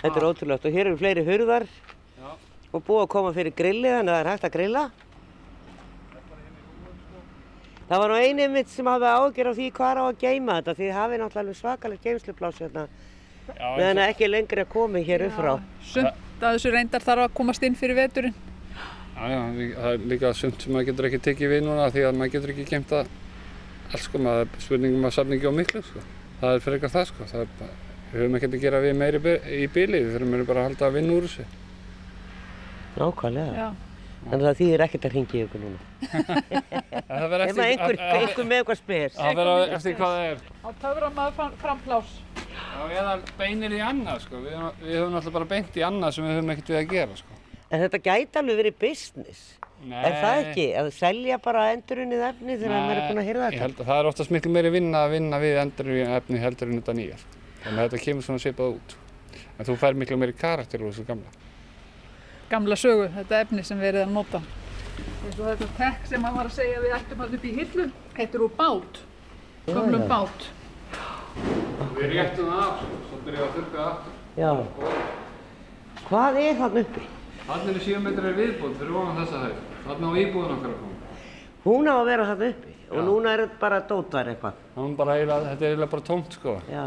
þetta 0.00 0.16
er 0.16 0.26
ótrúlegt 0.26 0.64
og 0.64 0.74
hér 0.74 0.88
eru 0.88 0.98
fleiri 0.98 1.24
hurðar 1.26 1.66
Já. 1.68 2.30
og 2.72 2.84
búið 2.86 3.02
að 3.04 3.10
koma 3.14 3.32
fyrir 3.36 3.54
grilli 3.56 3.90
þannig 3.92 4.14
að 4.14 4.16
það 4.16 4.22
er 4.24 4.30
hægt 4.32 4.46
að 4.48 4.54
grilla. 4.56 4.84
Það 7.84 8.00
var 8.00 8.14
nú 8.14 8.16
eini 8.16 8.46
mitt 8.48 8.70
sem 8.72 8.88
hafði 8.88 9.10
ágjör 9.12 9.50
af 9.50 9.58
því 9.58 9.66
hvað 9.76 10.00
á 10.00 10.04
að 10.04 10.22
geima 10.22 10.56
þetta 10.58 10.74
því 10.78 10.86
þið 10.86 10.96
hafið 10.98 11.20
náttúrulega 11.20 11.42
alveg 11.44 11.58
svakalegt 11.58 12.06
geimslupláss 12.08 12.62
hérna 12.64 12.86
já, 13.44 13.68
meðan 13.76 14.00
að 14.00 14.08
ekki 14.14 14.30
lengri 14.30 14.64
að 14.64 14.72
komi 14.72 15.04
hér 15.04 15.26
upp 15.28 15.36
frá. 15.36 15.52
Sumt 15.84 16.40
að 16.40 16.56
þessu 16.56 16.72
reyndar 16.72 17.04
þarf 17.04 17.26
að 17.26 17.36
komast 17.36 17.68
inn 17.68 17.76
fyrir 17.76 18.00
veturinn. 18.00 18.34
Já, 19.14 19.36
það 19.76 19.90
er 19.92 20.08
líka 20.10 20.32
sumt 20.34 20.64
sem 20.64 20.72
maður 20.72 20.90
getur 20.90 21.10
ekki 21.10 21.22
tekið 21.28 21.52
við 21.52 21.64
núna 21.68 21.92
því 21.92 22.08
að 22.08 22.18
maður 22.18 22.34
getur 22.38 22.54
ekki 22.54 22.66
geimt 22.72 22.88
það 22.90 23.12
alls 23.92 24.08
sko, 24.08 24.18
maður 24.24 24.48
er 24.48 24.64
spurningum 24.64 25.04
að 25.04 25.16
safna 25.20 25.36
ekki 25.36 25.52
á 25.52 25.58
miklu 25.60 25.84
sko. 25.84 26.06
Það 26.40 26.56
er 26.58 26.62
frekar 26.64 26.92
það 26.92 27.08
sko, 27.10 27.26
það 27.30 27.44
er 27.44 27.50
bara, 27.60 27.80
við 28.10 28.22
höfum 28.22 28.38
ekkert 28.38 28.56
að 28.58 28.64
gera 28.66 28.82
við 28.84 28.94
meiri 29.00 29.20
í 29.54 29.64
bíli, 29.74 30.00
við 30.04 30.14
þurfum 30.16 30.46
bara 30.48 30.62
að 30.64 30.70
halda 30.70 30.88
að 30.88 30.96
vinna 30.98 31.18
úr 31.18 31.28
þessu. 31.28 31.46
Nákvæmlega. 32.94 33.54
Já. 33.58 33.68
Þannig 34.24 34.40
að 34.40 34.46
það 34.48 34.60
þýðir 34.60 34.82
ekkert 34.86 35.06
að 35.06 35.14
ringi 35.14 35.40
ykkur 35.44 35.60
núna. 35.60 35.80
Það 37.04 37.24
verður 37.32 37.42
Ef 37.44 37.58
maður 37.58 37.66
einhver, 37.68 37.98
einhver 38.18 38.46
með 38.48 38.60
eitthvað 38.62 38.78
spes. 38.80 39.16
Það 39.18 39.38
verður 39.40 39.74
eftir 39.76 39.96
hvað 39.98 40.14
það 40.14 40.28
er. 40.30 40.44
Á 40.64 40.68
töfra 40.84 41.10
maður 41.18 41.34
fram, 41.38 41.56
framplás. 41.60 42.14
Já, 42.54 42.78
eða 42.88 43.14
beinir 43.38 43.74
í 43.76 43.80
annað 43.84 44.22
sko, 44.24 44.40
við 44.44 44.56
höfum 44.94 45.18
alltaf 45.18 45.36
bara 45.36 45.50
beint 45.50 45.76
í 45.76 45.84
annað 45.84 46.16
sem 46.16 46.24
við 46.28 46.38
höfum 46.38 46.54
ekkert 46.54 46.72
við 46.72 46.80
að 46.80 46.94
gera 46.94 47.18
sko. 47.20 47.40
En 47.72 47.80
þetta 47.80 48.00
gæti 48.04 48.38
alveg 48.40 48.58
verið 48.60 48.74
business. 48.82 49.44
Er 49.84 50.14
það 50.20 50.40
ekki? 50.42 50.66
Að 50.80 50.90
selja 50.96 51.38
bara 51.44 51.64
endurunnið 51.74 52.22
efni 52.28 52.56
þegar 52.60 52.74
maður 52.74 52.98
er 53.00 53.08
búinn 53.08 53.20
að 53.22 53.28
hýrða 53.28 53.46
Ég 53.46 53.54
þetta? 53.54 53.64
held 53.64 53.80
að 53.80 53.88
það 53.90 53.98
er 54.02 54.08
oftast 54.10 54.34
miklu 54.34 54.52
meiri 54.54 54.70
vinna 54.74 55.00
að 55.04 55.14
vinna 55.16 55.40
við 55.42 55.56
endur 55.60 55.90
í 55.92 56.02
efni 56.18 56.40
heldur 56.40 56.70
en 56.70 56.78
þetta 56.80 56.94
nýja 56.98 57.16
sko. 57.20 57.40
Þannig 57.64 57.80
að 57.80 57.88
þetta 57.88 58.04
kemur 58.04 58.26
svona 58.28 58.42
svipað 58.44 58.76
út. 58.76 58.94
En 59.58 59.68
þú 59.68 59.76
fær 59.80 59.98
miklu 59.98 60.18
meiri 60.20 60.36
karakter 60.38 60.84
úr 60.84 60.92
þessu 60.92 61.06
gamla. 61.08 61.32
Gamla 62.50 62.76
sögu, 62.76 63.08
þetta 63.16 63.40
efni 63.44 63.64
sem 63.64 63.80
við 63.80 63.90
erum 63.94 64.12
að 64.12 64.18
nota. 64.20 64.42
Eins 65.24 65.38
og 65.40 65.48
þetta 65.48 65.68
tekk 65.80 66.06
sem 66.12 66.24
hann 66.28 66.36
var 66.36 66.50
að 66.50 66.56
segja 66.60 66.82
við 66.84 66.94
ættum 66.98 67.24
að 67.24 67.34
upp 67.38 67.44
í 67.44 67.52
hillu. 67.58 67.86
Þetta 68.14 68.38
er 68.38 68.44
úr 68.46 68.54
bát, 68.60 69.00
gömlum 69.66 70.04
já. 70.04 70.08
bát. 70.12 70.46
Við 71.96 72.12
réttum 72.14 72.50
það 72.52 72.62
af, 72.68 72.84
sko, 72.84 73.00
svo 73.08 73.20
byrjuðum 73.24 73.34
við 73.34 73.44
að 73.44 73.54
þurrka 73.58 73.76
það 73.80 73.88
aftur. 73.90 74.12
Já. 74.38 74.52
Hvað 76.08 76.40
er 76.44 76.58
hann 76.60 76.80
uppi? 76.84 77.04
Þannig 77.44 77.74
er 77.76 77.82
7 77.84 77.98
metrar 78.00 78.36
viðbúð 78.38 78.76
fyrir 78.80 78.94
ofan 78.96 79.18
þessa 79.20 79.40
hæð. 79.42 79.56
Þannig 79.84 80.06
á 80.08 80.12
íbúðun 80.24 80.54
okkar 80.54 80.70
að 80.70 80.78
koma. 80.80 81.18
Hún 81.64 81.88
á 81.88 81.94
að 81.94 82.06
vera 82.08 82.24
hann 82.28 82.44
uppi 82.48 82.72
og 82.90 82.96
Já. 82.96 83.04
núna 83.08 83.32
er 83.34 83.42
þetta 83.44 83.60
bara 83.60 83.80
dótar 83.88 84.30
eitthvað. 84.32 84.62
Bara 84.96 85.16
eiginlega, 85.18 85.50
þetta 85.50 85.64
er 85.64 85.74
eiginlega 85.74 85.92
bara 85.94 86.06
tómt 86.08 86.38
sko. 86.38 86.54
Já. 86.70 86.86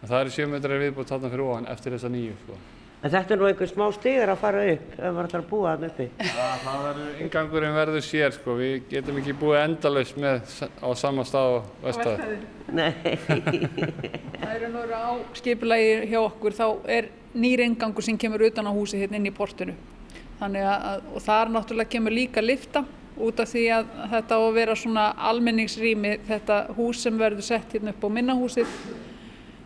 En 0.00 0.08
það 0.08 0.20
er 0.20 0.30
7 0.36 0.46
metrar 0.52 0.82
viðbúð 0.84 1.08
þarna 1.12 1.32
fyrir 1.32 1.46
ofan 1.46 1.70
eftir 1.72 1.96
þessa 1.96 2.12
nýju 2.12 2.36
sko. 2.44 2.58
En 3.00 3.08
þetta 3.08 3.32
er 3.32 3.40
nú 3.40 3.46
einhver 3.48 3.68
smá 3.70 3.86
stigar 3.96 4.28
að 4.28 4.40
fara 4.42 4.62
upp 4.74 4.96
ef 4.98 5.04
maður 5.06 5.28
ætlar 5.30 5.40
að 5.40 5.46
búa 5.48 5.70
hann 5.70 5.84
uppi. 5.86 6.06
Ja, 6.20 6.48
það 6.60 6.82
verður, 6.84 7.12
ingangurinn 7.24 7.76
verður 7.78 8.02
sér 8.04 8.34
sko. 8.36 8.56
Við 8.58 8.74
getum 8.90 9.20
ekki 9.22 9.34
búið 9.40 9.60
endalaust 9.62 10.18
með 10.20 10.50
á 10.84 10.88
sama 11.00 11.24
stað 11.24 11.54
og 11.54 11.70
vestað. 11.86 12.20
Nei. 12.76 12.90
Það 14.40 14.52
eru 14.52 14.68
náður 14.74 14.92
á 14.92 15.08
skipulagi 15.38 15.94
hjá 16.10 16.18
okkur, 16.20 16.56
þá 16.58 16.66
er 16.98 17.08
nýr 17.40 17.62
engangur 17.64 18.04
sem 18.04 18.18
kemur 18.20 18.44
utan 18.50 18.68
á 18.68 18.72
húsi 18.74 19.00
hérna 19.00 19.16
inn 19.16 19.30
í 19.30 19.34
portinu. 19.34 19.78
Þannig 20.40 20.68
að, 20.68 21.08
og 21.14 21.24
þar 21.24 21.54
náttúrulega 21.54 21.92
kemur 21.96 22.16
líka 22.16 22.44
lifta 22.44 22.84
út 23.20 23.40
af 23.40 23.48
því 23.50 23.64
að 23.78 23.88
þetta 24.12 24.36
á 24.36 24.40
að 24.40 24.54
vera 24.56 24.76
svona 24.78 25.06
almenningsrými, 25.30 26.12
þetta 26.28 26.60
hús 26.76 27.02
sem 27.04 27.16
verður 27.20 27.48
sett 27.48 27.74
hérna 27.76 27.94
upp 27.94 28.04
á 28.04 28.08
minnahúsið 28.12 28.76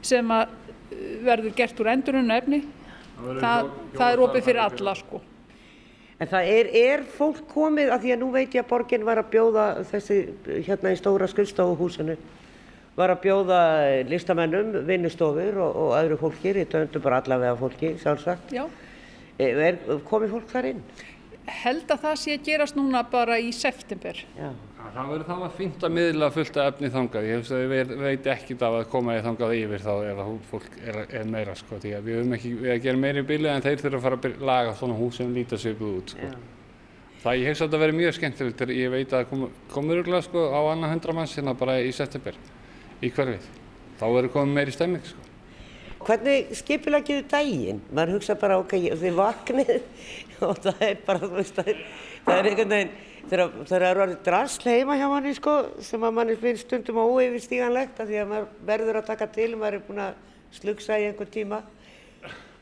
sem 0.04 0.32
að 0.34 0.54
uh, 0.54 1.04
verður 1.26 1.54
gert 1.58 1.82
úr 1.82 1.92
endurunna 1.94 2.38
efni. 2.38 2.62
Það, 3.18 3.70
það 3.94 4.12
er 4.12 4.22
opið 4.26 4.46
fyrir 4.48 4.62
alla 4.64 4.94
sko. 4.98 5.20
En 6.22 6.30
það 6.30 6.50
er, 6.54 6.70
er 6.78 7.02
fólk 7.16 7.42
komið, 7.50 7.90
af 7.94 8.02
því 8.02 8.12
að 8.14 8.20
nú 8.22 8.30
veit 8.34 8.54
ég 8.54 8.62
að 8.62 8.70
borgin 8.70 9.04
var 9.06 9.20
að 9.22 9.30
bjóða 9.34 9.64
þessi 9.90 10.18
hérna 10.66 10.92
í 10.94 10.98
stóra 10.98 11.26
skuldstofuhúsinu, 11.30 12.16
var 12.94 13.10
að 13.10 13.24
bjóða 13.24 13.60
listamennum, 14.06 14.70
vinnustofur 14.86 15.58
og, 15.58 15.80
og 15.84 15.96
öðru 15.98 16.20
fólki, 16.20 16.52
rítöndum 16.54 17.02
bara 17.02 17.18
allavega 17.22 17.56
fólki, 17.58 17.96
sjálfsagt. 18.02 18.54
Já, 18.54 18.66
Er 19.42 19.80
komið 20.06 20.30
fólk 20.36 20.52
þar 20.52 20.68
inn? 20.68 20.82
held 21.50 21.90
að 21.92 22.04
það 22.04 22.20
sé 22.20 22.36
að 22.38 22.44
gerast 22.46 22.76
núna 22.78 23.02
bara 23.10 23.36
í 23.42 23.50
september. 23.52 24.20
Já. 24.38 24.50
Það 24.94 25.08
verður 25.10 25.26
þá 25.26 25.38
að 25.42 25.54
fínt 25.58 25.84
að 25.84 25.90
miðla 25.90 26.26
fullt 26.30 26.56
af 26.62 26.68
efni 26.70 26.88
þangað. 26.94 27.24
Ég 27.26 27.40
hefst 27.40 27.54
að 27.54 27.62
ég 27.64 27.88
veit 27.98 28.26
ekkert 28.30 28.60
af 28.62 28.74
að 28.78 28.84
koma 28.92 29.16
í 29.16 29.22
þangað 29.24 29.54
yfir 29.58 29.82
þá 29.82 29.92
ef 30.06 30.20
að 30.22 30.34
fólk 30.50 30.76
er, 30.84 30.98
er 31.18 31.24
meira 31.32 31.54
sko. 31.58 31.78
Því 31.82 31.94
að 31.96 32.04
við 32.06 32.18
höfum 32.20 32.34
ekki 32.36 32.52
við 32.60 32.74
að 32.74 32.82
gera 32.84 33.00
meiri 33.02 33.24
bíli 33.26 33.48
en 33.50 33.64
þeir 33.64 33.80
þurfa 33.80 33.98
að 33.98 34.04
fara 34.04 34.18
að 34.20 34.44
laga 34.50 34.76
svona 34.78 34.98
hús 35.00 35.18
sem 35.18 35.32
líta 35.34 35.58
svipið 35.58 35.96
út 35.98 36.14
sko. 36.14 36.28
Það 37.24 37.40
ég 37.40 37.50
hefst 37.50 37.64
að 37.64 37.66
þetta 37.66 37.80
verður 37.82 37.98
mjög 37.98 38.14
skemmtilegt 38.20 38.62
þegar 38.62 38.78
ég 38.78 38.92
veit 38.92 39.08
að 39.08 39.16
það 39.16 39.26
kom, 39.32 39.42
komur 39.72 40.02
örgulega 40.02 40.26
sko 40.28 40.44
á 40.54 40.60
annað 40.62 40.94
hundra 40.94 41.16
manns 41.18 41.34
hérna 41.34 41.54
bara 41.58 41.76
í 41.82 41.90
september 41.96 42.38
í 43.02 43.10
hverfið. 43.10 43.48
Þá 43.98 44.04
verður 44.04 44.34
komið 44.36 44.58
meiri 44.60 44.76
stemming 44.76 45.08
sko. 45.08 45.24
Hvernig 46.04 46.52
skipilagiðu 46.60 47.24
daginn? 47.32 47.80
Maður 47.90 48.18
hugsa 48.18 48.36
bara, 48.38 48.60
ok, 48.60 48.76
þið 49.00 49.18
vaknið 49.18 49.74
og 50.46 50.62
það 50.68 50.84
er 50.84 51.02
bara, 51.06 51.24
þú 51.24 51.38
veist, 51.38 51.56
það 51.56 51.82
það 52.26 52.38
er 52.38 52.48
einhvern 52.50 52.74
veginn, 52.74 52.94
þegar 53.30 53.52
það 53.68 53.84
er 53.88 54.00
orðið 54.04 54.18
drasl 54.26 54.68
heima 54.70 54.96
hjá 55.00 55.06
manni, 55.10 55.32
sko, 55.36 55.54
sem 55.84 56.02
að 56.04 56.16
manni 56.18 56.36
finnst 56.40 56.66
stundum 56.66 56.98
óeyfistíganlegt 57.04 58.00
af 58.02 58.08
því 58.10 58.18
að 58.22 58.28
maður 58.32 58.50
verður 58.70 58.98
að 59.00 59.06
taka 59.12 59.28
til, 59.34 59.50
maður 59.60 59.78
er 59.78 59.84
búinn 59.88 60.02
að 60.04 60.18
slugsa 60.54 60.98
í 61.00 61.06
einhvern 61.08 61.32
tíma 61.34 61.62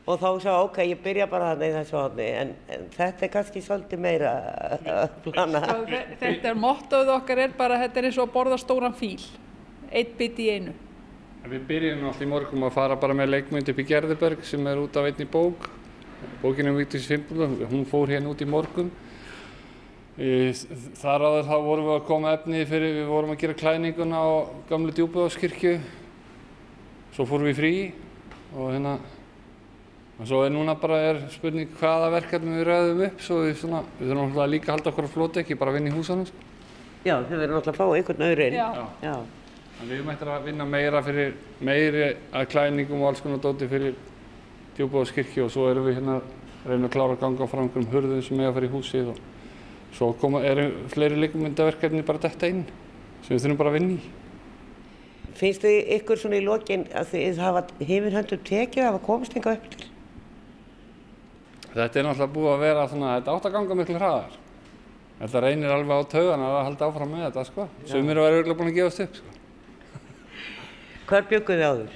og 0.03 0.17
þá 0.19 0.29
sá, 0.43 0.51
ok, 0.65 0.77
ég 0.89 0.99
byrja 1.03 1.27
bara 1.31 1.53
þarna 1.53 1.67
í 1.69 1.73
þessu 1.77 1.95
hodni, 1.95 2.25
en, 2.35 2.49
en 2.75 2.81
þetta 2.91 3.23
er 3.23 3.29
kannski 3.31 3.61
svolítið 3.63 4.01
meira 4.03 4.31
að 4.99 5.13
plana. 5.23 5.61
Sko, 5.63 5.85
þe- 5.93 6.17
Þetta 6.19 6.49
er 6.49 6.57
mottoð 6.59 7.11
okkar 7.13 7.39
er 7.45 7.53
bara, 7.55 7.77
þetta 7.85 8.01
er 8.01 8.07
eins 8.09 8.17
og 8.19 8.25
að 8.27 8.33
borða 8.33 8.57
stóran 8.59 8.97
fíl, 8.99 9.21
eitt 9.95 10.17
bit 10.19 10.41
í 10.43 10.49
einu. 10.57 10.73
En 11.45 11.51
Við 11.55 11.63
byrjum 11.69 12.03
alltaf 12.09 12.25
í 12.25 12.27
morgum 12.33 12.65
að 12.67 12.75
fara 12.75 12.97
bara 12.99 13.15
með 13.15 13.31
leikmynd 13.31 13.71
upp 13.71 13.79
í 13.79 13.85
Gerðuberg 13.93 14.43
sem 14.47 14.67
er 14.67 14.79
út 14.83 14.99
af 14.99 15.07
einni 15.07 15.25
bók. 15.31 15.69
Bókinu 16.43 16.71
um 16.71 16.77
Víktis 16.81 17.07
Fimbulum, 17.07 17.55
hún 17.71 17.87
fór 17.87 18.11
hérna 18.11 18.31
út 18.31 18.43
í 18.43 18.47
morgun. 18.47 18.91
Þar 20.13 21.25
áður 21.25 21.47
þá 21.49 21.55
vorum 21.65 21.87
við 21.89 21.95
að 21.95 22.05
koma 22.05 22.35
efni 22.37 22.63
fyrir, 22.69 22.99
við 22.99 23.09
vorum 23.09 23.33
að 23.33 23.41
gera 23.41 23.57
klæninguna 23.57 24.21
á 24.21 24.29
gamlu 24.69 24.93
djúbúðaskirkju. 24.93 25.73
Svo 27.15 27.25
fórum 27.29 27.49
við 27.49 27.59
frí 27.59 27.75
og 28.53 28.69
hérna 28.75 28.97
Og 30.13 30.27
svo 30.29 30.43
er 30.45 30.51
núna 30.53 30.75
bara 30.77 30.97
er 31.01 31.17
spurning 31.33 31.71
hvaða 31.79 32.11
verkefni 32.13 32.59
við 32.59 32.67
ræðum 32.67 32.99
upp, 33.07 33.21
svo 33.25 33.39
við, 33.41 33.55
svona, 33.59 33.79
við 33.97 34.11
þurfum 34.11 34.27
náttúrulega 34.27 34.51
líka 34.51 34.69
að 34.69 34.75
halda 34.75 34.91
okkur 34.91 35.07
á 35.09 35.15
floti, 35.15 35.41
ekki 35.41 35.57
bara 35.57 35.71
að 35.73 35.77
vinna 35.79 35.89
í 35.89 35.95
húsanum. 35.95 36.27
Sko. 36.29 36.51
Já, 37.03 37.15
þau 37.17 37.33
verður 37.33 37.55
náttúrulega 37.57 37.73
að 37.73 37.79
fá 37.79 37.97
einhvern 37.97 38.25
öðrun. 38.27 38.57
Já. 38.59 38.67
Já. 39.01 39.15
En 39.81 39.89
við 39.89 40.11
eftir 40.13 40.31
að 40.31 40.45
vinna 40.47 40.67
meira 40.69 41.01
fyrir 41.03 41.33
meiri 41.59 42.05
að 42.29 42.47
klæningum 42.53 43.01
og 43.01 43.09
alls 43.09 43.23
konar 43.25 43.41
dóti 43.41 43.67
fyrir 43.71 43.97
djúbóðskirkju 44.77 45.47
og 45.47 45.51
svo 45.51 45.65
erum 45.71 45.89
við 45.89 45.97
hérna 45.97 46.19
að 46.21 46.69
reyna 46.69 46.87
að 46.87 46.93
klára 46.93 47.17
að 47.17 47.23
ganga 47.25 47.49
frá 47.49 47.63
einhverjum 47.63 47.91
hurðum 47.91 48.21
sem 48.23 48.39
eiga 48.39 48.51
að 48.51 48.57
fara 48.59 48.69
í 48.69 48.73
húsið 48.77 49.09
og 49.11 49.19
svo 49.93 50.11
koma, 50.19 50.41
eru 50.45 50.67
fleiri 50.91 51.19
leikumyndaverkefni 51.21 52.03
bara 52.07 52.21
detta 52.25 52.49
inn 52.49 52.65
sem 53.23 53.35
við 53.35 53.45
þurfum 53.45 53.59
bara 53.61 53.73
að 53.73 53.77
vinna 53.79 53.95
í. 53.95 54.11
Finnst 55.37 55.65
þið 55.65 55.89
ykkur 55.97 56.21
svona 56.21 56.37
í 56.37 56.45
lokin 56.45 56.85
að 56.93 57.15
þið 57.15 57.41
hafa 57.41 57.65
hefur 57.79 58.15
höndur 58.19 58.41
tekið 58.45 58.83
að 58.83 58.89
hafa 58.91 59.03
komist 59.07 59.33
hingað 59.37 59.57
upp 59.57 59.67
til? 59.73 59.89
Þetta 61.73 61.99
er 61.99 62.05
náttúrulega 62.05 62.33
búið 62.35 62.51
að 62.53 62.63
vera 62.67 62.87
svona, 62.91 63.13
þetta 63.17 63.33
átt 63.33 63.47
að 63.49 63.55
ganga 63.55 63.77
miklu 63.79 63.97
hraðar. 63.97 64.35
Þetta 65.23 65.41
reynir 65.45 65.73
alveg 65.73 66.03
á 66.03 66.11
taugan 66.11 66.43
að 66.45 66.57
halda 66.67 66.89
áfram 66.89 67.13
með 67.13 67.23
þetta 67.27 67.45
sko. 67.49 67.65
Sumir 67.89 68.19
eru 68.19 68.41
örgulega 68.41 68.59
búin 68.59 68.69
að 68.69 68.77
gefast 68.77 69.03
upp 69.05 69.17
sko. 69.17 69.33
Hvar 71.09 71.25
bygguð 71.29 71.61
þið 71.61 71.65
áður? 71.69 71.95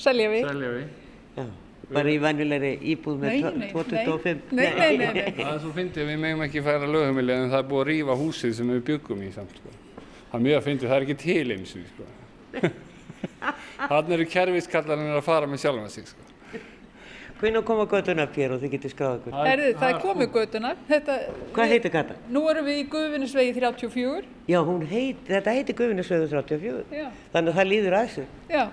Selja 0.00 0.30
við. 0.32 0.46
Selja 0.48 0.70
við. 0.76 0.88
Já. 1.36 1.44
Bara 1.90 2.12
í 2.12 2.18
venjulegri 2.22 2.72
íbúð 2.92 3.16
með 3.18 3.32
Nei, 3.32 3.40
tvo- 3.42 3.54
nei, 3.58 4.04
225? 4.04 4.52
Nei, 4.54 4.66
nei, 4.78 4.96
nei, 5.00 5.12
nei. 5.16 5.32
Það 5.40 5.52
er 5.54 5.60
svo 5.64 5.72
fyndið, 5.74 6.06
við 6.12 6.20
megum 6.22 6.44
ekki 6.46 6.62
færa 6.62 6.86
lögumili 6.90 7.34
en 7.34 7.50
það 7.50 7.58
er 7.64 7.68
búið 7.72 7.82
að 7.82 7.88
rífa 7.90 8.16
húsið 8.20 8.54
sem 8.60 8.70
við 8.74 8.82
byggum 8.90 9.24
í 9.26 9.30
samt 9.34 9.56
sko. 9.58 9.74
Það 10.30 10.38
er 10.38 10.44
mjög 10.46 10.58
að 10.60 10.66
fyndið, 10.68 10.88
það 10.92 10.96
er 11.00 11.06
ekki 11.08 11.18
til 11.24 11.54
eins 11.56 11.74
og 11.74 11.86
sko. 11.90 12.10
Þannig 13.90 14.16
eru 14.18 14.26
kerfiskallarinn 14.34 15.16
að 15.18 15.24
fara 15.26 15.48
með 15.50 15.62
sjálfan 15.64 15.90
sig 15.92 16.06
sko. 16.12 16.26
Hvernig 17.40 17.64
koma 17.64 17.86
göttun 17.88 18.20
upp 18.20 18.34
hér 18.36 18.52
og 18.52 18.58
þið 18.60 18.72
getið 18.74 18.92
skráð 18.92 19.14
ykkur? 19.16 19.34
Herðu, 19.48 19.68
það 19.80 19.92
er 19.94 20.00
komið 20.02 20.26
götunar. 20.34 20.80
Þetta, 20.90 21.14
Hvað 21.56 21.70
heitir 21.72 21.92
gata? 21.94 22.16
Nú 22.28 22.42
erum 22.52 22.66
við 22.68 22.80
í 22.82 22.84
Guðvinnisvegi 22.92 23.54
34. 23.56 24.26
Já, 24.50 24.58
hún 24.68 24.84
heit, 24.90 25.22
þetta 25.24 25.54
heitir 25.56 25.78
Guðvinnusvegur 25.78 26.28
34. 26.34 26.82
Já. 26.98 27.06
Þannig 27.32 27.54
að 27.54 27.60
það 27.62 27.70
líður 27.70 27.96
að 27.96 28.10
þessu. 28.10 28.26
Já. 28.52 28.64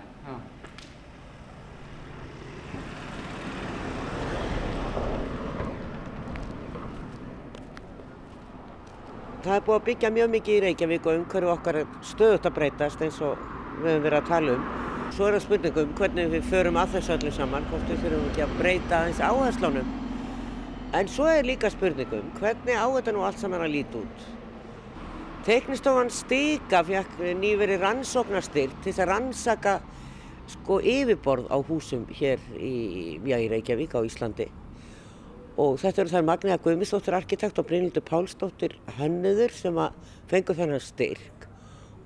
Það 9.38 9.54
er 9.54 9.66
búið 9.68 9.76
að 9.78 9.86
byggja 9.88 10.10
mjög 10.16 10.30
mikið 10.34 10.56
í 10.56 10.62
Reykjavík 10.64 11.08
og 11.08 11.18
umhverju 11.20 11.50
okkar 11.52 11.78
stöðut 12.10 12.48
að 12.50 12.56
breytast 12.56 13.02
eins 13.06 13.20
og 13.22 13.38
við 13.84 13.92
höfum 13.92 14.06
verið 14.08 14.18
að 14.18 14.32
tala 14.32 14.56
um. 14.56 14.64
Svo 15.14 15.28
er 15.28 15.38
það 15.38 15.44
spurningum 15.46 15.92
hvernig 16.00 16.32
við 16.32 16.48
förum 16.50 16.80
að 16.82 16.96
þessu 16.96 17.14
öllu 17.16 17.34
saman, 17.36 17.68
hvort 17.70 17.92
við 17.92 18.02
þurfum 18.02 18.26
ekki 18.32 18.44
að 18.48 18.56
breyta 18.58 18.98
aðeins 18.98 19.22
áherslunum. 19.28 19.92
En 20.98 21.12
svo 21.14 21.30
er 21.30 21.46
líka 21.46 21.70
spurningum 21.70 22.34
hvernig 22.40 22.82
á 22.82 22.88
þetta 22.98 23.14
nú 23.14 23.24
allt 23.28 23.44
saman 23.44 23.64
að 23.68 23.74
líti 23.76 24.02
út. 24.02 24.28
Teknistofan 25.48 26.10
Stika 26.12 26.82
fekk 26.84 27.22
nýveri 27.38 27.78
rannsóknarstyrt 27.80 28.82
til 28.82 28.90
þess 28.90 29.06
að 29.06 29.12
rannsaka 29.14 29.80
sko 30.50 30.82
yfirborð 30.82 31.52
á 31.54 31.58
húsum 31.62 32.10
hér 32.10 32.42
í, 32.58 33.20
já, 33.22 33.38
í 33.38 33.52
Reykjavík 33.54 33.94
á 33.94 34.02
Íslandi. 34.02 34.50
Og 35.58 35.80
þetta 35.82 36.04
eru 36.04 36.12
þær 36.12 36.26
Magniða 36.28 36.60
Guðmistóttir 36.62 37.16
arkitekt 37.18 37.58
og 37.58 37.66
Brynildur 37.66 38.04
Pálsdóttir 38.06 38.76
hönnuður 39.00 39.56
sem 39.58 39.78
að 39.82 39.96
fengu 40.30 40.54
þennan 40.54 40.84
styrk 40.86 41.48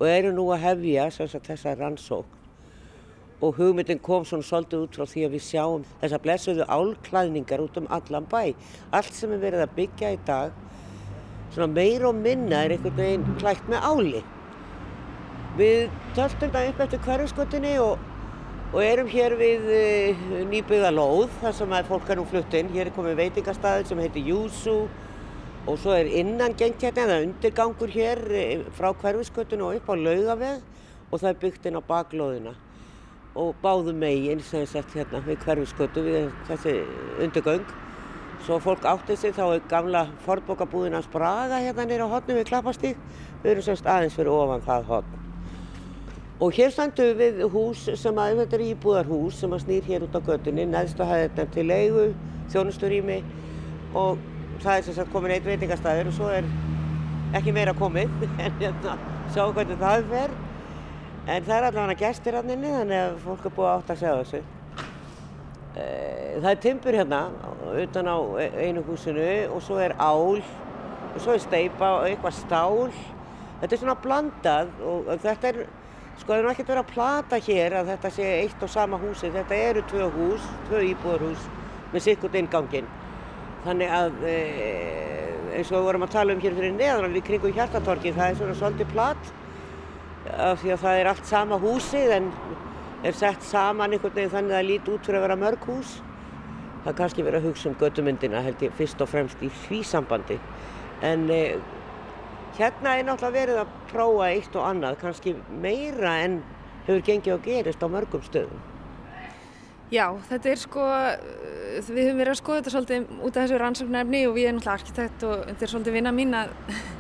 og 0.01 0.05
eru 0.07 0.31
nú 0.33 0.45
að 0.55 0.63
hefja 0.63 1.09
þessa 1.43 1.73
rannsókn. 1.75 2.37
Og 3.41 3.57
hugmyndin 3.57 3.99
kom 3.99 4.23
svona 4.25 4.45
svolítið 4.45 4.85
út 4.85 4.97
frá 4.97 5.09
því 5.09 5.25
að 5.25 5.35
við 5.35 5.43
sjáum 5.45 5.83
þessa 5.99 6.19
blessuðu 6.23 6.67
álklæðningar 6.69 7.63
út 7.63 7.79
um 7.81 7.89
allan 7.91 8.27
bæ. 8.31 8.53
Allt 8.93 9.17
sem 9.17 9.33
er 9.33 9.41
verið 9.41 9.65
að 9.65 9.75
byggja 9.79 10.13
í 10.13 10.19
dag, 10.27 10.55
svona 11.51 11.67
meir 11.73 12.05
og 12.07 12.15
minna 12.21 12.63
er 12.63 12.75
einhvern 12.77 12.97
veginn 13.01 13.27
klætt 13.41 13.67
með 13.69 13.83
áli. 13.83 14.23
Við 15.59 15.91
töltum 16.15 16.53
það 16.55 16.69
upp 16.71 16.83
eftir 16.85 17.03
hverjaskötunni 17.09 17.75
og 17.83 18.10
og 18.71 18.79
erum 18.79 19.09
hér 19.11 19.33
við 19.35 19.65
uh, 19.67 20.25
nýbyggða 20.47 20.93
lóð 20.95 21.31
þar 21.41 21.55
sem 21.57 21.73
að 21.75 21.89
fólk 21.91 22.11
er 22.11 22.19
nú 22.21 22.23
flutt 22.29 22.53
inn. 22.55 22.71
Hér 22.71 22.87
er 22.87 22.95
komið 22.95 23.17
veitingastæður 23.19 23.89
sem 23.89 23.99
heitir 23.99 24.29
Júsú 24.31 24.75
og 25.67 25.77
svo 25.77 25.93
er 25.93 26.07
innan 26.07 26.55
gengt 26.57 26.81
hérna 26.81 27.03
eða 27.03 27.25
undirgangur 27.25 27.91
hér 27.91 28.21
eh, 28.31 28.63
frá 28.77 28.89
hverfiskötun 28.95 29.61
og 29.67 29.75
upp 29.77 29.91
á 29.91 29.95
laugaveg 29.99 30.63
og 31.11 31.19
það 31.19 31.29
er 31.29 31.41
byggt 31.43 31.67
inn 31.67 31.77
á 31.77 31.83
baklóðina 31.85 32.55
og 33.35 33.59
báðu 33.61 33.93
megin 33.95 34.41
sem 34.43 34.63
sagt 34.67 34.95
hérna 34.95 35.21
við 35.27 35.43
hverfiskötu 35.43 36.03
við 36.07 36.31
þessi 36.47 36.77
undirgöng. 37.23 37.67
Svo 38.41 38.57
fólk 38.63 38.87
átti 38.89 39.19
sig 39.19 39.35
þá 39.35 39.43
er 39.51 39.65
gamla 39.69 40.07
forbókabúðin 40.25 40.97
að 40.97 41.09
spraga 41.11 41.59
hérna 41.61 41.85
nýra 41.85 42.07
á 42.09 42.13
hotnum 42.15 42.39
við 42.39 42.49
klappastík. 42.49 43.03
Við 43.43 43.51
erum 43.51 43.67
semst 43.67 43.85
aðeins 43.85 44.15
fyrir 44.17 44.33
ofan 44.33 44.65
það 44.65 44.89
hotn. 44.95 45.20
Og 46.41 46.55
hér 46.57 46.71
standum 46.73 47.11
við 47.19 47.43
hús 47.53 47.83
sem 48.01 48.17
að, 48.17 48.39
þetta 48.41 48.57
er 48.57 48.63
íbúðarhús 48.71 49.39
sem 49.43 49.51
að 49.53 49.63
snýr 49.65 49.85
hér 49.85 50.05
út 50.07 50.15
á 50.17 50.21
göttunni, 50.25 50.63
neðstu 50.65 51.05
hafði 51.05 51.27
þetta 51.27 51.43
til 51.53 51.65
leigu, 51.69 52.05
þjónusturými 52.49 53.17
og 54.01 54.23
það 54.63 54.77
er 54.77 54.87
sem 54.87 54.95
sagt 54.97 55.11
komin 55.13 55.35
eitt 55.35 55.45
veitingastæður 55.45 56.09
og 56.09 56.15
svo 56.17 56.31
er 56.33 56.47
ekki 57.37 57.53
meira 57.53 57.75
komið 57.77 58.09
en 58.45 58.57
hérna 58.57 58.95
sjá 59.33 59.43
hvernig 59.53 59.77
það 59.81 60.07
fer. 60.09 60.33
En 61.29 61.45
það 61.45 61.53
er 61.59 61.67
allavega 61.67 61.99
gestir 61.99 62.39
hann 62.39 62.49
inni 62.49 62.71
þannig 62.73 63.03
að 63.03 63.19
fólk 63.27 63.45
er 63.45 63.53
búið 63.59 63.69
að 63.69 63.75
átt 63.77 63.93
að 63.93 64.01
segja 64.01 64.15
þessu. 64.23 64.41
Eh, 65.77 66.39
Það 66.41 66.49
er 66.49 66.59
timbur 66.63 66.95
hérna 66.97 67.19
utan 67.83 68.07
á 68.09 68.17
e- 68.41 68.65
einu 68.65 68.81
húsinu 68.87 69.27
og 69.53 69.61
svo 69.61 69.77
er 69.83 69.93
ál 69.99 70.41
og 70.41 71.19
svo 71.21 71.35
er 71.35 71.43
steipa 71.43 71.91
og 71.99 72.07
eitthvað 72.09 72.33
stál. 72.39 72.89
Þetta 73.61 73.75
er 73.77 73.81
svona 73.83 73.97
blandað 74.01 74.73
og 74.89 75.11
þetta 75.21 75.51
er, 75.51 75.61
sko 76.19 76.33
það 76.33 76.39
er 76.39 76.49
ekkert 76.51 76.71
verið 76.71 76.83
að 76.83 76.93
plata 76.93 77.39
hér 77.47 77.75
að 77.79 77.91
þetta 77.93 78.11
sé 78.15 78.29
eitt 78.41 78.65
og 78.65 78.71
sama 78.71 78.99
húsi. 79.01 79.31
Þetta 79.33 79.59
eru 79.69 79.83
tvö 79.89 80.09
hús, 80.15 80.49
tvö 80.69 80.83
íbúðarhús 80.91 81.47
með 81.93 82.05
sikkurt 82.07 82.37
innganginn. 82.39 82.89
Þannig 83.65 83.93
að 83.93 84.25
e, 84.25 84.35
eins 85.57 85.71
og 85.71 85.77
við 85.77 85.87
vorum 85.87 86.05
að 86.07 86.13
tala 86.15 86.35
um 86.35 86.41
hér 86.41 86.57
fyrir 86.57 86.75
neðan 86.75 87.07
alveg 87.07 87.25
kringum 87.27 87.55
hjartatorki, 87.55 88.13
það 88.15 88.29
er 88.29 88.39
svona 88.39 88.57
svolítið 88.57 88.93
plat 88.93 89.33
af 90.31 90.61
því 90.61 90.73
að 90.75 90.83
það 90.83 90.99
er 90.99 91.09
allt 91.11 91.27
sama 91.27 91.57
húsið 91.61 92.15
en 92.17 92.29
er 93.05 93.17
sett 93.17 93.43
saman 93.45 93.95
einhvern 93.95 94.13
veginn 94.13 94.33
þannig 94.35 94.53
að 94.53 94.59
það 94.59 94.69
líti 94.69 94.93
út 94.93 95.07
fyrir 95.07 95.19
að 95.19 95.27
vera 95.27 95.39
mörg 95.41 95.67
hús. 95.69 95.97
Það 96.81 96.91
er 96.91 96.97
kannski 96.97 97.25
verið 97.25 97.41
að 97.41 97.47
hugsa 97.49 97.69
um 97.69 97.77
göttumyndina 97.81 98.41
held 98.45 98.61
ég 98.65 98.73
fyrst 98.77 99.01
og 99.01 99.09
fremst 99.09 99.41
í 99.45 99.49
því 99.65 99.81
sambandi. 99.85 100.37
En 101.05 101.27
eh, 101.33 101.57
hérna 102.57 102.97
er 102.97 103.07
náttúrulega 103.07 103.37
verið 103.37 103.61
að 103.61 103.77
prófa 103.91 104.27
eitt 104.31 104.55
og 104.57 104.67
annað, 104.67 104.97
kannski 105.01 105.35
meira 105.63 106.17
en 106.25 106.41
hefur 106.87 107.03
gengið 107.07 107.35
og 107.35 107.45
gerist 107.45 107.83
á 107.83 107.87
mörgum 107.91 108.23
stöðum. 108.25 108.67
Já, 109.91 110.05
þetta 110.29 110.49
er 110.49 110.59
sko, 110.59 110.83
við 111.91 112.05
höfum 112.07 112.21
verið 112.21 112.31
að 112.31 112.39
skoða 112.39 112.59
þetta 112.61 112.73
svolítið 112.75 113.07
út 113.19 113.35
af 113.35 113.41
þessu 113.43 113.57
rannsóknarefni 113.59 114.21
og 114.27 114.35
við 114.37 114.47
erum 114.47 114.59
náttúrulega 114.61 114.77
arkitekt 114.79 115.25
og 115.27 115.41
þetta 115.49 115.65
er 115.65 115.71
svolítið 115.73 115.97
vinna 115.97 116.13
mín 116.15 116.37
að 116.39 116.53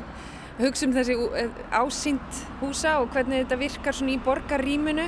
hugsa 0.65 0.87
um 0.87 0.95
þessi 0.97 1.15
eh, 1.39 1.61
ásýnd 1.71 2.41
húsa 2.59 2.97
og 2.99 3.13
hvernig 3.13 3.45
þetta 3.45 3.59
virkar 3.61 3.95
svona 3.95 4.11
í 4.11 4.19
borgarrýmunu 4.25 5.07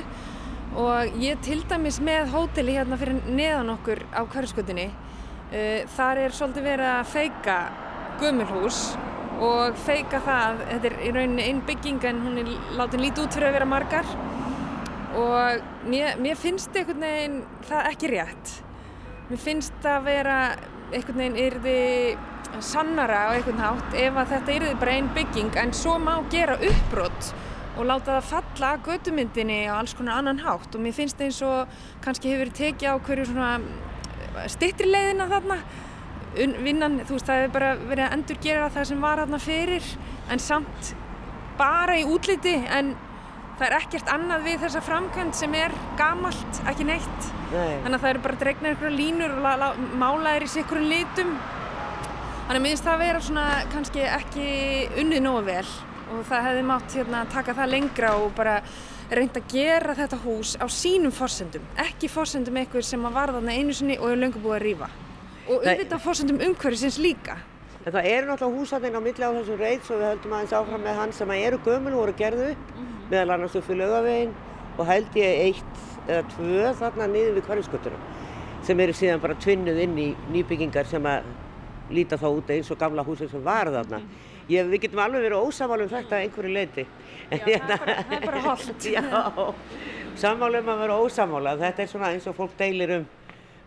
og 0.80 1.18
ég 1.22 1.42
til 1.44 1.60
dæmis 1.70 2.00
með 2.02 2.32
hóteli 2.32 2.78
hérna 2.78 2.98
fyrir 2.98 3.20
neðan 3.28 3.74
okkur 3.76 4.00
á 4.10 4.24
hverjaskötunni, 4.26 4.88
uh, 4.90 5.84
þar 5.94 6.24
er 6.24 6.34
svolítið 6.34 6.66
verið 6.66 6.90
að 6.90 7.12
feika 7.12 7.58
gömulhús 8.18 8.80
og 9.42 9.78
feika 9.84 10.20
það, 10.22 10.60
þetta 10.68 10.90
er 10.90 10.96
í 11.02 11.12
rauninni 11.14 11.46
einn 11.48 11.62
bygging 11.66 12.04
en 12.08 12.20
hún 12.22 12.38
er 12.42 12.50
látin 12.78 13.02
lítið 13.02 13.26
út 13.26 13.36
fyrir 13.36 13.50
að 13.50 13.56
vera 13.58 13.70
margar. 13.70 14.12
Og 15.14 15.88
mér, 15.90 16.18
mér 16.22 16.38
finnst 16.38 16.74
einhvern 16.74 17.02
veginn 17.06 17.40
það 17.68 17.90
ekki 17.90 18.12
rétt. 18.14 18.54
Mér 19.30 19.42
finnst 19.42 19.76
það 19.82 20.06
vera 20.08 20.38
einhvern 20.92 21.20
veginn 21.22 21.40
yrði 21.46 21.80
sannara 22.62 23.24
á 23.26 23.34
einhvern 23.34 23.62
hátt 23.62 23.96
ef 23.98 24.20
að 24.20 24.30
þetta 24.34 24.54
yrði 24.58 24.74
bara 24.82 24.94
einn 24.98 25.10
bygging 25.16 25.56
en 25.58 25.72
svo 25.74 25.96
má 25.98 26.12
gera 26.30 26.54
uppbrott 26.54 27.32
og 27.74 27.88
láta 27.88 28.20
það 28.20 28.28
falla 28.28 28.68
að 28.74 28.84
götumyndinni 28.88 29.64
á 29.66 29.74
alls 29.80 29.96
konar 29.98 30.20
annan 30.20 30.42
hátt. 30.44 30.70
Og 30.74 30.82
mér 30.82 30.94
finnst 30.94 31.22
eins 31.24 31.40
og 31.42 31.72
kannski 32.04 32.30
hefur 32.30 32.52
tekið 32.54 32.94
á 32.94 32.96
hverju 33.02 33.26
svona 33.32 34.48
stittri 34.50 34.90
leiðina 34.90 35.26
þarna 35.30 35.58
vinnan, 36.34 37.00
þú 37.06 37.16
veist, 37.16 37.26
það 37.28 37.40
hefur 37.42 37.52
bara 37.58 37.72
verið 37.88 38.04
að 38.08 38.14
endurgera 38.18 38.68
það 38.74 38.84
sem 38.90 39.00
var 39.04 39.22
þarna 39.22 39.40
fyrir 39.44 39.88
en 40.34 40.38
samt 40.42 40.94
bara 41.58 41.96
í 42.00 42.04
útliti 42.10 42.54
en 42.66 42.94
það 43.58 43.66
er 43.68 43.76
ekkert 43.78 44.08
annað 44.10 44.46
við 44.48 44.62
þessa 44.64 44.80
framkvæmd 44.82 45.36
sem 45.38 45.52
er 45.54 45.74
gamalt, 45.98 46.60
ekki 46.66 46.86
neitt 46.88 47.28
Nei. 47.52 47.76
þannig 47.84 47.94
að 47.94 48.00
það 48.02 48.10
eru 48.10 48.22
bara 48.24 48.40
dregnar 48.40 48.72
einhverja 48.74 48.96
línur 48.98 49.36
og 49.36 49.42
la- 49.44 49.56
la- 49.60 49.74
málaðir 50.02 50.46
í 50.48 50.50
sikkurum 50.56 50.88
litum 50.90 51.30
þannig 52.48 52.58
að 52.58 52.64
minnst 52.66 52.84
það 52.88 52.98
vera 53.04 53.20
svona 53.20 53.44
kannski 53.72 54.02
ekki 54.08 54.48
unnið 55.04 55.22
nógu 55.28 55.44
vel 55.46 55.68
og 56.14 56.26
það 56.28 56.44
hefði 56.48 56.66
mátt 56.72 56.98
hérna, 56.98 57.22
taka 57.32 57.54
það 57.54 57.70
lengra 57.76 58.10
og 58.18 58.34
bara 58.36 58.56
reynd 59.14 59.36
að 59.38 59.46
gera 59.54 59.94
þetta 59.94 60.18
hús 60.24 60.56
á 60.58 60.66
sínum 60.66 61.12
forsendum, 61.14 61.62
ekki 61.86 62.08
forsendum 62.10 62.56
eitthvað 62.58 62.84
sem 62.90 63.06
að 63.06 63.12
var 63.20 63.32
þarna 63.36 63.54
einu 63.54 63.72
sinni 63.76 63.96
og 64.00 64.10
er 64.10 64.16
löngu 64.20 64.40
búið 64.42 64.56
að 64.58 64.64
rýfa. 64.66 64.88
Og 65.44 65.60
auðvitað 65.60 66.00
forsendum 66.04 66.40
umhverfisins 66.40 66.98
líka. 67.02 67.36
En 67.84 67.92
það 67.92 68.08
eru 68.08 68.28
náttúrulega 68.30 68.60
húsarnir 68.62 68.96
á 68.96 69.00
milli 69.04 69.28
á 69.28 69.36
þessum 69.36 69.60
reit 69.60 69.84
svo 69.84 69.98
við 70.00 70.08
höldum 70.08 70.36
aðeins 70.38 70.56
áfram 70.56 70.84
með 70.86 71.00
hann 71.02 71.12
sem 71.12 71.32
að 71.34 71.46
eru 71.50 71.58
gömul 71.66 71.92
og 71.92 72.00
voru 72.00 72.14
gerðu 72.16 72.50
upp 72.54 72.76
meðal 73.10 73.34
annars 73.34 73.56
upp 73.58 73.66
fyrir 73.66 73.82
laugavegin 73.82 74.32
og 74.78 74.86
held 74.88 75.18
ég 75.20 75.42
eitt 75.50 75.82
eða 76.08 76.22
tvö 76.32 76.70
þarna 76.80 77.08
niður 77.12 77.36
við 77.36 77.50
hverjuskötuna 77.50 77.98
sem 78.64 78.80
eru 78.80 78.94
síðan 78.96 79.20
bara 79.20 79.36
tvinnuð 79.36 79.80
inn 79.84 79.98
í 80.00 80.06
nýbyggingar 80.32 80.88
sem 80.88 81.04
að 81.08 81.26
líta 81.92 82.16
þá 82.16 82.28
út 82.30 82.52
eins 82.54 82.70
og 82.72 82.80
gamla 82.80 83.04
húsið 83.04 83.34
sem 83.34 83.42
var 83.44 83.68
þarna. 83.72 84.00
Ég, 84.48 84.64
við 84.68 84.86
getum 84.86 85.02
alveg 85.04 85.24
verið 85.24 85.44
ósamála 85.44 85.84
um 85.84 85.90
þetta 85.92 86.20
einhverju 86.20 86.52
leiti. 86.52 86.84
Já, 87.30 87.38
það 87.44 87.50
er 87.52 87.66
bara, 87.68 87.96
það 87.98 88.14
er 88.16 88.24
bara 88.24 88.42
holdt. 88.44 88.86
Já, 88.94 89.04
sammála 90.20 90.62
um 90.62 90.72
að 90.72 90.82
vera 90.84 90.98
ósamála. 91.00 91.54
Þetta 91.60 91.84
er 91.84 91.92
svona 91.92 92.10
eins 92.14 92.28
og 92.28 92.36
fólk 92.38 92.56
deilir 92.60 92.94
um, 92.98 93.06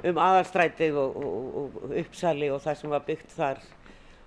um 0.05 0.19
aðalstrætið 0.21 0.97
og, 1.01 1.17
og, 1.17 1.81
og 1.83 1.97
uppsali 2.03 2.51
og 2.53 2.61
það 2.61 2.79
sem 2.81 2.93
var 2.93 3.05
byggt 3.07 3.33
þar 3.33 3.61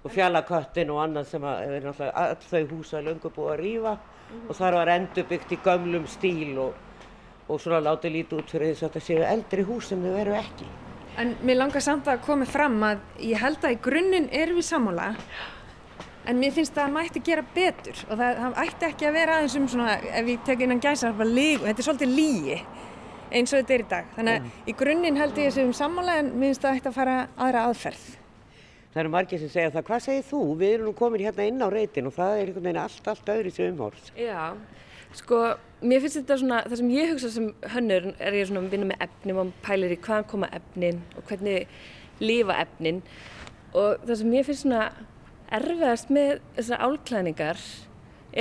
og 0.00 0.14
fjallaköttin 0.14 0.90
og 0.90 1.02
annað 1.04 1.28
sem 1.30 1.44
að 1.46 1.62
er 1.66 1.84
náttúrulega 1.84 2.24
all 2.24 2.46
þau 2.50 2.74
húsa 2.74 3.02
löngu 3.04 3.32
búið 3.34 3.52
að 3.52 3.60
rýfa 3.60 3.94
og 4.48 4.56
þar 4.56 4.78
var 4.80 4.92
endur 4.94 5.28
byggt 5.30 5.54
í 5.54 5.60
gömlum 5.64 6.06
stíl 6.10 6.58
og, 6.64 6.74
og 7.46 7.60
svona 7.60 7.82
látið 7.84 8.16
lítið 8.16 8.42
út 8.42 8.54
fyrir 8.54 8.72
þess 8.72 8.86
að 8.86 8.88
þetta 8.88 9.06
séu 9.06 9.24
eldri 9.28 9.66
hús 9.68 9.90
sem 9.90 10.02
þau 10.02 10.18
eru 10.24 10.36
ekki. 10.38 10.68
En 11.20 11.34
mér 11.44 11.58
langar 11.60 11.84
samt 11.84 12.08
að 12.08 12.22
koma 12.24 12.46
fram 12.48 12.78
að 12.86 13.00
ég 13.26 13.42
held 13.42 13.64
að 13.66 13.74
í 13.74 13.80
grunninn 13.84 14.28
erum 14.32 14.60
við 14.60 14.68
sammála 14.70 15.08
en 16.30 16.38
mér 16.38 16.54
finnst 16.54 16.76
að 16.76 16.84
það 16.84 16.94
mætti 16.94 17.22
gera 17.26 17.44
betur 17.54 18.04
og 18.06 18.14
það, 18.14 18.40
það 18.40 18.60
ætti 18.64 18.88
ekki 18.90 19.08
að 19.08 19.16
vera 19.18 19.36
aðeins 19.36 19.56
um 19.58 19.68
svona, 19.72 19.96
ef 19.98 20.30
ég 20.30 20.44
tek 20.46 20.64
innan 20.64 20.82
gæsa 20.82 21.12
þetta 21.16 21.74
er 21.74 21.86
svolítið 21.86 22.14
lígi 22.14 22.58
eins 23.30 23.52
og 23.52 23.60
þetta 23.60 23.74
er 23.76 23.84
í 23.84 23.88
dag. 23.90 24.08
Þannig 24.16 24.38
að 24.38 24.70
í 24.70 24.76
grunninn 24.80 25.20
held 25.20 25.38
ég 25.38 25.54
þessum 25.54 26.00
það 26.60 26.74
ætti 26.74 26.90
að 26.90 26.96
fara 26.96 27.16
aðra 27.36 27.66
aðferð. 27.68 28.08
Það 28.90 29.00
eru 29.04 29.10
margir 29.14 29.38
sem 29.38 29.50
segja 29.52 29.70
það, 29.70 29.84
hvað 29.86 30.00
segir 30.02 30.24
þú? 30.26 30.38
Við 30.58 30.72
erum 30.74 30.88
nú 30.88 30.92
komin 30.98 31.22
hérna 31.22 31.44
inn 31.46 31.62
á 31.62 31.68
reytin 31.70 32.08
og 32.10 32.14
það 32.16 32.32
er 32.34 32.48
einhvern 32.48 32.64
veginn 32.66 32.80
allt, 32.82 33.10
allt 33.12 33.28
öðru 33.30 33.52
sem 33.54 33.68
umhórs. 33.70 34.08
Já, 34.18 34.40
sko, 35.14 35.38
mér 35.78 36.02
finnst 36.02 36.18
þetta 36.18 36.38
svona, 36.40 36.58
það 36.66 36.80
sem 36.80 36.88
ég 36.96 37.12
hugsa 37.12 37.30
sem 37.36 37.46
hönnur 37.76 38.08
er 38.18 38.38
ég 38.40 38.48
svona 38.48 38.64
að 38.64 38.74
vinna 38.74 38.88
með 38.90 39.04
efnin 39.06 39.38
og 39.44 39.52
pælir 39.62 39.94
í 39.94 40.00
hvaðan 40.02 40.26
koma 40.32 40.50
efnin 40.58 40.98
og 41.14 41.28
hvernig 41.30 41.76
lifa 42.18 42.56
efnin 42.64 42.98
og 43.78 44.02
það 44.08 44.16
sem 44.24 44.34
ég 44.34 44.48
finnst 44.48 44.66
svona 44.66 44.82
erfiðast 45.60 46.10
með 46.14 46.32
þessar 46.58 46.82
álklæningar 46.88 47.62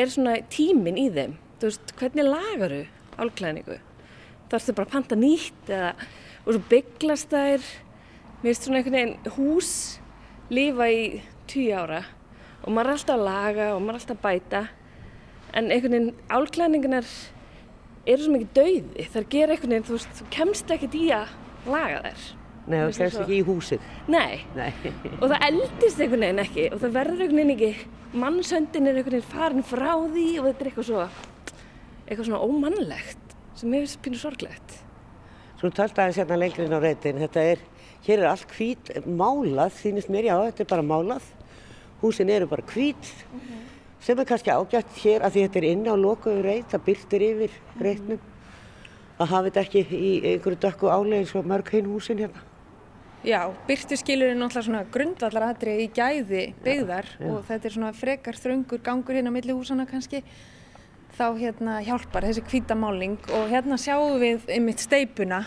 er 0.01 0.13
svona 0.13 0.39
tíminn 0.49 0.97
í 0.97 1.07
þeim. 1.13 1.37
Þú 1.61 1.69
veist, 1.69 1.93
hvernig 2.01 2.25
lagaru 2.25 2.81
álklæningu? 3.21 3.77
Það 4.49 4.57
ertu 4.57 4.75
bara 4.77 4.87
að 4.87 4.93
panta 4.95 5.17
nýtt 5.19 5.67
eða, 5.69 5.89
og 6.41 6.55
svo 6.55 6.61
bygglast 6.71 7.33
þær, 7.33 7.65
mér 8.39 8.47
finnst 8.47 8.63
svona 8.65 8.79
einhvern 8.79 8.97
veginn 8.97 9.33
hús 9.35 9.73
lifa 10.49 10.87
í 10.89 11.03
tíu 11.49 11.75
ára 11.77 11.99
og 12.63 12.73
maður 12.73 12.89
er 12.89 12.95
alltaf 12.95 13.15
að 13.15 13.27
laga 13.27 13.67
og 13.75 13.83
maður 13.83 13.93
er 13.93 13.99
alltaf 13.99 14.17
að 14.17 14.23
bæta. 14.25 14.63
En 15.53 15.69
einhvern 15.69 15.95
veginn 15.95 16.33
álklæningunar 16.33 17.13
eru 18.09 18.25
svo 18.25 18.33
mikið 18.33 18.51
dauði. 18.57 19.05
Þar 19.13 19.29
gera 19.35 19.55
einhvern 19.55 19.75
veginn, 19.75 19.87
þú 19.87 19.95
veist, 19.95 20.11
þú 20.17 20.27
kemst 20.33 20.73
ekkert 20.75 20.97
í 20.97 21.05
að 21.15 21.31
laga 21.69 22.01
þær. 22.07 22.27
Nei, 22.69 22.75
það 22.75 22.83
finnst 22.89 23.01
kemst 23.01 23.15
það 23.15 23.23
ekki 23.23 23.37
í 23.37 23.47
húsið. 23.47 23.87
Nei, 24.09 24.41
Nei. 24.57 24.69
og 25.15 25.23
það 25.23 25.47
eldist 25.47 26.03
einhvern 26.03 26.25
veginn 26.25 26.43
ekki 26.43 26.67
og 26.73 26.83
það 26.83 26.99
verður 26.99 27.23
einhvern 27.25 27.41
veginn 27.43 27.55
ekki. 27.55 27.89
Mannshöndin 28.19 28.89
er 28.89 28.99
einhvern 28.99 29.19
veginn 29.19 29.31
farin 29.31 29.65
frá 29.65 29.91
því 30.09 30.27
og 30.41 30.49
þetta 30.49 30.65
er 30.65 30.71
eitthvað 30.71 30.89
svo 30.89 31.07
eitthvað 32.09 32.25
svona 32.25 32.45
ómannlegt 32.45 33.28
sem 33.59 33.75
finnst 33.75 33.99
pínu 34.03 34.21
sorglegt 34.21 34.79
Svo 35.59 35.67
talt 35.75 35.97
aðeins 35.99 36.15
hérna 36.21 36.37
lengri 36.39 36.63
inn 36.63 36.71
á 36.71 36.79
reytin, 36.79 37.17
þetta 37.19 37.41
er, 37.51 37.63
hér 38.05 38.21
er 38.21 38.29
allt 38.29 38.51
hvít, 38.55 38.93
málað, 39.03 39.73
þýnist 39.75 40.11
mér, 40.13 40.29
já, 40.29 40.35
þetta 40.45 40.63
er 40.63 40.67
bara 40.69 40.85
málað. 40.87 41.25
Húsin 41.99 42.29
eru 42.31 42.45
bara 42.47 42.63
hvít, 42.69 43.09
sem 43.99 44.21
er 44.23 44.27
kannski 44.29 44.53
ágætt 44.55 44.93
hér 45.01 45.25
að 45.27 45.33
því 45.35 45.43
þetta 45.43 45.59
er 45.59 45.67
inn 45.67 45.81
á 45.83 45.95
lokuðu 45.99 46.45
reyt, 46.45 46.69
það 46.71 46.85
byrtir 46.85 47.25
yfir 47.27 47.57
reytnum. 47.83 48.21
Að 49.19 49.31
hafa 49.33 49.49
þetta 49.49 49.65
ekki 49.65 49.83
í 49.97 50.11
einhverju 50.29 50.61
dökku 50.63 50.93
álega 50.93 51.19
eins 51.25 51.35
og 51.35 51.51
mörg 51.51 51.73
hinn 51.75 51.89
húsin 51.91 52.23
hérna. 52.23 52.45
Já, 53.27 53.41
byrtu 53.67 53.97
skilur 53.99 54.31
er 54.31 54.39
náttúrulega 54.39 54.69
svona 54.69 54.85
grundvallar 54.93 55.49
atrið 55.49 55.81
í 55.83 55.89
gæði 55.91 56.45
byggðar 56.63 57.11
já. 57.17 57.25
og 57.33 57.43
þetta 57.49 57.67
er 57.67 57.75
svona 57.75 57.91
frekar 57.91 58.39
þröngur 58.39 58.79
gangur 58.85 59.19
hérna 59.19 59.27
á 59.27 59.35
milli 59.35 59.51
húsana 59.51 59.83
kannski 59.89 60.23
þá 61.19 61.25
hérna 61.35 61.79
hjálpar 61.83 62.23
þessi 62.29 62.43
hvítamáling 62.47 63.17
og 63.35 63.49
hérna 63.51 63.75
sjáum 63.81 64.19
við 64.21 64.45
einmitt 64.55 64.79
steipuna 64.79 65.41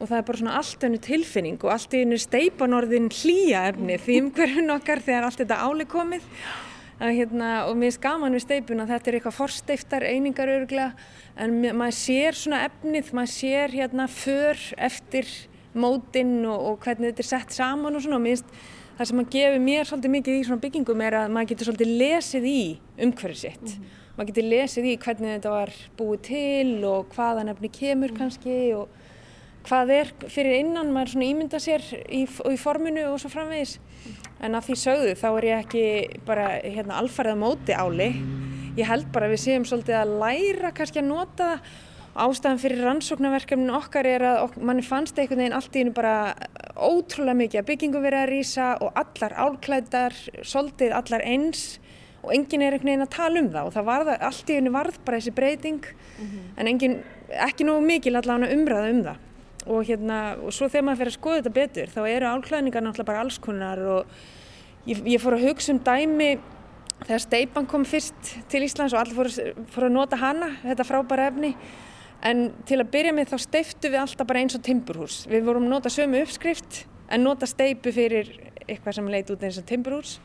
og 0.00 0.06
það 0.08 0.16
er 0.20 0.26
bara 0.28 0.40
svona 0.40 0.56
allt 0.60 0.84
önnu 0.86 1.00
tilfinning 1.02 1.58
og 1.60 1.72
allt 1.74 1.94
í 1.98 2.02
önnu 2.04 2.18
steipanorðin 2.22 3.10
hlýja 3.12 3.66
efni 3.72 3.98
því 4.00 4.18
umhverfun 4.24 4.74
okkar 4.76 5.02
þegar 5.04 5.26
allt 5.28 5.42
þetta 5.42 5.58
áli 5.66 5.86
komið. 5.90 6.24
Að, 7.00 7.14
hérna, 7.16 7.50
og 7.64 7.78
mér 7.80 7.88
er 7.90 7.96
skaman 7.96 8.36
við 8.36 8.42
steipuna 8.44 8.84
þetta 8.88 9.08
er 9.10 9.16
eitthvað 9.18 9.36
forsteiftar 9.38 10.04
einingar 10.04 10.50
örglega 10.52 10.90
en 11.40 11.54
ma- 11.62 11.72
maður 11.82 11.96
sér 11.96 12.36
svona 12.36 12.62
efnið, 12.68 13.12
maður 13.16 13.32
sér 13.34 13.72
hérna 13.72 14.06
för 14.12 14.60
eftir 14.76 15.30
mótinn 15.72 16.42
og, 16.44 16.58
og 16.60 16.84
hvernig 16.84 17.10
þetta 17.14 17.24
er 17.24 17.30
sett 17.30 17.56
saman 17.56 17.96
og 17.96 18.04
svona. 18.04 18.20
Og 18.20 18.26
minnst 18.28 18.52
það 18.98 19.08
sem 19.10 19.22
að 19.24 19.32
gefi 19.36 19.62
mér 19.64 19.88
svolítið 19.88 20.14
mikið 20.16 20.36
í 20.36 20.44
svona 20.48 20.64
byggingum 20.66 21.04
er 21.06 21.16
að 21.22 21.32
maður 21.32 21.54
getur 21.54 21.70
svolítið 21.70 21.96
lesið 22.04 22.50
í 22.52 22.60
umhverfið 23.00 23.42
sitt. 23.46 23.74
Maður 24.20 24.34
getur 24.34 24.48
lesið 24.52 24.84
í 24.84 24.90
hvernig 25.00 25.30
þetta 25.32 25.50
var 25.54 25.70
búið 25.96 26.18
til 26.26 26.72
og 26.84 27.14
hvaðan 27.14 27.48
efni 27.54 27.70
kemur 27.72 28.12
kannski 28.12 28.56
og 28.76 28.90
hvað 29.64 29.92
er 29.94 30.10
fyrir 30.28 30.58
innan 30.58 30.90
maður 30.92 31.14
svona 31.14 31.28
ímynda 31.30 31.60
sér 31.64 31.86
í, 32.04 32.26
í 32.28 32.58
forminu 32.60 33.06
og 33.08 33.14
svo 33.22 33.30
framvegis. 33.32 33.78
En 34.44 34.58
að 34.58 34.66
því 34.66 34.74
sögðu 34.82 35.14
þá 35.22 35.24
er 35.30 35.46
ég 35.48 35.62
ekki 35.64 35.84
bara 36.28 36.50
hérna 36.60 36.98
alfarið 37.00 37.40
á 37.40 37.42
móti 37.46 37.72
áli. 37.72 38.10
Ég 38.76 38.90
held 38.90 39.08
bara 39.14 39.30
við 39.32 39.40
séum 39.46 39.64
svolítið 39.64 39.96
að 40.02 40.12
læra 40.20 40.74
kannski 40.76 41.00
að 41.00 41.08
nota. 41.08 41.48
Ástæðan 42.12 42.60
fyrir 42.60 42.84
rannsóknarverkefnin 42.90 43.72
okkar 43.72 44.04
er 44.10 44.26
að 44.34 44.42
ok, 44.50 44.58
manni 44.60 44.84
fannst 44.84 45.16
einhvern 45.16 45.46
veginn 45.46 45.56
allt 45.56 45.80
í 45.80 45.86
einu 45.86 45.96
bara 45.96 46.34
ótrúlega 46.76 47.40
mikið 47.40 47.62
að 47.62 47.72
byggingum 47.72 48.04
verið 48.04 48.26
að 48.26 48.32
rýsa 48.34 48.68
og 48.84 49.00
allar 49.00 49.38
álklædar, 49.46 50.20
svolítið 50.44 50.92
allar 51.00 51.24
eins 51.24 51.70
og 52.20 52.34
enginn 52.34 52.62
er 52.62 52.76
einhvern 52.76 52.90
veginn 52.90 53.06
að 53.06 53.14
tala 53.14 53.40
um 53.40 53.48
það 53.52 53.68
og 53.68 53.74
það 53.74 53.88
varð, 53.88 54.12
allt 54.28 54.50
í 54.50 54.58
einu 54.58 54.72
varð 54.74 55.00
bara 55.06 55.20
þessi 55.20 55.32
breyting. 55.36 55.88
En 56.56 56.68
enginn, 56.68 56.98
ekki 57.48 57.64
nú 57.64 57.78
mikil 57.84 58.16
allavega 58.18 58.56
umræða 58.56 58.92
um 58.92 59.02
það. 59.06 59.26
Og 59.70 59.84
hérna, 59.88 60.18
og 60.40 60.54
svo 60.56 60.68
þegar 60.68 60.84
maður 60.86 61.00
fyrir 61.00 61.12
að 61.12 61.18
skoða 61.18 61.40
þetta 61.40 61.56
betur 61.58 61.90
þá 61.94 62.00
eru 62.08 62.28
álklæðningar 62.30 62.84
náttúrulega 62.84 63.10
bara 63.10 63.20
alls 63.24 63.38
konar 63.38 63.78
og 63.78 64.14
ég, 64.88 65.02
ég 65.04 65.20
fór 65.20 65.36
að 65.36 65.46
hugsa 65.48 65.74
um 65.74 65.80
dæmi 65.84 66.30
þegar 67.04 67.22
steipan 67.24 67.68
kom 67.68 67.84
fyrst 67.88 68.32
til 68.52 68.64
Íslands 68.64 68.94
og 68.96 69.02
allir 69.02 69.16
fóru, 69.16 69.52
fóru 69.72 69.88
að 69.88 69.96
nota 69.96 70.16
hana, 70.20 70.50
þetta 70.64 70.88
frábæra 70.88 71.28
efni. 71.30 71.54
En 72.24 72.50
til 72.68 72.80
að 72.80 72.90
byrja 72.92 73.12
með 73.16 73.32
þá 73.32 73.38
steiftu 73.46 73.88
við 73.88 74.02
alltaf 74.02 74.28
bara 74.28 74.42
eins 74.42 74.56
og 74.56 74.64
timburhús. 74.64 75.22
Við 75.28 75.46
vorum 75.46 75.68
nota 75.68 75.92
sömu 75.92 76.20
uppskrift 76.20 76.84
en 77.08 77.24
nota 77.24 77.48
steipu 77.48 77.92
fyrir 77.92 78.28
eitthvað 78.66 78.98
sem 78.98 79.08
leit 79.08 79.32
út 79.32 79.44
eins 79.44 79.60
og 79.60 79.68
timburhús 79.68 80.18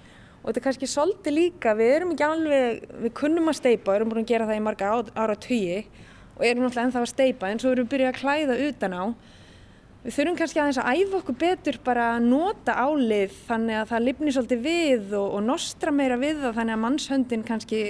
og 0.46 0.52
þetta 0.52 0.60
er 0.62 0.66
kannski 0.68 0.88
svolítið 0.90 1.34
líka, 1.34 1.72
við 1.74 1.92
erum 1.96 2.12
ekki 2.14 2.26
alveg 2.28 2.82
við 3.02 3.14
kunnum 3.18 3.50
að 3.50 3.56
steipa, 3.58 3.96
erum 3.96 4.12
búin 4.12 4.22
að 4.22 4.28
gera 4.30 4.46
það 4.46 4.60
í 4.60 4.62
marga 4.62 4.92
ára 5.18 5.36
tugi 5.42 5.80
og 6.36 6.44
erum 6.46 6.62
náttúrulega 6.62 6.84
ennþá 6.86 7.02
að 7.02 7.10
steipa 7.10 7.50
en 7.50 7.62
svo 7.64 7.72
erum 7.74 7.88
við 7.88 7.96
byrjað 7.96 8.12
að 8.12 8.20
klæða 8.20 8.58
utan 8.68 8.94
á. 8.94 9.04
Við 10.06 10.18
þurfum 10.20 10.38
kannski 10.38 10.62
aðeins 10.62 10.80
að 10.84 11.00
æfa 11.02 11.18
okkur 11.18 11.38
betur 11.42 11.80
bara 11.88 12.12
að 12.14 12.28
nota 12.30 12.76
álið 12.78 13.40
þannig 13.48 13.80
að 13.80 13.90
það 13.90 14.06
lifni 14.06 14.34
svolítið 14.36 14.62
við 14.68 15.16
og, 15.18 15.32
og 15.40 15.42
nostra 15.48 15.94
meira 15.96 16.20
við 16.22 16.44
það 16.44 16.60
þannig 16.60 16.78
að 16.78 16.84
mannshöndin 16.84 17.46
kannski 17.48 17.82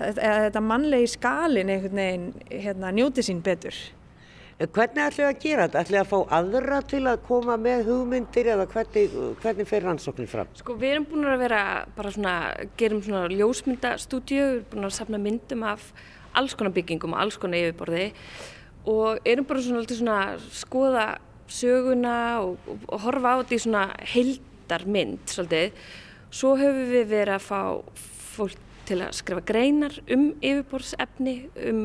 eða 0.00 0.38
þetta 0.46 0.62
mannlegi 0.64 1.10
skalin 1.12 1.74
einhvern 1.74 2.00
veginn 2.00 2.30
hérna, 2.48 2.94
njóti 2.96 3.26
sín 3.26 3.44
betur 3.44 3.76
Hvernig 4.60 5.00
ætlum 5.02 5.24
við 5.24 5.28
að 5.28 5.42
gera 5.42 5.66
þetta? 5.66 5.80
Ætlum 5.82 5.96
við 5.96 6.02
að 6.02 6.10
fá 6.10 6.34
aðra 6.36 6.78
til 6.92 7.02
að 7.08 7.22
koma 7.26 7.56
með 7.58 7.86
hugmyndir 7.88 8.50
eða 8.52 8.66
hvernig, 8.70 9.14
hvernig 9.42 9.68
fer 9.70 9.86
rannsóknin 9.86 10.30
fram? 10.30 10.50
Sko 10.60 10.76
við 10.78 10.94
erum 10.94 11.06
búin 11.08 11.28
að 11.32 11.42
vera 11.42 11.62
bara 11.96 12.12
svona, 12.14 12.34
gerum 12.78 13.02
svona 13.02 13.24
ljósmyndastúdíu, 13.32 14.42
við 14.42 14.58
erum 14.58 14.68
búin 14.74 14.88
að 14.88 14.96
safna 14.98 15.20
myndum 15.22 15.64
af 15.66 15.88
alls 16.38 16.54
konar 16.56 16.74
byggingum 16.76 17.16
og 17.16 17.24
alls 17.24 17.38
konar 17.40 17.64
yfirborði 17.64 18.06
og 18.92 19.28
erum 19.28 19.48
bara 19.48 19.64
svona, 19.64 19.82
alltaf 19.82 19.98
svona 19.98 20.18
að 20.22 20.46
skoða 20.60 21.06
söguna 21.52 22.16
og, 22.44 22.56
og, 22.66 22.84
og 22.88 23.04
horfa 23.06 23.34
á 23.34 23.40
þetta 23.42 23.56
í 23.56 23.62
svona 23.66 23.84
heildarmynd 24.12 25.32
svolítið. 25.32 25.80
Svo 26.32 26.54
höfum 26.60 26.92
við 26.92 27.08
verið 27.12 27.38
að 27.38 27.48
fá 27.48 27.62
fólk 28.36 28.68
til 28.88 28.98
að 29.04 29.16
skrifa 29.16 29.44
greinar 29.46 29.96
um 30.10 30.30
yfirborðsefni, 30.42 31.36
um 31.70 31.82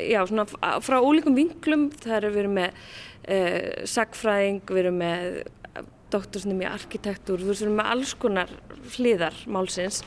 já, 0.00 0.20
svona 0.26 0.46
frá 0.84 1.00
ólíkum 1.00 1.36
vinklum, 1.36 1.88
það 2.02 2.16
er 2.16 2.28
við 2.30 2.42
erum 2.44 2.56
með 2.58 2.78
uh, 2.78 3.84
sagfræðing, 3.90 4.62
við 4.68 4.82
erum 4.84 5.00
með 5.02 5.28
doktorsnum 6.14 6.62
í 6.62 6.68
arkitektúr, 6.68 7.42
við 7.42 7.64
erum 7.64 7.78
með 7.80 7.90
alls 7.94 8.14
konar 8.20 8.52
hliðar 8.94 9.36
málsins. 9.50 10.02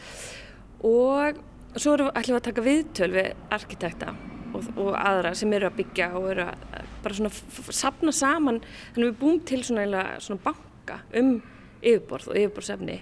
Og 0.85 1.39
svo 1.75 1.95
erum 1.95 2.11
við 2.11 2.21
ætlum 2.21 2.39
að 2.39 2.47
taka 2.47 2.65
viðtöl 2.65 3.11
við 3.15 3.29
arkitekta 3.57 4.13
og, 4.53 4.69
og 4.79 4.93
aðra 4.97 5.33
sem 5.38 5.53
eru 5.57 5.69
að 5.69 5.77
byggja 5.81 6.09
og 6.19 6.29
eru 6.31 6.47
að 6.47 6.93
bara 7.03 7.17
svona 7.17 7.73
sapna 7.75 8.13
saman. 8.15 8.61
Þannig 8.95 9.11
við 9.11 9.19
búum 9.21 9.41
til 9.47 9.61
svona, 9.67 10.05
svona 10.23 10.43
banka 10.45 11.01
um 11.17 11.38
yfirborð 11.81 12.31
og 12.31 12.39
yfirborðsefni 12.41 13.01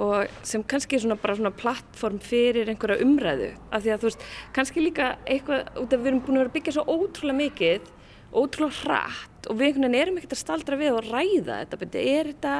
og 0.00 0.30
sem 0.46 0.62
kannski 0.64 0.96
er 0.96 1.02
svona 1.04 1.18
bara 1.20 1.36
svona 1.36 1.52
plattform 1.52 2.20
fyrir 2.22 2.70
einhverja 2.72 3.04
umræðu 3.04 3.50
af 3.70 3.82
því 3.84 3.92
að 3.92 3.98
þú 4.00 4.08
veist, 4.08 4.22
kannski 4.56 4.84
líka 4.84 5.16
eitthvað 5.26 5.82
út 5.82 5.92
af 5.92 6.00
við 6.00 6.12
erum 6.12 6.22
búin 6.24 6.38
að 6.38 6.42
vera 6.42 6.52
að 6.52 6.56
byggja 6.56 6.74
svo 6.78 6.84
ótrúlega 6.88 7.40
mikið 7.42 7.90
ótrúlega 8.32 8.78
hratt 8.86 9.48
og 9.50 9.58
við 9.58 9.66
einhvern 9.68 9.84
veginn 9.84 10.00
erum 10.00 10.18
ekkert 10.20 10.36
að 10.36 10.40
staldra 10.40 10.78
við 10.80 10.96
og 10.96 11.10
ræða 11.10 11.58
þetta 11.60 11.80
beti, 11.82 12.04
er 12.14 12.30
þetta, 12.30 12.54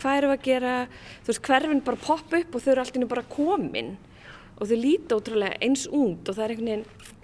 hvað 0.00 0.18
erum 0.18 0.32
við 0.32 0.38
að 0.38 0.48
gera? 0.48 0.74
Þú 1.22 1.30
veist, 1.30 1.44
hverfinn 1.48 1.84
bara 1.86 2.02
poppa 2.08 2.40
upp 2.40 2.56
og 2.56 2.64
þau 2.64 2.70
eru 2.72 2.84
alltaf 2.84 3.10
bara 3.12 3.26
komin 3.30 3.92
og 4.54 4.70
þau 4.70 4.78
líta 4.80 5.18
ótrúlega 5.18 5.60
eins 5.62 5.86
út 5.86 6.26
og 6.26 6.34
það 6.34 6.44
er 6.44 6.54
einhvern 6.54 6.72
veginn 6.72 7.22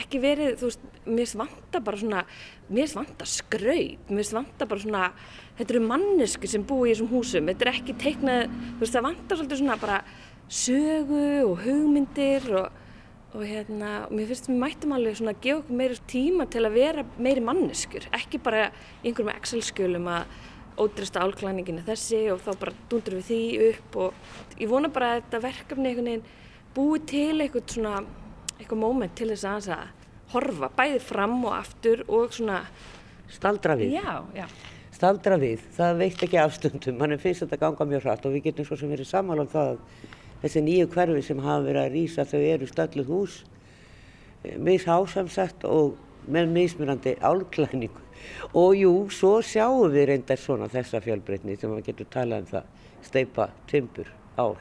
ekki 0.00 0.20
verið, 0.22 0.54
þú 0.60 0.68
veist, 0.70 0.86
mér 1.06 1.28
svanta 1.30 1.80
bara 1.84 2.00
svona, 2.00 2.22
mér 2.74 2.90
svanta 2.90 3.26
skraut, 3.28 4.10
mér 4.10 4.28
svanta 4.28 4.68
bara 4.70 4.82
svona 4.82 5.08
þetta 5.58 5.74
eru 5.76 5.82
mannesku 5.86 6.50
sem 6.50 6.64
búi 6.66 6.90
í 6.90 6.94
þessum 6.94 7.10
húsum 7.12 7.50
þetta 7.50 7.66
er 7.66 7.72
ekki 7.74 7.98
teiknað, 8.02 8.56
þú 8.62 8.84
veist 8.84 8.96
það 8.96 9.06
vantar 9.08 9.40
svolítið 9.40 9.60
svona 9.62 9.76
bara 9.82 10.00
sögu 10.48 11.26
og 11.44 11.62
hugmyndir 11.64 12.48
og, 12.60 12.80
og 13.34 13.44
hérna, 13.48 13.92
og 14.06 14.16
mér 14.16 14.30
finnst 14.30 14.48
að 14.48 14.54
við 14.54 14.64
mættum 14.64 14.96
alveg 14.96 15.20
svona 15.20 15.36
að 15.36 15.44
gefa 15.46 15.62
okkur 15.62 15.78
meiri 15.80 16.00
tíma 16.10 16.48
til 16.50 16.64
að 16.64 16.80
vera 16.80 17.06
meiri 17.18 17.44
manneskur, 17.44 18.10
ekki 18.18 18.42
bara 18.42 18.66
einhverjum 19.02 19.32
Excel-skjölum 19.34 20.10
að 20.10 20.42
ódresta 20.80 21.22
álklæninginu 21.22 21.84
þessi 21.86 22.24
og 22.32 22.40
þá 22.42 22.50
bara 22.58 22.74
dundur 22.90 23.18
við 23.20 23.28
því 23.28 23.42
upp 23.68 23.98
og 24.02 24.58
ég 24.58 24.70
vona 24.70 24.90
bara 24.90 25.12
að 25.12 25.20
þetta 25.20 25.40
verkefni 25.44 25.90
einhvern 25.90 26.10
veginn 26.10 26.24
búi 26.74 27.02
til 27.06 27.36
eitthvað 27.38 27.76
svona, 27.76 28.00
eitthvað 28.58 28.80
móment 28.80 29.14
til 29.18 29.30
þess 29.32 29.70
að 29.74 29.86
horfa 30.34 30.70
bæði 30.76 31.00
fram 31.04 31.40
og 31.44 31.56
aftur 31.56 32.04
og 32.08 32.32
svona 32.34 32.64
Staldra 33.34 33.74
við. 33.78 33.94
Já, 33.96 34.20
já. 34.36 34.44
Staldra 34.94 35.38
við, 35.40 35.62
það 35.74 35.96
veikt 35.98 36.22
ekki 36.26 36.38
afstundum, 36.38 36.98
mann 37.00 37.16
finnst 37.18 37.42
þetta 37.42 37.58
ganga 37.64 37.86
mjög 37.88 38.04
hratt 38.06 38.26
og 38.28 38.36
við 38.36 38.50
getum 38.50 38.68
svo 38.68 38.78
sem 38.78 38.92
verið 38.92 39.08
saman 39.10 39.42
um 39.42 39.48
það 39.50 39.80
þessi 40.44 40.62
nýju 40.62 40.90
hverfi 40.92 41.24
sem 41.24 41.40
hafa 41.42 41.64
verið 41.64 41.80
að 41.82 41.96
rýsa 41.96 42.26
þau 42.30 42.40
eru 42.40 42.68
stalluð 42.70 43.10
hús 43.10 43.38
eh, 44.44 44.54
mishásamsett 44.60 45.66
og 45.66 45.96
með 46.30 46.52
mismunandi 46.54 47.16
álklæningu 47.24 48.02
og 48.56 48.76
jú, 48.78 48.92
svo 49.12 49.40
sjáum 49.44 49.90
við 49.92 50.12
reyndar 50.12 50.40
svona 50.40 50.70
þessa 50.72 51.02
fjölbreytni 51.04 51.58
sem 51.58 51.72
maður 51.72 51.90
getur 51.90 52.12
talað 52.14 52.44
um 52.44 52.52
það 52.54 52.70
steipa, 53.08 53.50
tympur, 53.68 54.08
ál 54.38 54.54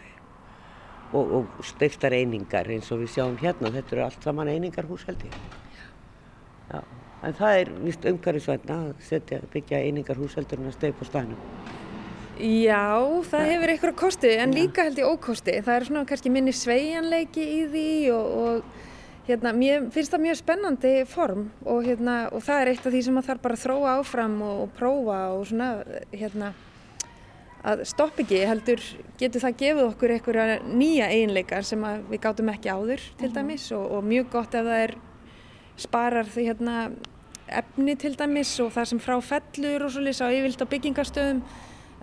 og, 1.14 1.38
og 1.40 1.66
steiftar 1.66 2.16
einingar 2.18 2.70
eins 2.74 2.90
og 2.94 3.04
við 3.04 3.14
sjáum 3.16 3.38
hérna, 3.42 3.72
þetta 3.74 3.96
eru 3.96 4.06
allt 4.08 4.26
saman 4.26 4.52
einingar 4.52 4.90
hús 4.90 5.06
held 5.08 5.24
ég. 5.28 5.38
Já. 6.72 6.82
En 7.24 7.36
það 7.38 7.60
er 7.62 7.70
vist 7.86 8.06
umhverfisvætna 8.10 8.80
að 8.90 9.04
setja, 9.08 9.40
byggja 9.54 9.80
einingar 9.86 10.20
húseldur 10.20 10.60
en 10.60 10.72
að 10.72 10.76
steipa 10.76 11.06
á 11.06 11.12
stænum. 11.12 11.44
Já, 12.44 12.88
það 13.30 13.52
hefur 13.52 13.72
einhverja 13.72 13.96
kosti 13.96 14.32
en 14.42 14.56
líka 14.58 14.88
held 14.88 15.00
ég 15.00 15.08
ókosti. 15.08 15.54
Það 15.64 15.76
er 15.76 15.86
svona 15.88 16.08
kannski 16.10 16.34
minni 16.34 16.56
sveianleiki 16.58 17.46
í 17.46 17.62
því 17.70 17.92
og, 18.16 18.34
og 18.42 19.28
hérna, 19.30 19.54
mér 19.56 19.88
finnst 19.94 20.12
það 20.12 20.26
mjög 20.26 20.40
spennandi 20.42 20.94
form 21.08 21.46
og, 21.62 21.86
hérna, 21.86 22.18
og 22.34 22.44
það 22.44 22.62
er 22.64 22.74
eitt 22.74 22.88
af 22.90 22.96
því 22.96 23.04
sem 23.06 23.16
maður 23.16 23.30
þarf 23.32 23.44
bara 23.46 23.60
að 23.60 23.64
þróa 23.64 23.96
áfram 24.02 24.38
og, 24.44 24.62
og 24.66 24.78
prófa 24.82 25.20
og 25.38 25.46
svona 25.48 25.70
hérna 26.12 26.52
að 27.64 27.86
stopp 27.88 28.20
ekki 28.20 28.44
heldur 28.44 28.82
getur 29.20 29.44
það 29.44 29.58
gefið 29.62 29.86
okkur 29.88 30.14
einhverja 30.18 30.60
nýja 30.68 31.10
eiginleikar 31.14 31.66
sem 31.68 31.84
við 32.10 32.22
gátum 32.26 32.52
ekki 32.52 32.72
áður 32.72 33.04
til 33.20 33.30
mhm. 33.30 33.36
dæmis 33.38 33.72
og, 33.76 33.86
og 33.98 34.08
mjög 34.08 34.32
gott 34.36 34.58
ef 34.60 34.68
það 34.68 34.86
er 34.86 34.96
sparar 35.84 36.30
því 36.30 36.48
hérna 36.52 36.78
efni 37.54 37.96
til 38.00 38.14
dæmis 38.20 38.52
og 38.64 38.72
það 38.76 38.90
sem 38.92 39.04
frá 39.04 39.16
fellur 39.24 39.86
og 39.88 39.94
svolítið 39.94 40.26
á 40.26 40.36
yfirlt 40.36 40.64
á 40.64 40.72
byggingastöðum 40.74 41.44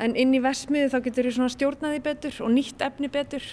en 0.00 0.16
inn 0.16 0.36
í 0.36 0.40
vesmiðu 0.42 0.92
þá 0.94 1.02
getur 1.06 1.28
við 1.28 1.36
svona 1.36 1.52
stjórnaði 1.52 2.00
betur 2.04 2.38
og 2.44 2.54
nýtt 2.54 2.84
efni 2.84 3.10
betur. 3.12 3.44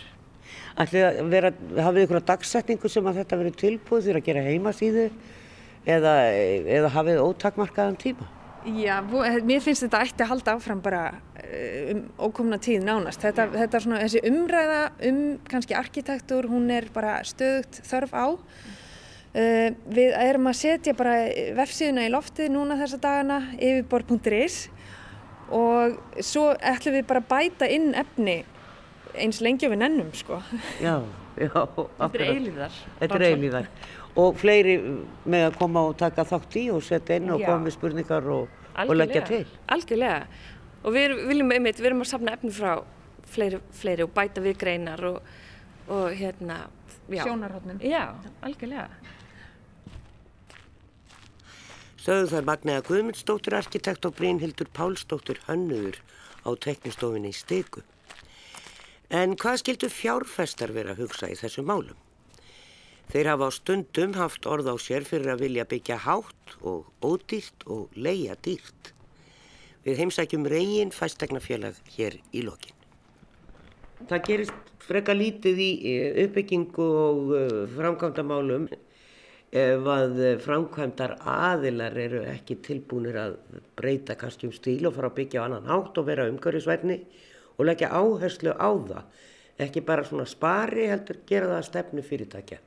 Ætlið 0.79 1.05
að 1.07 1.31
vera, 1.33 1.51
hafið 1.83 2.05
ykkur 2.05 2.19
að 2.21 2.29
dagsetningu 2.29 2.91
sem 2.91 3.09
að 3.09 3.19
þetta 3.21 3.39
verið 3.41 3.59
tilbúið 3.61 4.07
fyrir 4.07 4.21
að 4.21 4.27
gera 4.29 4.45
heimasíðu 4.45 5.05
eða, 5.95 6.13
eða 6.77 6.91
hafið 6.95 7.23
ótakmarkaðan 7.25 7.99
tíma? 7.99 8.29
Já, 8.67 8.99
mér 9.47 9.63
finnst 9.63 9.85
þetta 9.85 10.03
ætti 10.03 10.23
að 10.23 10.31
halda 10.33 10.55
áfram 10.57 10.79
bara 10.83 11.01
um 11.93 12.01
ókomna 12.27 12.59
tíð 12.61 12.85
nánast. 12.87 13.21
Þetta, 13.23 13.47
þetta 13.53 13.83
svona, 13.83 14.01
þessi 14.03 14.23
umræða 14.27 14.81
um 15.09 15.21
kannski 15.47 15.77
arkitektur, 15.77 16.49
hún 16.51 16.71
er 16.73 16.89
bara 16.93 17.19
stöðugt 17.27 17.81
þörf 17.87 18.15
á. 18.17 18.27
Uh, 19.37 19.69
við 19.93 20.15
erum 20.17 20.49
að 20.49 20.59
setja 20.63 20.95
bara 20.97 21.17
vefsíðuna 21.57 22.07
í 22.07 22.11
loftið 22.13 22.51
núna 22.55 22.77
þessa 22.79 22.99
dagana 23.03 23.41
yfirbor.is 23.59 24.67
og 25.53 25.97
svo 26.25 26.49
ætlum 26.55 26.97
við 26.97 27.05
bara 27.07 27.21
að 27.21 27.29
bæta 27.29 27.67
inn 27.71 27.91
efni 27.95 28.41
eins 29.17 29.39
lengi 29.43 29.69
við 29.69 29.81
nennum 29.83 30.11
sko. 30.15 30.41
Já, 30.83 30.99
já. 31.37 31.53
Þetta 31.53 32.09
er 32.17 32.27
eilíðar. 32.27 32.77
Þetta 32.99 33.19
er 33.19 33.25
eilíðar. 33.29 33.71
Og 34.17 34.37
fleiri 34.41 34.77
með 35.29 35.49
að 35.51 35.57
koma 35.59 35.83
og 35.91 35.97
taka 35.99 36.25
þátt 36.27 36.57
í 36.57 36.67
og 36.73 36.83
setja 36.85 37.19
inn 37.19 37.29
og 37.33 37.41
já. 37.43 37.49
koma 37.51 37.67
með 37.67 37.75
spurningar 37.77 38.29
og, 38.33 38.61
og 38.83 38.95
leggja 38.97 39.23
til. 39.27 39.43
Algjörlega. 39.73 40.23
Og 40.87 40.95
við 40.95 41.17
viljum 41.27 41.51
einmitt, 41.51 41.81
við 41.81 41.91
erum 41.91 42.05
að 42.05 42.11
safna 42.13 42.37
efni 42.37 42.53
frá 42.55 42.77
fleiri, 43.27 43.59
fleiri 43.75 44.05
og 44.07 44.13
bæta 44.15 44.43
við 44.43 44.57
greinar 44.61 45.03
og, 45.09 45.19
og 45.91 46.07
hérna, 46.15 46.61
já. 47.11 47.25
Sjónarhóttnum. 47.25 47.81
Já, 47.83 48.15
algjörlega. 48.47 48.87
Sögðu 52.07 52.31
þar 52.31 52.47
Magnæða 52.47 52.83
Guðmundsdóttir 52.87 53.57
arkitekt 53.57 54.07
og 54.07 54.15
Brynhildur 54.15 54.69
Pálsdóttir 54.71 55.41
hönnuður 55.49 55.99
á 56.47 56.55
teknistofinni 56.55 57.33
í 57.33 57.35
Styku. 57.35 57.83
En 59.11 59.35
hvað 59.39 59.59
skildu 59.59 59.89
fjárfestar 59.91 60.71
vera 60.75 60.95
að 60.95 61.03
hugsa 61.03 61.27
í 61.27 61.35
þessu 61.35 61.65
málum? 61.67 61.99
Þeir 63.11 63.33
hafa 63.33 63.47
á 63.47 63.51
stundum 63.55 64.15
haft 64.15 64.47
orð 64.47 64.71
á 64.71 64.75
sér 64.79 65.03
fyrir 65.07 65.33
að 65.35 65.43
vilja 65.45 65.67
byggja 65.67 65.99
hátt 66.07 66.55
og 66.59 66.87
ódýrt 67.03 67.67
og 67.71 67.91
leia 67.95 68.35
dýrt. 68.39 68.96
Við 69.87 70.01
heimsækjum 70.01 70.47
reygin 70.51 70.89
fæstegnafélag 70.91 71.77
hér 71.95 72.17
í 72.35 72.41
lokin. 72.43 72.75
Það 74.09 74.25
gerist 74.25 74.73
freka 74.83 75.13
lítið 75.15 75.61
í 75.63 75.69
uppbyggingu 76.25 76.87
og 77.03 77.31
eh, 77.37 77.53
framkvæmdamálum 77.71 78.67
ef 79.55 79.87
að 79.93 80.19
framkvæmdar 80.43 81.13
aðilar 81.23 81.95
eru 82.03 82.25
ekki 82.27 82.57
tilbúinir 82.65 83.15
að 83.21 83.37
breyta 83.79 84.17
kannski 84.19 84.49
um 84.49 84.55
stíl 84.55 84.89
og 84.89 84.97
fara 84.97 85.07
að 85.07 85.15
byggja 85.21 85.39
á 85.39 85.45
annan 85.45 85.69
hátt 85.71 85.97
og 86.01 86.09
vera 86.09 86.27
umhverjusvætni 86.33 86.99
og 87.55 87.69
leggja 87.69 87.93
áherslu 87.95 88.51
á 88.59 88.69
það. 88.91 89.07
Ekki 89.63 89.85
bara 89.87 90.03
svona 90.05 90.27
spari 90.27 90.89
heldur 90.91 91.23
gera 91.29 91.47
það 91.53 91.61
að 91.61 91.67
stefnu 91.69 92.05
fyrirtækja. 92.05 92.59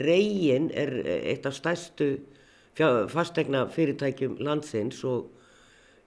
Reygin 0.00 0.72
er 0.72 0.96
eitt 1.04 1.44
af 1.46 1.54
stærstu 1.60 2.14
fastegna 3.12 3.66
fyrirtækjum 3.68 4.40
landsins 4.40 5.04
og 5.04 5.28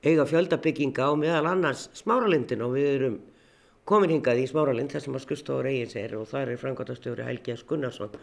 eiga 0.06 0.26
fjöldabygginga 0.30 1.10
á 1.10 1.12
meðal 1.18 1.47
annars 1.49 1.88
smáralindin 1.97 2.64
og 2.66 2.76
við 2.78 2.89
erum 2.93 3.16
komin 3.89 4.14
hingað 4.14 4.41
í 4.41 4.49
smáralind 4.49 4.93
þar 4.93 5.03
sem 5.06 5.18
að 5.18 5.24
skusta 5.26 5.58
á 5.58 5.66
reygin 5.66 5.91
sér 5.91 6.16
og 6.20 6.28
það 6.30 6.51
er 6.51 6.62
framkvæmdastjóri 6.62 7.26
Helgi 7.26 7.56
S. 7.56 7.66
Gunnarsson 7.70 8.14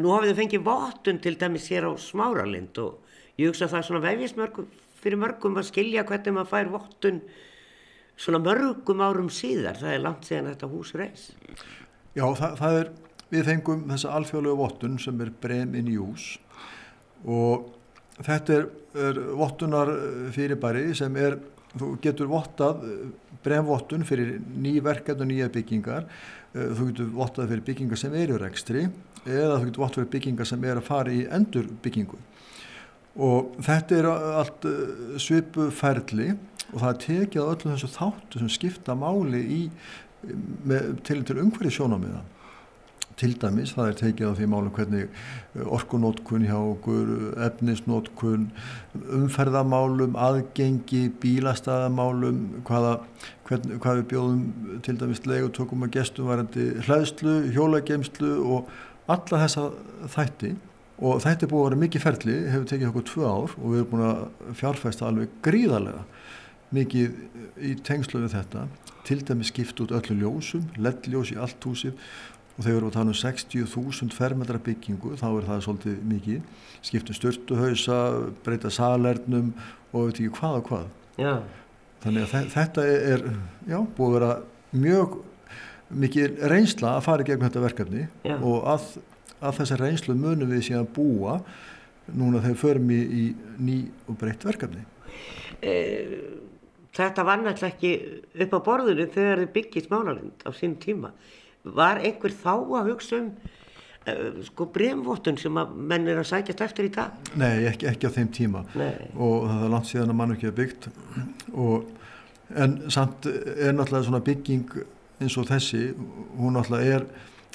nú 0.00 0.12
hafið 0.14 0.32
þau 0.32 0.40
fengið 0.40 0.66
votun 0.66 1.20
til 1.24 1.36
dæmis 1.40 1.68
hér 1.72 1.88
á 1.88 1.92
smáralind 2.00 2.80
og 2.82 3.16
ég 3.40 3.50
hugsa 3.50 3.66
að 3.66 3.74
það 3.74 3.80
er 3.80 3.88
svona 3.88 4.04
vefjast 4.04 4.40
mörgum, 4.40 4.68
fyrir 5.00 5.20
mörgum 5.20 5.58
að 5.60 5.68
skilja 5.70 6.04
hvernig 6.08 6.36
maður 6.36 6.52
fær 6.52 6.72
votun 6.74 7.20
svona 8.20 8.40
mörgum 8.44 9.04
árum 9.04 9.30
síðar, 9.32 9.80
það 9.80 9.96
er 9.96 10.04
langt 10.04 10.28
síðan 10.28 10.50
þetta 10.52 10.70
hús 10.70 10.92
reys. 10.98 11.26
Já, 12.12 12.26
það, 12.36 12.56
það 12.60 12.78
er, 12.80 12.90
við 13.32 13.46
fengum 13.48 13.84
þessa 13.88 14.14
alþjóðlega 14.18 14.60
votun 14.60 14.98
sem 15.00 15.20
er 15.24 15.34
brem 15.42 15.76
inn 15.80 15.88
í 15.88 15.96
hús 15.96 16.32
og 17.24 17.70
þetta 18.26 18.56
er, 18.56 18.68
er 19.08 19.20
votunar 19.38 19.92
fyrirbæri 20.34 20.90
sem 20.98 21.16
er, 21.20 21.38
þú 21.76 21.94
getur 22.02 22.30
vottað 22.30 22.82
bremvottun 23.44 24.04
fyrir 24.04 24.38
ný 24.40 24.78
verkefn 24.84 25.22
og 25.24 25.30
nýja 25.30 25.48
byggingar, 25.54 26.08
þú 26.52 26.88
getur 26.90 27.12
vottað 27.14 27.52
fyrir 27.52 27.64
byggingar 27.68 28.00
sem 28.00 28.16
eru 28.18 28.40
rekstri 28.40 28.88
eða 29.28 29.58
þú 29.58 29.68
getur 29.68 29.84
vatn 29.84 29.98
fyrir 29.98 30.12
byggingar 30.14 30.48
sem 30.48 30.64
er 30.64 30.80
að 30.80 30.86
fara 30.88 31.12
í 31.12 31.24
endur 31.28 31.68
byggingu 31.84 32.18
og 33.20 33.56
þetta 33.66 33.96
er 33.98 34.08
allt 34.10 34.66
eh, 34.70 35.16
svipu 35.20 35.68
ferli 35.74 36.30
og 36.70 36.78
það 36.78 36.90
er 36.90 37.00
tekið 37.04 37.42
á 37.42 37.50
öllum 37.50 37.74
þessu 37.74 37.90
þáttu 37.96 38.40
sem 38.40 38.52
skipta 38.54 38.94
máli 38.96 39.40
í 39.42 39.60
með, 40.64 41.00
til, 41.04 41.20
til 41.26 41.40
umhverju 41.42 41.74
sjónamiða 41.74 42.22
til 43.20 43.34
dæmis, 43.40 43.74
það 43.76 43.90
er 43.90 43.98
tekið 44.00 44.30
á 44.32 44.32
því 44.38 44.46
málum 44.48 44.72
hvernig 44.74 45.02
eh, 45.06 45.64
orkunótkun 45.76 46.46
hjá 46.48 46.56
okkur, 46.56 47.10
efnisnótkun, 47.46 48.46
umferðamálum, 49.18 50.16
aðgengi, 50.16 51.02
bílastæðamálum, 51.22 52.40
hvaða, 52.68 52.94
hvern, 53.48 53.76
hvað 53.82 54.00
við 54.00 54.08
bjóðum 54.14 54.80
til 54.86 54.96
dæmis 55.02 55.22
leigutökum 55.28 55.84
og 55.84 55.92
gestum 55.94 56.30
varandi 56.32 56.70
hlæðslu, 56.86 57.36
hjólageimslu 57.52 58.32
og 58.40 58.72
alla 59.10 59.44
þessa 59.44 59.68
þætti. 60.16 60.54
Og 61.00 61.22
þetta 61.24 61.46
er 61.46 61.50
búið 61.50 61.62
að 61.62 61.68
vera 61.68 61.80
mikið 61.80 62.04
ferli, 62.04 62.40
hefur 62.52 62.66
tekið 62.68 62.90
okkur 62.90 63.08
tvö 63.08 63.28
ár 63.28 63.54
og 63.56 63.66
við 63.66 63.78
erum 63.80 63.92
búin 63.92 64.08
að 64.08 64.56
fjárfæsta 64.60 65.08
alveg 65.08 65.38
gríðarlega 65.44 66.02
mikið 66.76 67.62
í 67.66 67.70
tengslu 67.84 68.20
við 68.24 68.34
þetta. 68.36 68.66
Til 69.08 69.22
dæmi 69.26 69.46
skipt 69.48 69.80
út 69.82 69.94
öllu 69.96 70.18
ljósum, 70.20 70.66
leddljós 70.76 71.32
í 71.32 71.38
allt 71.40 71.64
húsið 71.66 71.96
og 72.56 72.64
þegar 72.64 72.70
við 72.70 72.78
erum 72.78 72.90
að 72.90 72.96
tala 72.98 73.14
um 73.14 73.18
60.000 73.20 74.16
fermetra 74.16 74.60
byggingu 74.66 75.14
þá 75.20 75.26
er 75.30 75.48
það 75.48 75.64
svolítið 75.66 75.96
mikið 76.10 76.68
skiptum 76.86 77.18
störtuhausa, 77.18 77.98
breyta 78.44 78.72
salernum 78.74 79.54
og 79.92 80.10
veit 80.10 80.20
ekki 80.20 80.34
hvað 80.38 80.60
og 80.60 80.70
hvað 80.70 80.86
Já. 81.20 81.32
þannig 82.04 82.26
að 82.26 82.52
þetta 82.54 82.86
er 82.86 83.26
já, 83.68 83.78
búið 83.96 84.06
að 84.08 84.16
vera 84.18 84.32
mjög 84.86 85.18
mikið 85.90 86.44
reynsla 86.52 86.94
að 86.96 87.06
fara 87.08 87.26
gegn 87.26 87.44
þetta 87.46 87.64
verkefni 87.66 88.06
Já. 88.26 88.36
og 88.38 88.70
að, 88.70 88.86
að 89.40 89.60
þessa 89.62 89.80
reynslu 89.80 90.16
munum 90.18 90.52
við 90.52 90.68
síðan 90.70 90.88
búa 90.94 91.40
núna 92.10 92.42
þegar 92.42 92.62
förum 92.62 92.88
í, 92.90 93.00
í 93.00 93.24
ný 93.62 93.82
og 94.10 94.16
breytt 94.18 94.46
verkefni 94.46 94.86
Eh, 95.60 96.16
þetta 96.96 97.24
var 97.26 97.42
náttúrulega 97.42 97.74
ekki 97.74 97.90
upp 98.44 98.54
á 98.56 98.60
borðinu 98.64 99.06
þegar 99.12 99.42
þið 99.42 99.52
byggið 99.56 99.86
smánalind 99.86 100.44
á 100.48 100.50
sín 100.56 100.76
tíma. 100.80 101.12
Var 101.64 102.00
einhver 102.00 102.32
þá 102.32 102.52
að 102.56 102.92
hugsa 102.92 103.18
um 103.20 103.30
uh, 104.08 104.42
sko 104.46 104.66
bremvottun 104.72 105.38
sem 105.40 105.58
að 105.60 105.74
menn 105.76 106.08
er 106.08 106.20
að 106.22 106.30
sækjast 106.30 106.62
eftir 106.64 106.88
í 106.88 106.92
dag? 106.94 107.16
Nei, 107.40 107.66
ekki, 107.68 107.88
ekki 107.90 108.08
á 108.08 108.16
þeim 108.16 108.30
tíma. 108.36 108.64
Nei. 108.78 109.10
og 109.16 109.48
það 109.48 109.64
er 109.66 109.74
langt 109.74 109.90
síðan 109.90 110.14
að 110.14 110.20
mann 110.22 110.36
ekki 110.36 110.50
að 110.50 110.56
byggt. 110.62 110.88
Og, 111.52 111.90
en 112.50 112.78
samt 112.90 113.28
er 113.30 113.76
náttúrulega 113.76 114.08
svona 114.08 114.24
bygging 114.26 114.80
eins 115.20 115.36
og 115.38 115.46
þessi, 115.50 115.90
hún 116.38 116.56
náttúrulega 116.56 116.96
er 116.96 117.08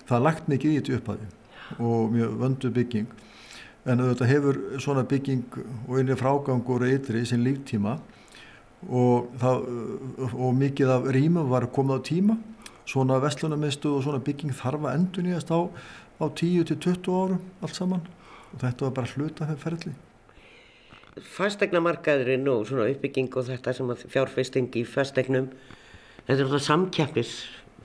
það 0.05 0.17
er 0.19 0.25
lagt 0.27 0.49
mikið 0.51 0.71
í 0.71 0.79
þetta 0.79 0.99
upphæði 0.99 1.31
og 1.81 2.11
mjög 2.13 2.35
vöndu 2.41 2.71
bygging. 2.73 3.13
En 3.85 4.01
þetta 4.01 4.27
hefur 4.29 4.59
svona 4.81 5.05
bygging 5.05 5.57
og 5.87 5.97
einnig 5.97 6.19
frágangur 6.21 6.85
eitri 6.87 7.21
í 7.21 7.29
sin 7.29 7.43
líftíma. 7.45 7.97
Og, 8.85 9.31
það, 9.41 9.63
og 10.29 10.51
mikið 10.53 10.91
af 10.93 11.07
rýmum 11.15 11.49
var 11.49 11.65
komið 11.73 11.97
á 11.97 12.05
tíma 12.05 12.35
svona 12.85 13.19
vestlunarmistu 13.23 13.95
og 13.95 14.03
svona 14.05 14.23
bygging 14.23 14.53
þarf 14.55 14.85
að 14.85 14.99
endur 14.99 15.25
nýjast 15.25 15.53
á, 15.53 15.59
á 16.21 16.25
10-20 16.29 17.09
árum 17.11 17.41
allt 17.61 17.77
saman 17.77 18.03
og 18.53 18.59
þetta 18.61 18.87
var 18.87 18.97
bara 18.99 19.13
hluta 19.15 19.47
þegar 19.49 19.63
ferli 19.63 19.95
Fastegnamarkaðurinn 21.15 22.47
og 22.51 22.65
svona 22.67 22.89
uppbygging 22.91 23.29
og 23.39 23.45
þetta 23.47 23.71
sem 23.75 23.91
að 23.93 24.01
fjárfesting 24.11 24.73
í 24.75 24.81
fastegnum, 24.83 25.47
þetta 26.25 26.35
er 26.35 26.43
alltaf 26.43 26.65
samkeppis 26.65 27.31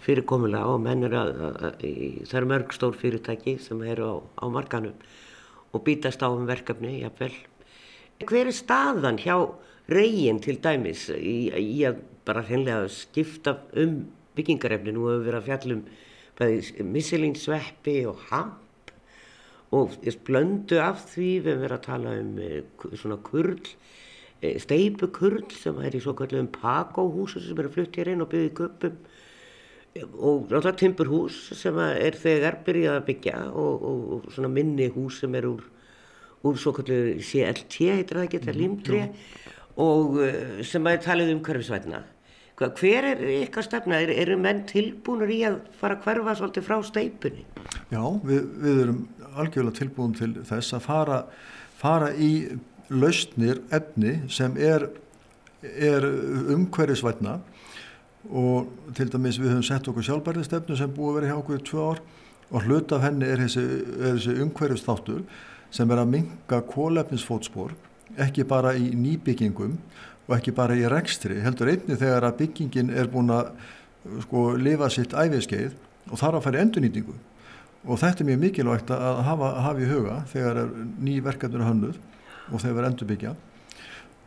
fyrirkomulega 0.03 0.73
og 0.73 0.81
menn 0.83 1.07
er 1.07 1.15
að, 1.15 1.31
að, 1.47 1.59
að 1.69 1.85
það 2.27 2.39
eru 2.41 2.51
mörg 2.51 2.75
stór 2.75 2.97
fyrirtæki 2.99 3.55
sem 3.63 3.83
eru 3.87 4.09
á, 4.11 4.15
á 4.43 4.45
markanum 4.51 4.97
og 5.71 5.85
býtast 5.87 6.25
á 6.27 6.29
um 6.33 6.49
verkefni, 6.49 6.97
jafnvel. 7.05 7.35
Hver 8.27 8.51
er 8.51 8.57
staðan 8.57 9.21
hjá 9.23 9.37
reygin 9.91 10.41
til 10.43 10.59
dæmis 10.63 11.07
í, 11.15 11.53
í 11.55 11.85
að 11.87 12.03
bara 12.27 12.43
hreinlega 12.49 12.89
skipta 12.91 13.61
um 13.79 14.01
byggingarefni? 14.39 14.95
Nú 14.97 15.07
hefur 15.09 15.21
við 15.21 15.29
verið 15.29 15.41
að 15.41 15.49
fjallum 15.51 15.85
missilinsveppi 16.95 17.97
og 18.09 18.21
hamp 18.31 18.93
og 19.77 19.95
blöndu 20.27 20.81
af 20.83 21.05
því 21.13 21.31
við 21.45 21.51
hefum 21.53 21.65
verið 21.67 21.77
að 21.77 21.87
tala 21.87 22.15
um 22.19 22.31
eh, 22.43 22.87
svona 22.99 23.19
kurl, 23.23 23.61
eh, 24.41 24.57
steipukurl 24.63 25.45
sem 25.55 25.79
er 25.85 25.95
í 25.95 26.03
svo 26.03 26.17
kallum 26.19 26.49
pakóhúsu 26.55 27.43
sem 27.45 27.59
eru 27.59 27.71
flutt 27.71 27.99
hér 28.01 28.15
inn 28.15 28.25
og 28.25 28.33
byggði 28.33 28.55
kuppum 28.59 28.99
og 29.99 30.47
náttúrulega 30.47 30.79
timburhús 30.79 31.37
sem 31.59 31.79
er 31.83 32.15
þegar 32.15 32.61
byrjað 32.67 32.99
að 33.01 33.07
byggja 33.09 33.39
og, 33.51 33.83
og, 33.83 34.03
og 34.15 34.29
svona 34.31 34.51
minni 34.53 34.87
hús 34.95 35.19
sem 35.19 35.35
er 35.35 35.49
úr, 35.51 35.65
úr 36.47 36.61
svo 36.63 36.73
kallu 36.77 37.19
CLT 37.19 37.89
heitir 37.97 38.21
það 38.21 38.27
ekki, 38.29 38.39
þetta 38.39 38.53
er 38.53 38.61
límtri 38.61 39.01
og 39.83 40.21
uh, 40.23 40.61
sem 40.67 40.87
að 40.87 40.95
er 40.95 41.03
talið 41.09 41.33
um 41.35 41.43
hverfisvætna. 41.43 42.05
Hver 42.61 43.07
er 43.15 43.23
ykkar 43.41 43.65
stefna? 43.65 44.01
Er, 44.05 44.13
eru 44.21 44.37
menn 44.41 44.67
tilbúinur 44.69 45.31
í 45.33 45.39
að 45.49 45.61
fara 45.81 45.97
að 45.97 46.05
hverfa 46.05 46.35
svolítið 46.37 46.67
frá 46.67 46.77
steipunni? 46.85 47.45
Já, 47.89 48.03
við, 48.27 48.43
við 48.61 48.83
erum 48.85 48.99
algjörlega 49.31 49.79
tilbúin 49.79 50.17
til 50.19 50.33
þess 50.45 50.77
að 50.77 50.85
fara, 50.85 51.21
fara 51.81 52.11
í 52.13 52.33
lausnir 52.91 53.63
efni 53.73 54.19
sem 54.33 54.57
er, 54.61 54.89
er 55.63 56.05
umhverfisvætna 56.05 57.39
og 58.29 58.69
til 58.99 59.09
dæmis 59.09 59.39
við 59.41 59.55
höfum 59.55 59.65
sett 59.65 59.89
okkur 59.89 60.05
sjálfbærðistefnu 60.05 60.77
sem 60.77 60.93
búið 60.93 61.11
að 61.11 61.17
vera 61.21 61.31
hjá 61.31 61.39
okkur 61.39 61.61
í 61.61 61.67
tvö 61.71 61.87
ár 61.87 62.03
og 62.51 62.67
hlut 62.67 62.93
af 62.93 63.07
henni 63.07 63.29
er 63.31 63.41
þessi, 63.41 63.65
þessi 64.03 64.37
umhverfistáttur 64.45 65.23
sem 65.73 65.91
er 65.95 66.03
að 66.03 66.13
minga 66.19 66.61
kólefnisfótspor 66.69 67.73
ekki 68.21 68.45
bara 68.49 68.75
í 68.75 68.91
nýbyggingum 68.99 69.79
og 70.31 70.37
ekki 70.39 70.55
bara 70.55 70.77
í 70.79 70.87
rekstri, 70.91 71.41
heldur 71.43 71.73
einni 71.73 71.99
þegar 71.99 72.29
að 72.29 72.37
byggingin 72.45 72.93
er 72.95 73.11
búin 73.11 73.33
að 73.35 73.51
sko 74.25 74.53
lifa 74.57 74.89
sitt 74.93 75.13
æfiskeið 75.13 75.75
og 76.11 76.21
þarf 76.21 76.39
að 76.39 76.45
fara 76.47 76.61
í 76.61 76.65
endurnýtingu. 76.65 77.17
Og 77.91 77.99
þetta 77.99 78.23
er 78.23 78.29
mjög 78.29 78.43
mikilvægt 78.45 78.93
að 78.95 79.23
hafa, 79.27 79.51
hafa 79.65 79.83
í 79.83 79.89
huga 79.89 80.19
þegar 80.31 80.61
er 80.63 80.75
ný 81.01 81.17
verkefnir 81.25 81.67
hönnuð 81.67 81.99
og 82.51 82.63
þegar 82.63 82.85
er 82.85 82.91
endurbyggja. 82.93 83.33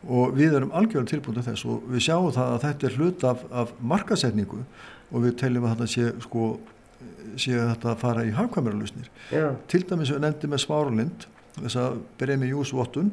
Og 0.04 0.34
við 0.36 0.58
erum 0.58 0.74
algjörlega 0.76 1.14
tilbúin 1.14 1.38
til 1.38 1.46
þess 1.46 1.64
og 1.72 1.86
við 1.88 2.04
sjáum 2.04 2.34
það 2.34 2.52
að 2.52 2.64
þetta 2.66 2.88
er 2.88 2.98
hlut 2.98 3.26
af, 3.30 3.44
af 3.62 3.72
markasetningu 3.80 4.60
og 5.10 5.24
við 5.24 5.38
teljum 5.40 5.64
að 5.64 5.76
þetta 5.78 5.92
sé 5.94 6.10
sko 6.26 6.50
sé 7.40 7.54
þetta 7.56 7.94
að 7.94 8.02
fara 8.02 8.26
í 8.26 8.34
hafkvæmurlusnir 8.34 9.08
Já. 9.32 9.54
til 9.70 9.82
dæmis 9.88 10.12
við 10.12 10.20
nefndi 10.22 10.50
með 10.50 10.62
Smáralind 10.64 11.26
þess 11.56 11.78
að 11.80 11.96
byrja 12.20 12.40
með 12.40 12.52
júsvottun 12.52 13.10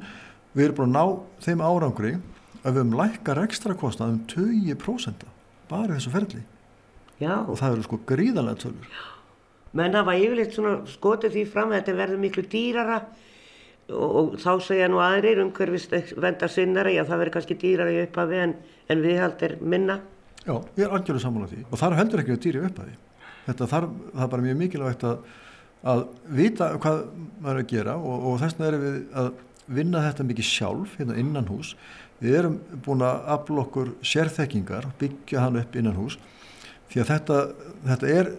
við 0.53 0.65
erum 0.65 0.77
búin 0.77 0.91
að 0.91 0.97
ná 0.97 1.45
þeim 1.45 1.63
árangri 1.65 2.13
að 2.61 2.69
við 2.69 2.79
höfum 2.81 2.95
lækkar 2.99 3.41
ekstra 3.43 3.75
kostnað 3.77 4.15
um 4.15 4.21
20% 4.31 5.25
bara 5.71 5.93
í 5.93 5.97
þessu 5.97 6.13
ferli. 6.13 6.43
Já. 7.21 7.35
og 7.45 7.53
það 7.59 7.75
eru 7.75 7.83
sko 7.85 7.99
gríðanlega 8.09 8.61
tölur. 8.63 8.93
Menn 9.77 9.93
hafa 9.93 10.15
yfirleitt 10.17 10.55
svona 10.55 10.79
skotið 10.89 11.35
því 11.35 11.43
fram 11.51 11.69
að 11.69 11.77
þetta 11.77 11.97
verður 11.99 12.21
miklu 12.23 12.43
dýrara 12.49 12.97
og, 13.93 14.09
og 14.09 14.33
þá 14.41 14.51
segja 14.65 14.87
nú 14.89 14.97
aðrir 15.03 15.43
umhverfist 15.43 15.93
vendar 16.17 16.49
sinnari 16.49 16.97
að 16.97 17.11
það 17.11 17.21
verður 17.21 17.35
kannski 17.37 17.59
dýrara 17.61 17.93
í 17.93 18.01
upphafi 18.07 18.41
en, 18.41 18.57
en 18.89 19.05
viðhald 19.05 19.45
er 19.45 19.55
minna. 19.61 20.01
Já, 20.41 20.55
ég 20.57 20.87
er 20.87 20.97
algjörlega 20.97 21.23
sammála 21.27 21.51
því. 21.51 21.61
Og 21.69 21.81
þar 21.83 21.97
heldur 21.99 22.23
ekki 22.23 22.33
að 22.33 22.43
dýri 22.47 22.65
upp 22.65 22.81
að 22.81 22.89
því 22.89 22.99
þetta 23.45 23.69
þarf, 23.69 23.95
það 24.11 24.25
er 24.25 24.31
bara 24.33 24.45
mjög 24.45 24.59
mikilvægt 24.59 25.05
að, 25.07 25.31
að 25.91 26.03
vita 26.39 26.69
hvað 26.77 27.01
maður 27.41 27.53
er 27.53 27.63
að 27.63 27.71
gera 27.71 27.97
og, 27.97 28.27
og 28.29 28.39
þess 28.41 28.57
vegna 28.57 28.69
erum 28.69 28.85
við 28.85 28.99
að 29.21 29.31
vinna 29.71 30.03
þetta 30.07 30.27
mikið 30.29 30.47
sjálf 30.47 30.95
hérna 30.99 31.17
innan 31.21 31.49
hús 31.49 31.75
við 32.21 32.37
erum 32.37 32.57
búin 32.85 33.03
að 33.05 33.27
afla 33.35 33.63
okkur 33.65 33.93
sérþekkingar, 34.05 34.91
byggja 35.01 35.45
hann 35.45 35.59
upp 35.61 35.75
innan 35.75 35.97
hús 35.97 36.19
því 36.91 37.01
að 37.01 37.11
þetta, 37.13 37.39
þetta 37.87 38.11
er 38.17 38.31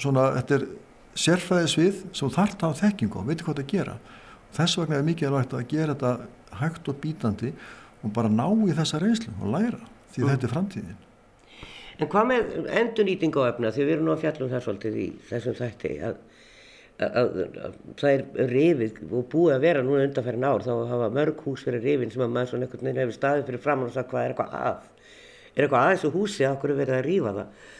svona, 0.00 0.26
þetta 0.38 0.58
er 0.58 0.66
sérfræðisvið 1.24 2.02
sem 2.16 2.34
þarf 2.34 2.58
það 2.60 2.74
á 2.74 2.80
þekkingu 2.82 3.20
og 3.20 3.28
veitir 3.28 3.46
hvað 3.46 3.60
það 3.60 3.70
gera. 3.70 3.94
Þess 4.54 4.78
vegna 4.80 4.98
er 4.98 5.06
mikilvægt 5.06 5.54
að 5.54 5.66
gera 5.70 5.94
þetta 5.94 6.58
hægt 6.60 6.90
og 6.90 7.00
bítandi 7.02 7.52
og 8.04 8.12
bara 8.14 8.30
ná 8.30 8.46
í 8.66 8.74
þessa 8.76 9.00
reynslu 9.02 9.34
og 9.40 9.54
læra 9.54 9.80
því 10.14 10.28
þetta 10.28 10.48
er 10.48 10.54
framtíðin. 10.54 11.00
En 11.94 12.10
hvað 12.10 12.26
með 12.26 12.54
endurnýting 12.80 13.36
á 13.38 13.42
efna, 13.46 13.70
því 13.70 13.84
við 13.84 13.92
erum 13.94 14.08
nú 14.08 14.14
að 14.14 14.24
fjalla 14.24 14.46
um 14.46 14.50
það 14.50 14.64
svolítið 14.64 14.96
í 14.98 15.06
þessum 15.28 15.56
þætti, 15.60 15.92
að, 16.08 16.16
að, 17.02 17.14
að, 17.18 17.56
að 17.66 17.76
það 18.00 18.10
er 18.14 18.50
rifið 18.52 18.98
og 19.08 19.28
búið 19.32 19.54
að 19.56 19.64
vera 19.64 19.84
núna 19.84 20.06
undanferðin 20.06 20.46
ár, 20.46 20.64
þá 20.64 20.72
hafa 20.92 21.10
mörg 21.14 21.44
hús 21.46 21.64
fyrir 21.66 21.82
rifin 21.82 22.12
sem 22.12 22.22
að 22.22 22.34
maður 22.34 22.52
svona 22.52 22.68
einhvern 22.68 22.88
veginn 22.88 23.00
hefur 23.02 23.16
staðið 23.18 23.48
fyrir 23.48 23.64
fram 23.64 23.84
og 23.84 23.94
sagt 23.94 24.10
hvað 24.12 24.26
er 24.26 24.34
eitthvað 24.34 24.58
að. 24.60 24.90
Er 25.54 25.66
eitthvað 25.66 25.86
að 25.86 25.94
þessu 25.94 26.12
húsi? 26.14 26.44
Að 26.44 26.56
okkur 26.56 26.74
er 26.74 26.80
verið 26.82 26.98
að 26.98 27.06
rífa 27.08 27.34
það? 27.38 27.70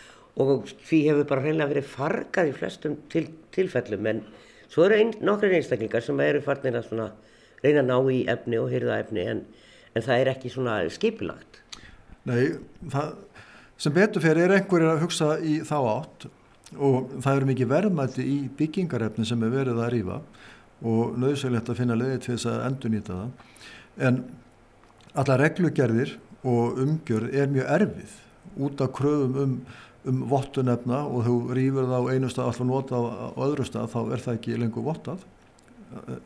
Og 0.44 0.72
því 0.88 1.00
hefur 1.08 1.28
bara 1.30 1.44
hreinlega 1.44 1.72
verið 1.74 1.90
fargað 1.92 2.50
í 2.50 2.54
flestum 2.58 2.96
til, 3.12 3.24
tilfellum. 3.54 4.08
En 4.10 4.22
svo 4.70 4.86
eru 4.88 4.98
ein, 4.98 5.12
nokkrir 5.22 5.54
einstaklingar 5.60 6.02
sem 6.02 6.22
eru 6.24 6.42
farnir 6.42 6.78
að 6.80 6.88
svona 6.88 7.10
reyna 7.62 7.84
að 7.84 7.90
ná 7.90 7.98
í 8.10 8.22
efni 8.34 8.58
og 8.60 8.72
hyrða 8.74 8.98
efni 9.04 9.28
en, 9.30 9.44
en 9.94 10.04
það 10.04 10.24
er 10.24 10.32
ekki 10.34 10.50
svona 10.52 10.80
skipilagt. 10.92 11.60
Nei, 12.26 12.56
það 12.90 13.14
sem 13.78 13.94
betur 13.94 14.22
fyrir 14.24 14.48
er 14.48 14.58
einhverjir 14.58 14.90
að 14.90 15.04
hugsa 15.04 15.36
í 15.38 15.60
þá 15.66 15.76
átt 15.82 16.26
og 16.78 17.14
það 17.22 17.36
eru 17.36 17.48
mikið 17.50 17.70
verðmætti 17.70 18.26
í 18.26 18.36
byggingarefni 18.58 19.26
sem 19.28 19.42
er 19.44 19.52
verið 19.52 19.80
að 19.82 19.92
rýfa 19.94 20.18
og 20.84 21.16
nöðsöglegt 21.20 21.70
að 21.70 21.80
finna 21.80 21.96
leiði 21.98 22.18
til 22.24 22.34
þess 22.34 22.50
að 22.50 22.64
endurnýta 22.68 23.18
það. 23.18 23.30
En 24.08 24.20
alla 25.14 25.38
reglugerðir 25.40 26.16
og 26.44 26.80
umgjörð 26.84 27.36
er 27.38 27.52
mjög 27.52 27.70
erfið 27.78 28.16
út 28.64 28.82
af 28.84 28.90
kröfum 28.94 29.38
um, 29.44 29.54
um 30.10 30.24
vottunefna 30.30 31.04
og 31.06 31.24
þú 31.28 31.36
rýfur 31.56 31.88
það 31.88 32.08
á 32.08 32.10
einu 32.12 32.32
stað 32.32 32.50
alltaf 32.50 32.68
nota 32.68 32.98
á, 32.98 33.02
á 33.32 33.40
öðru 33.46 33.68
stað 33.68 33.92
þá 33.94 34.00
er 34.02 34.24
það 34.26 34.36
ekki 34.40 34.58
lengur 34.60 34.86
vottað 34.88 35.24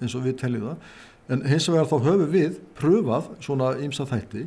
eins 0.00 0.16
og 0.16 0.24
við 0.24 0.38
teljum 0.40 0.70
það. 0.70 0.90
En 1.28 1.44
hins 1.44 1.68
vegar 1.68 1.88
þá 1.90 1.96
höfum 2.06 2.32
við 2.32 2.58
pröfað 2.78 3.30
svona 3.44 3.74
ýmsa 3.84 4.06
þætti. 4.08 4.46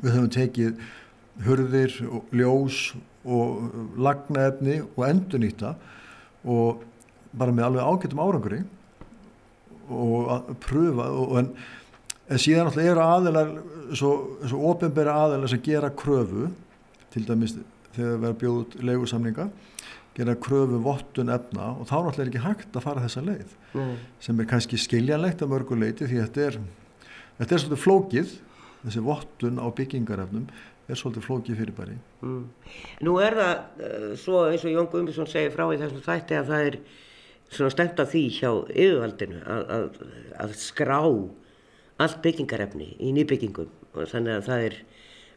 Við 0.00 0.14
höfum 0.14 0.30
tekið 0.32 0.84
hurðir 1.46 1.96
og 2.08 2.32
ljós 2.36 2.78
og 3.22 3.98
lagnaefni 4.02 4.80
og 4.82 5.04
endurnýta 5.06 5.74
og 6.42 6.82
bara 7.32 7.54
með 7.54 7.68
alveg 7.68 7.90
ágættum 7.90 8.22
árangri 8.22 8.62
og 9.92 10.32
að 10.32 10.50
pröfa 10.62 11.08
og, 11.10 11.36
en, 11.40 11.50
en 12.28 12.40
síðan 12.40 12.70
alltaf 12.70 12.84
eru 12.84 13.04
aðeinar 13.04 13.52
svo, 13.98 14.12
svo 14.46 14.62
ofinbæra 14.72 15.16
aðeinar 15.26 15.52
sem 15.52 15.62
gera 15.64 15.92
kröfu 15.94 16.48
til 17.12 17.26
dæmis 17.28 17.56
þegar 17.92 18.18
við 18.18 18.28
erum 18.28 18.40
bjóð 18.40 18.58
út 18.62 18.76
leigusamninga 18.90 19.48
gera 20.16 20.36
kröfu 20.36 20.80
vottun 20.84 21.32
efna 21.32 21.72
og 21.76 21.88
þá 21.88 21.96
náttúrulega 21.98 22.24
er 22.24 22.32
ekki 22.32 22.44
hægt 22.46 22.76
að 22.76 22.86
fara 22.86 23.04
þessa 23.04 23.24
leið 23.24 23.52
Nei. 23.78 23.94
sem 24.20 24.40
er 24.40 24.48
kannski 24.50 24.80
skiljanlegt 24.80 25.44
að 25.44 25.54
mörgu 25.54 25.78
leiti 25.78 26.08
því 26.08 26.24
þetta 26.26 26.48
er, 26.48 26.58
þetta 27.38 27.54
er 27.54 27.62
svolítið 27.64 27.84
flókið 27.86 28.34
þessi 28.82 29.04
vottun 29.06 29.62
á 29.62 29.66
byggingarefnum 29.78 30.50
er 30.90 30.98
svolítið 30.98 31.26
flókið 31.26 31.60
fyrirbæri. 31.60 31.96
Mm. 32.24 32.42
Nú 33.06 33.16
er 33.22 33.36
það 33.38 33.86
uh, 33.86 34.08
svo 34.18 34.44
eins 34.48 34.64
og 34.66 34.74
Jón 34.74 34.88
Guðmundsson 34.92 35.30
segir 35.30 35.54
frá 35.54 35.66
í 35.70 35.78
þessum 35.80 36.04
þætti 36.04 36.38
að 36.38 36.50
það 36.50 36.68
er 36.70 36.78
svona 37.52 37.74
stemt 37.74 38.02
að 38.02 38.10
því 38.14 38.22
hjá 38.38 38.50
yfirvaldinu 38.50 39.42
að, 39.44 39.62
að, 39.76 40.00
að 40.46 40.56
skrá 40.60 40.98
allt 42.02 42.22
byggingarefni 42.24 42.88
í 42.98 43.12
nýbyggingum. 43.18 43.70
Og 43.92 44.08
þannig 44.10 44.38
að 44.40 44.48
það 44.48 44.66
er 44.68 44.78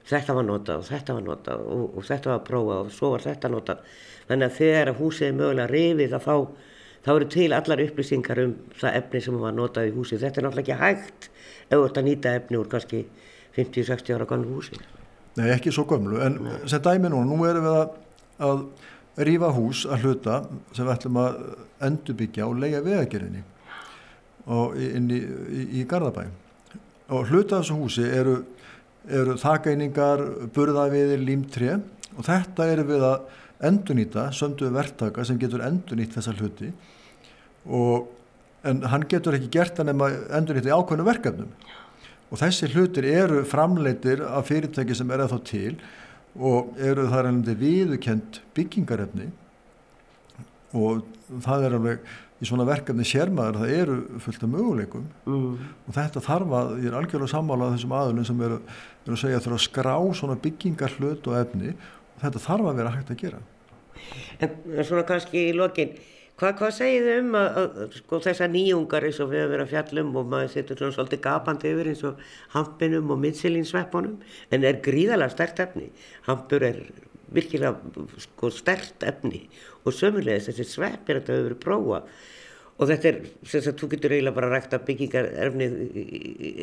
þetta 0.06 0.38
var 0.38 0.48
notað 0.48 0.82
og 0.82 0.88
þetta 0.90 1.18
var 1.18 1.26
notað 1.26 1.66
og, 1.76 1.86
og 1.98 2.08
þetta 2.08 2.32
var 2.32 2.46
prófað 2.48 2.82
og 2.86 2.96
svo 2.96 3.12
var 3.16 3.26
þetta 3.26 3.52
notað. 3.54 3.86
Þannig 4.30 4.48
að 4.50 4.58
þegar 4.60 4.92
að 4.92 5.02
húsið 5.04 5.28
er 5.28 5.38
mögulega 5.40 6.18
að 6.18 6.26
þá, 6.26 6.36
þá 7.06 7.12
eru 7.16 7.30
til 7.36 7.48
allar 7.54 7.86
upplýsingar 7.86 8.44
um 8.46 8.58
það 8.82 9.00
efni 9.02 9.24
sem 9.28 9.40
var 9.44 9.56
notað 9.58 9.92
í 9.92 9.96
húsið. 9.96 10.26
Þetta 10.26 10.42
er 10.42 10.48
náttúrulega 10.48 10.66
ekki 10.66 10.82
hægt 10.84 11.32
ef 11.66 11.78
þú 11.78 11.86
ert 11.86 12.02
að 12.02 12.10
nýta 12.10 12.36
efni 12.40 12.62
úr 12.62 12.70
kannski 12.72 13.06
50-60 13.58 14.16
ára 14.16 14.30
gannu 14.30 14.56
húsi 14.56 14.80
Nei, 15.36 15.50
ekki 15.52 15.74
svo 15.76 15.84
gömlu, 15.90 16.20
en 16.24 16.38
sem 16.70 16.84
dæmi 16.84 17.12
núna, 17.12 17.28
nú 17.28 17.48
erum 17.48 17.66
við 17.66 17.78
að, 17.82 17.96
að 18.48 19.26
rífa 19.28 19.52
hús 19.56 19.84
að 19.90 20.06
hluta 20.06 20.40
sem 20.72 20.86
við 20.86 20.94
ætlum 20.94 21.20
að 21.20 21.38
endurbyggja 21.88 22.48
og 22.48 22.58
leia 22.62 22.82
vegagerðinni 22.86 23.44
inn 24.46 25.12
í, 25.12 25.20
í, 25.20 25.62
í 25.82 25.86
Garðabæ. 25.90 26.28
Og 27.16 27.32
hluta 27.32 27.60
þessu 27.60 27.78
húsi 27.80 28.06
eru, 28.06 28.38
eru 29.10 29.36
þakeiningar, 29.42 30.24
burðaviðir, 30.56 31.24
límtré 31.26 31.80
og 32.16 32.28
þetta 32.28 32.70
erum 32.72 32.92
við 32.92 33.08
að 33.10 33.42
endurnýta, 33.66 34.30
söndu 34.36 34.70
verktaka 34.74 35.26
sem 35.26 35.40
getur 35.42 35.64
endurnýtt 35.66 36.16
þessa 36.16 36.36
hluti. 36.38 36.72
Og 37.66 38.12
en 38.66 38.84
hann 38.90 39.06
getur 39.10 39.38
ekki 39.38 39.52
gert 39.54 39.78
það 39.78 39.92
nema 39.92 40.10
endurnýta 40.38 40.72
í 40.72 40.76
ákveðnu 40.76 41.06
verkefnum 41.06 41.52
og 42.36 42.42
þessi 42.42 42.68
hlutir 42.74 43.06
eru 43.08 43.46
framleitir 43.48 44.20
af 44.28 44.50
fyrirtæki 44.50 44.96
sem 44.98 45.12
er 45.16 45.22
að 45.24 45.38
þá 45.38 45.38
til 45.48 45.76
og 46.36 46.74
eru 46.84 47.06
þar 47.08 47.30
ennandi 47.30 47.54
viðukent 47.62 48.42
byggingarefni. 48.58 49.30
Og 50.76 51.06
það 51.46 51.64
er 51.64 51.76
alveg 51.78 52.10
í 52.44 52.48
svona 52.50 52.66
verkefni 52.68 53.06
sérmaður 53.08 53.62
það 53.62 53.76
eru 53.78 53.96
fullt 54.26 54.44
af 54.44 54.52
möguleikum. 54.52 55.06
Mm. 55.24 55.62
og 55.88 55.96
þetta 55.96 56.24
þarf 56.26 56.56
að, 56.60 56.74
ég 56.84 56.90
er 56.90 56.98
algjörlega 57.00 57.32
sammála 57.32 57.72
þessum 57.78 57.96
aðlun 57.96 58.28
sem 58.28 58.44
eru, 58.50 58.60
eru 59.06 59.16
að 59.16 59.22
segja 59.22 59.40
að 59.40 59.46
þurfa 59.46 59.60
að 59.62 59.66
skrá 59.70 59.96
svona 60.20 60.38
byggingar 60.44 60.98
hlut 61.00 61.30
og 61.32 61.38
efni. 61.40 61.72
Og 62.18 62.26
þetta 62.26 62.44
þarf 62.50 62.72
að 62.72 62.82
vera 62.82 62.96
hægt 62.98 63.16
að 63.16 63.22
gera. 63.24 63.42
En 64.44 64.84
svona 64.84 65.08
kannski 65.08 65.48
í 65.54 65.56
lokin, 65.56 65.96
hvað, 66.40 66.54
hvað 66.60 66.76
segið 66.78 67.08
þið 67.08 67.20
um 67.22 67.40
að, 67.40 67.58
að 67.62 67.98
sko, 68.00 68.20
þessar 68.26 68.52
nýjungar 68.52 69.08
eins 69.08 69.20
og 69.24 69.32
við 69.32 69.44
höfum 69.44 69.54
verið 69.54 69.66
að 69.66 69.74
fjallum 69.74 70.14
og 70.20 70.30
maður 70.34 70.54
setur 70.54 70.82
svona 70.82 70.96
svolítið 70.98 71.24
gapandi 71.26 71.72
yfir 71.72 71.90
eins 71.92 72.06
og 72.10 72.24
hampinum 72.56 73.12
og 73.16 73.22
mittsilinsveppunum 73.24 74.16
en 74.56 74.68
er 74.68 74.80
gríðalega 74.86 75.34
stert 75.34 75.62
efni. 75.64 75.90
Hampur 76.28 76.66
er 76.68 76.82
virkilega 77.36 77.76
sko, 78.24 78.52
stert 78.54 79.06
efni. 79.08 79.46
Og 79.86 79.94
sömulegis 79.96 80.50
þessi 80.50 80.68
sveppir 80.70 81.20
þetta 81.20 81.36
hefur 81.36 81.48
verið 81.50 81.62
prófað. 81.64 82.10
Og 82.76 82.90
þetta 82.90 83.12
er, 83.12 83.20
sem 83.48 83.64
sagt, 83.64 83.80
þú 83.80 83.92
getur 83.94 84.16
eiginlega 84.16 84.36
bara 84.36 84.52
rækta 84.52 84.82
byggingarefni 84.84 85.68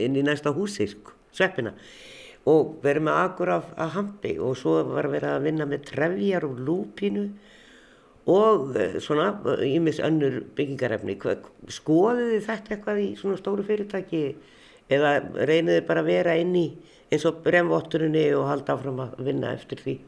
inn 0.04 0.18
í 0.18 0.24
næsta 0.26 0.52
húsi, 0.52 0.90
sko, 0.90 1.14
sveppina. 1.32 1.72
Og 2.50 2.74
verið 2.82 3.06
með 3.06 3.20
akur 3.22 3.54
af, 3.54 3.70
af 3.80 3.94
hampi. 3.96 4.34
Og 4.42 4.58
svo 4.60 4.82
var 4.90 5.08
verið 5.12 5.38
að 5.38 5.46
vinna 5.48 5.68
með 5.70 5.86
trefjar 5.92 6.44
og 6.48 6.60
lúpínu 6.66 7.24
og 8.30 8.76
eh, 8.78 8.98
svona 9.02 9.32
ímis 9.66 10.00
önnur 10.04 10.42
byggingarefni. 10.56 11.18
Skoðið 11.72 12.32
þið 12.36 12.48
þetta 12.48 12.74
eitthvað 12.76 13.02
í 13.02 13.10
svona 13.18 13.40
stóru 13.40 13.66
fyrirtæki 13.66 14.24
eða 14.92 15.18
reynið 15.42 15.78
þið 15.78 15.86
bara 15.88 16.04
að 16.04 16.10
vera 16.12 16.38
inn 16.38 16.56
í 16.58 16.66
eins 17.12 17.26
og 17.28 17.42
bremvotturinni 17.44 18.24
og 18.38 18.48
halda 18.48 18.76
áfram 18.76 19.00
að 19.04 19.20
vinna 19.26 19.52
eftir 19.56 19.82
því? 19.82 19.98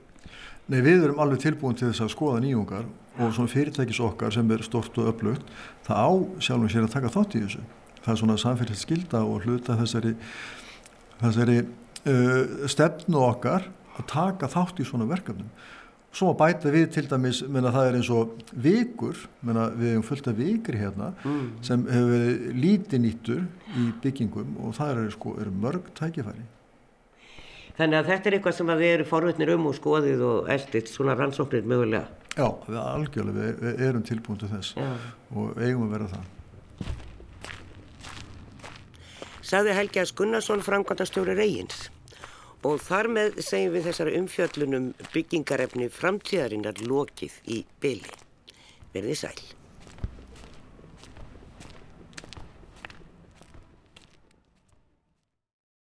Nei, 0.73 0.81
við 0.81 1.05
erum 1.05 1.21
alveg 1.21 1.43
tilbúin 1.43 1.77
til 1.77 1.91
þess 1.91 2.07
að 2.07 2.15
skoða 2.15 2.41
nýjungar 2.45 2.87
og 3.21 3.33
svona 3.37 3.53
fyrirtækis 3.53 4.01
okkar 4.03 4.33
sem 4.35 4.51
er 4.51 4.65
stort 4.65 4.97
og 4.99 5.11
upplugt, 5.13 5.45
það 5.87 6.01
á 6.01 6.11
sjálfum 6.47 6.71
sér 6.73 6.87
að 6.87 6.95
taka 6.97 7.13
þátt 7.13 7.37
í 7.37 7.43
þessu. 7.45 7.65
Það 8.01 8.13
er 8.15 8.21
svona 8.21 8.39
samfélags 8.41 8.85
skilda 8.85 9.21
og 9.29 9.45
hluta 9.45 9.77
þessari, 9.79 10.15
þessari 11.21 11.59
uh, 11.61 12.65
stefnu 12.73 13.21
okkar 13.29 13.69
að 13.95 14.09
taka 14.11 14.51
þátt 14.51 14.81
í 14.81 14.89
svona 14.89 15.09
verkefnum. 15.11 15.53
Svo 16.15 16.31
að 16.31 16.37
bæta 16.39 16.71
við 16.71 16.91
til 16.95 17.07
dæmis, 17.11 17.41
menna 17.51 17.73
það 17.75 17.89
er 17.89 17.97
eins 17.99 18.09
og 18.15 18.43
vikur, 18.63 19.19
menna 19.43 19.65
við 19.75 19.97
hefum 19.97 20.05
fullt 20.07 20.29
af 20.31 20.37
vikri 20.39 20.79
hérna 20.79 21.09
sem 21.67 21.87
hefur 21.91 22.13
verið 22.13 22.45
lítið 22.63 23.01
nýttur 23.03 23.41
í 23.83 23.87
byggingum 24.05 24.53
og 24.63 24.77
það 24.77 24.93
eru, 24.93 25.15
sko, 25.17 25.33
eru 25.43 25.55
mörg 25.65 25.89
tækifæri. 25.99 26.45
Þannig 27.75 27.99
að 27.99 28.11
þetta 28.13 28.31
er 28.31 28.37
eitthvað 28.37 28.55
sem 28.61 28.71
að 28.71 28.85
við 28.85 28.93
erum 28.95 29.09
forvitnir 29.11 29.51
um 29.57 29.67
og 29.67 29.75
skoðið 29.75 30.23
og 30.29 30.53
eldið 30.55 30.93
svona 30.93 31.17
rannsóknir 31.19 31.67
mögulega. 31.67 32.07
Já, 32.35 32.47
við 32.69 32.79
algjörlega, 32.85 33.41
við, 33.41 33.59
við 33.65 33.83
erum 33.89 34.07
tilbúin 34.07 34.39
til 34.39 34.51
þess 34.53 34.79
Já. 34.79 34.87
og 35.35 35.59
eigum 35.59 35.89
að 35.89 35.97
vera 35.97 36.13
það. 36.15 36.31
Saði 39.45 39.75
Helgi 39.77 40.05
að 40.05 40.15
Gunnarsson 40.23 40.63
framkvæmdastjóri 40.65 41.35
Reyins 41.39 41.89
og 42.65 42.81
þar 42.81 43.11
með 43.17 43.43
segjum 43.45 43.75
við 43.77 43.91
þessari 43.91 44.15
umfjöllunum 44.21 44.87
byggingarefni 45.13 45.91
framtíðarinnar 45.93 46.81
lokið 46.89 47.37
í 47.53 47.61
byli. 47.85 48.17
Verði 48.95 49.21
sæl. 49.21 49.64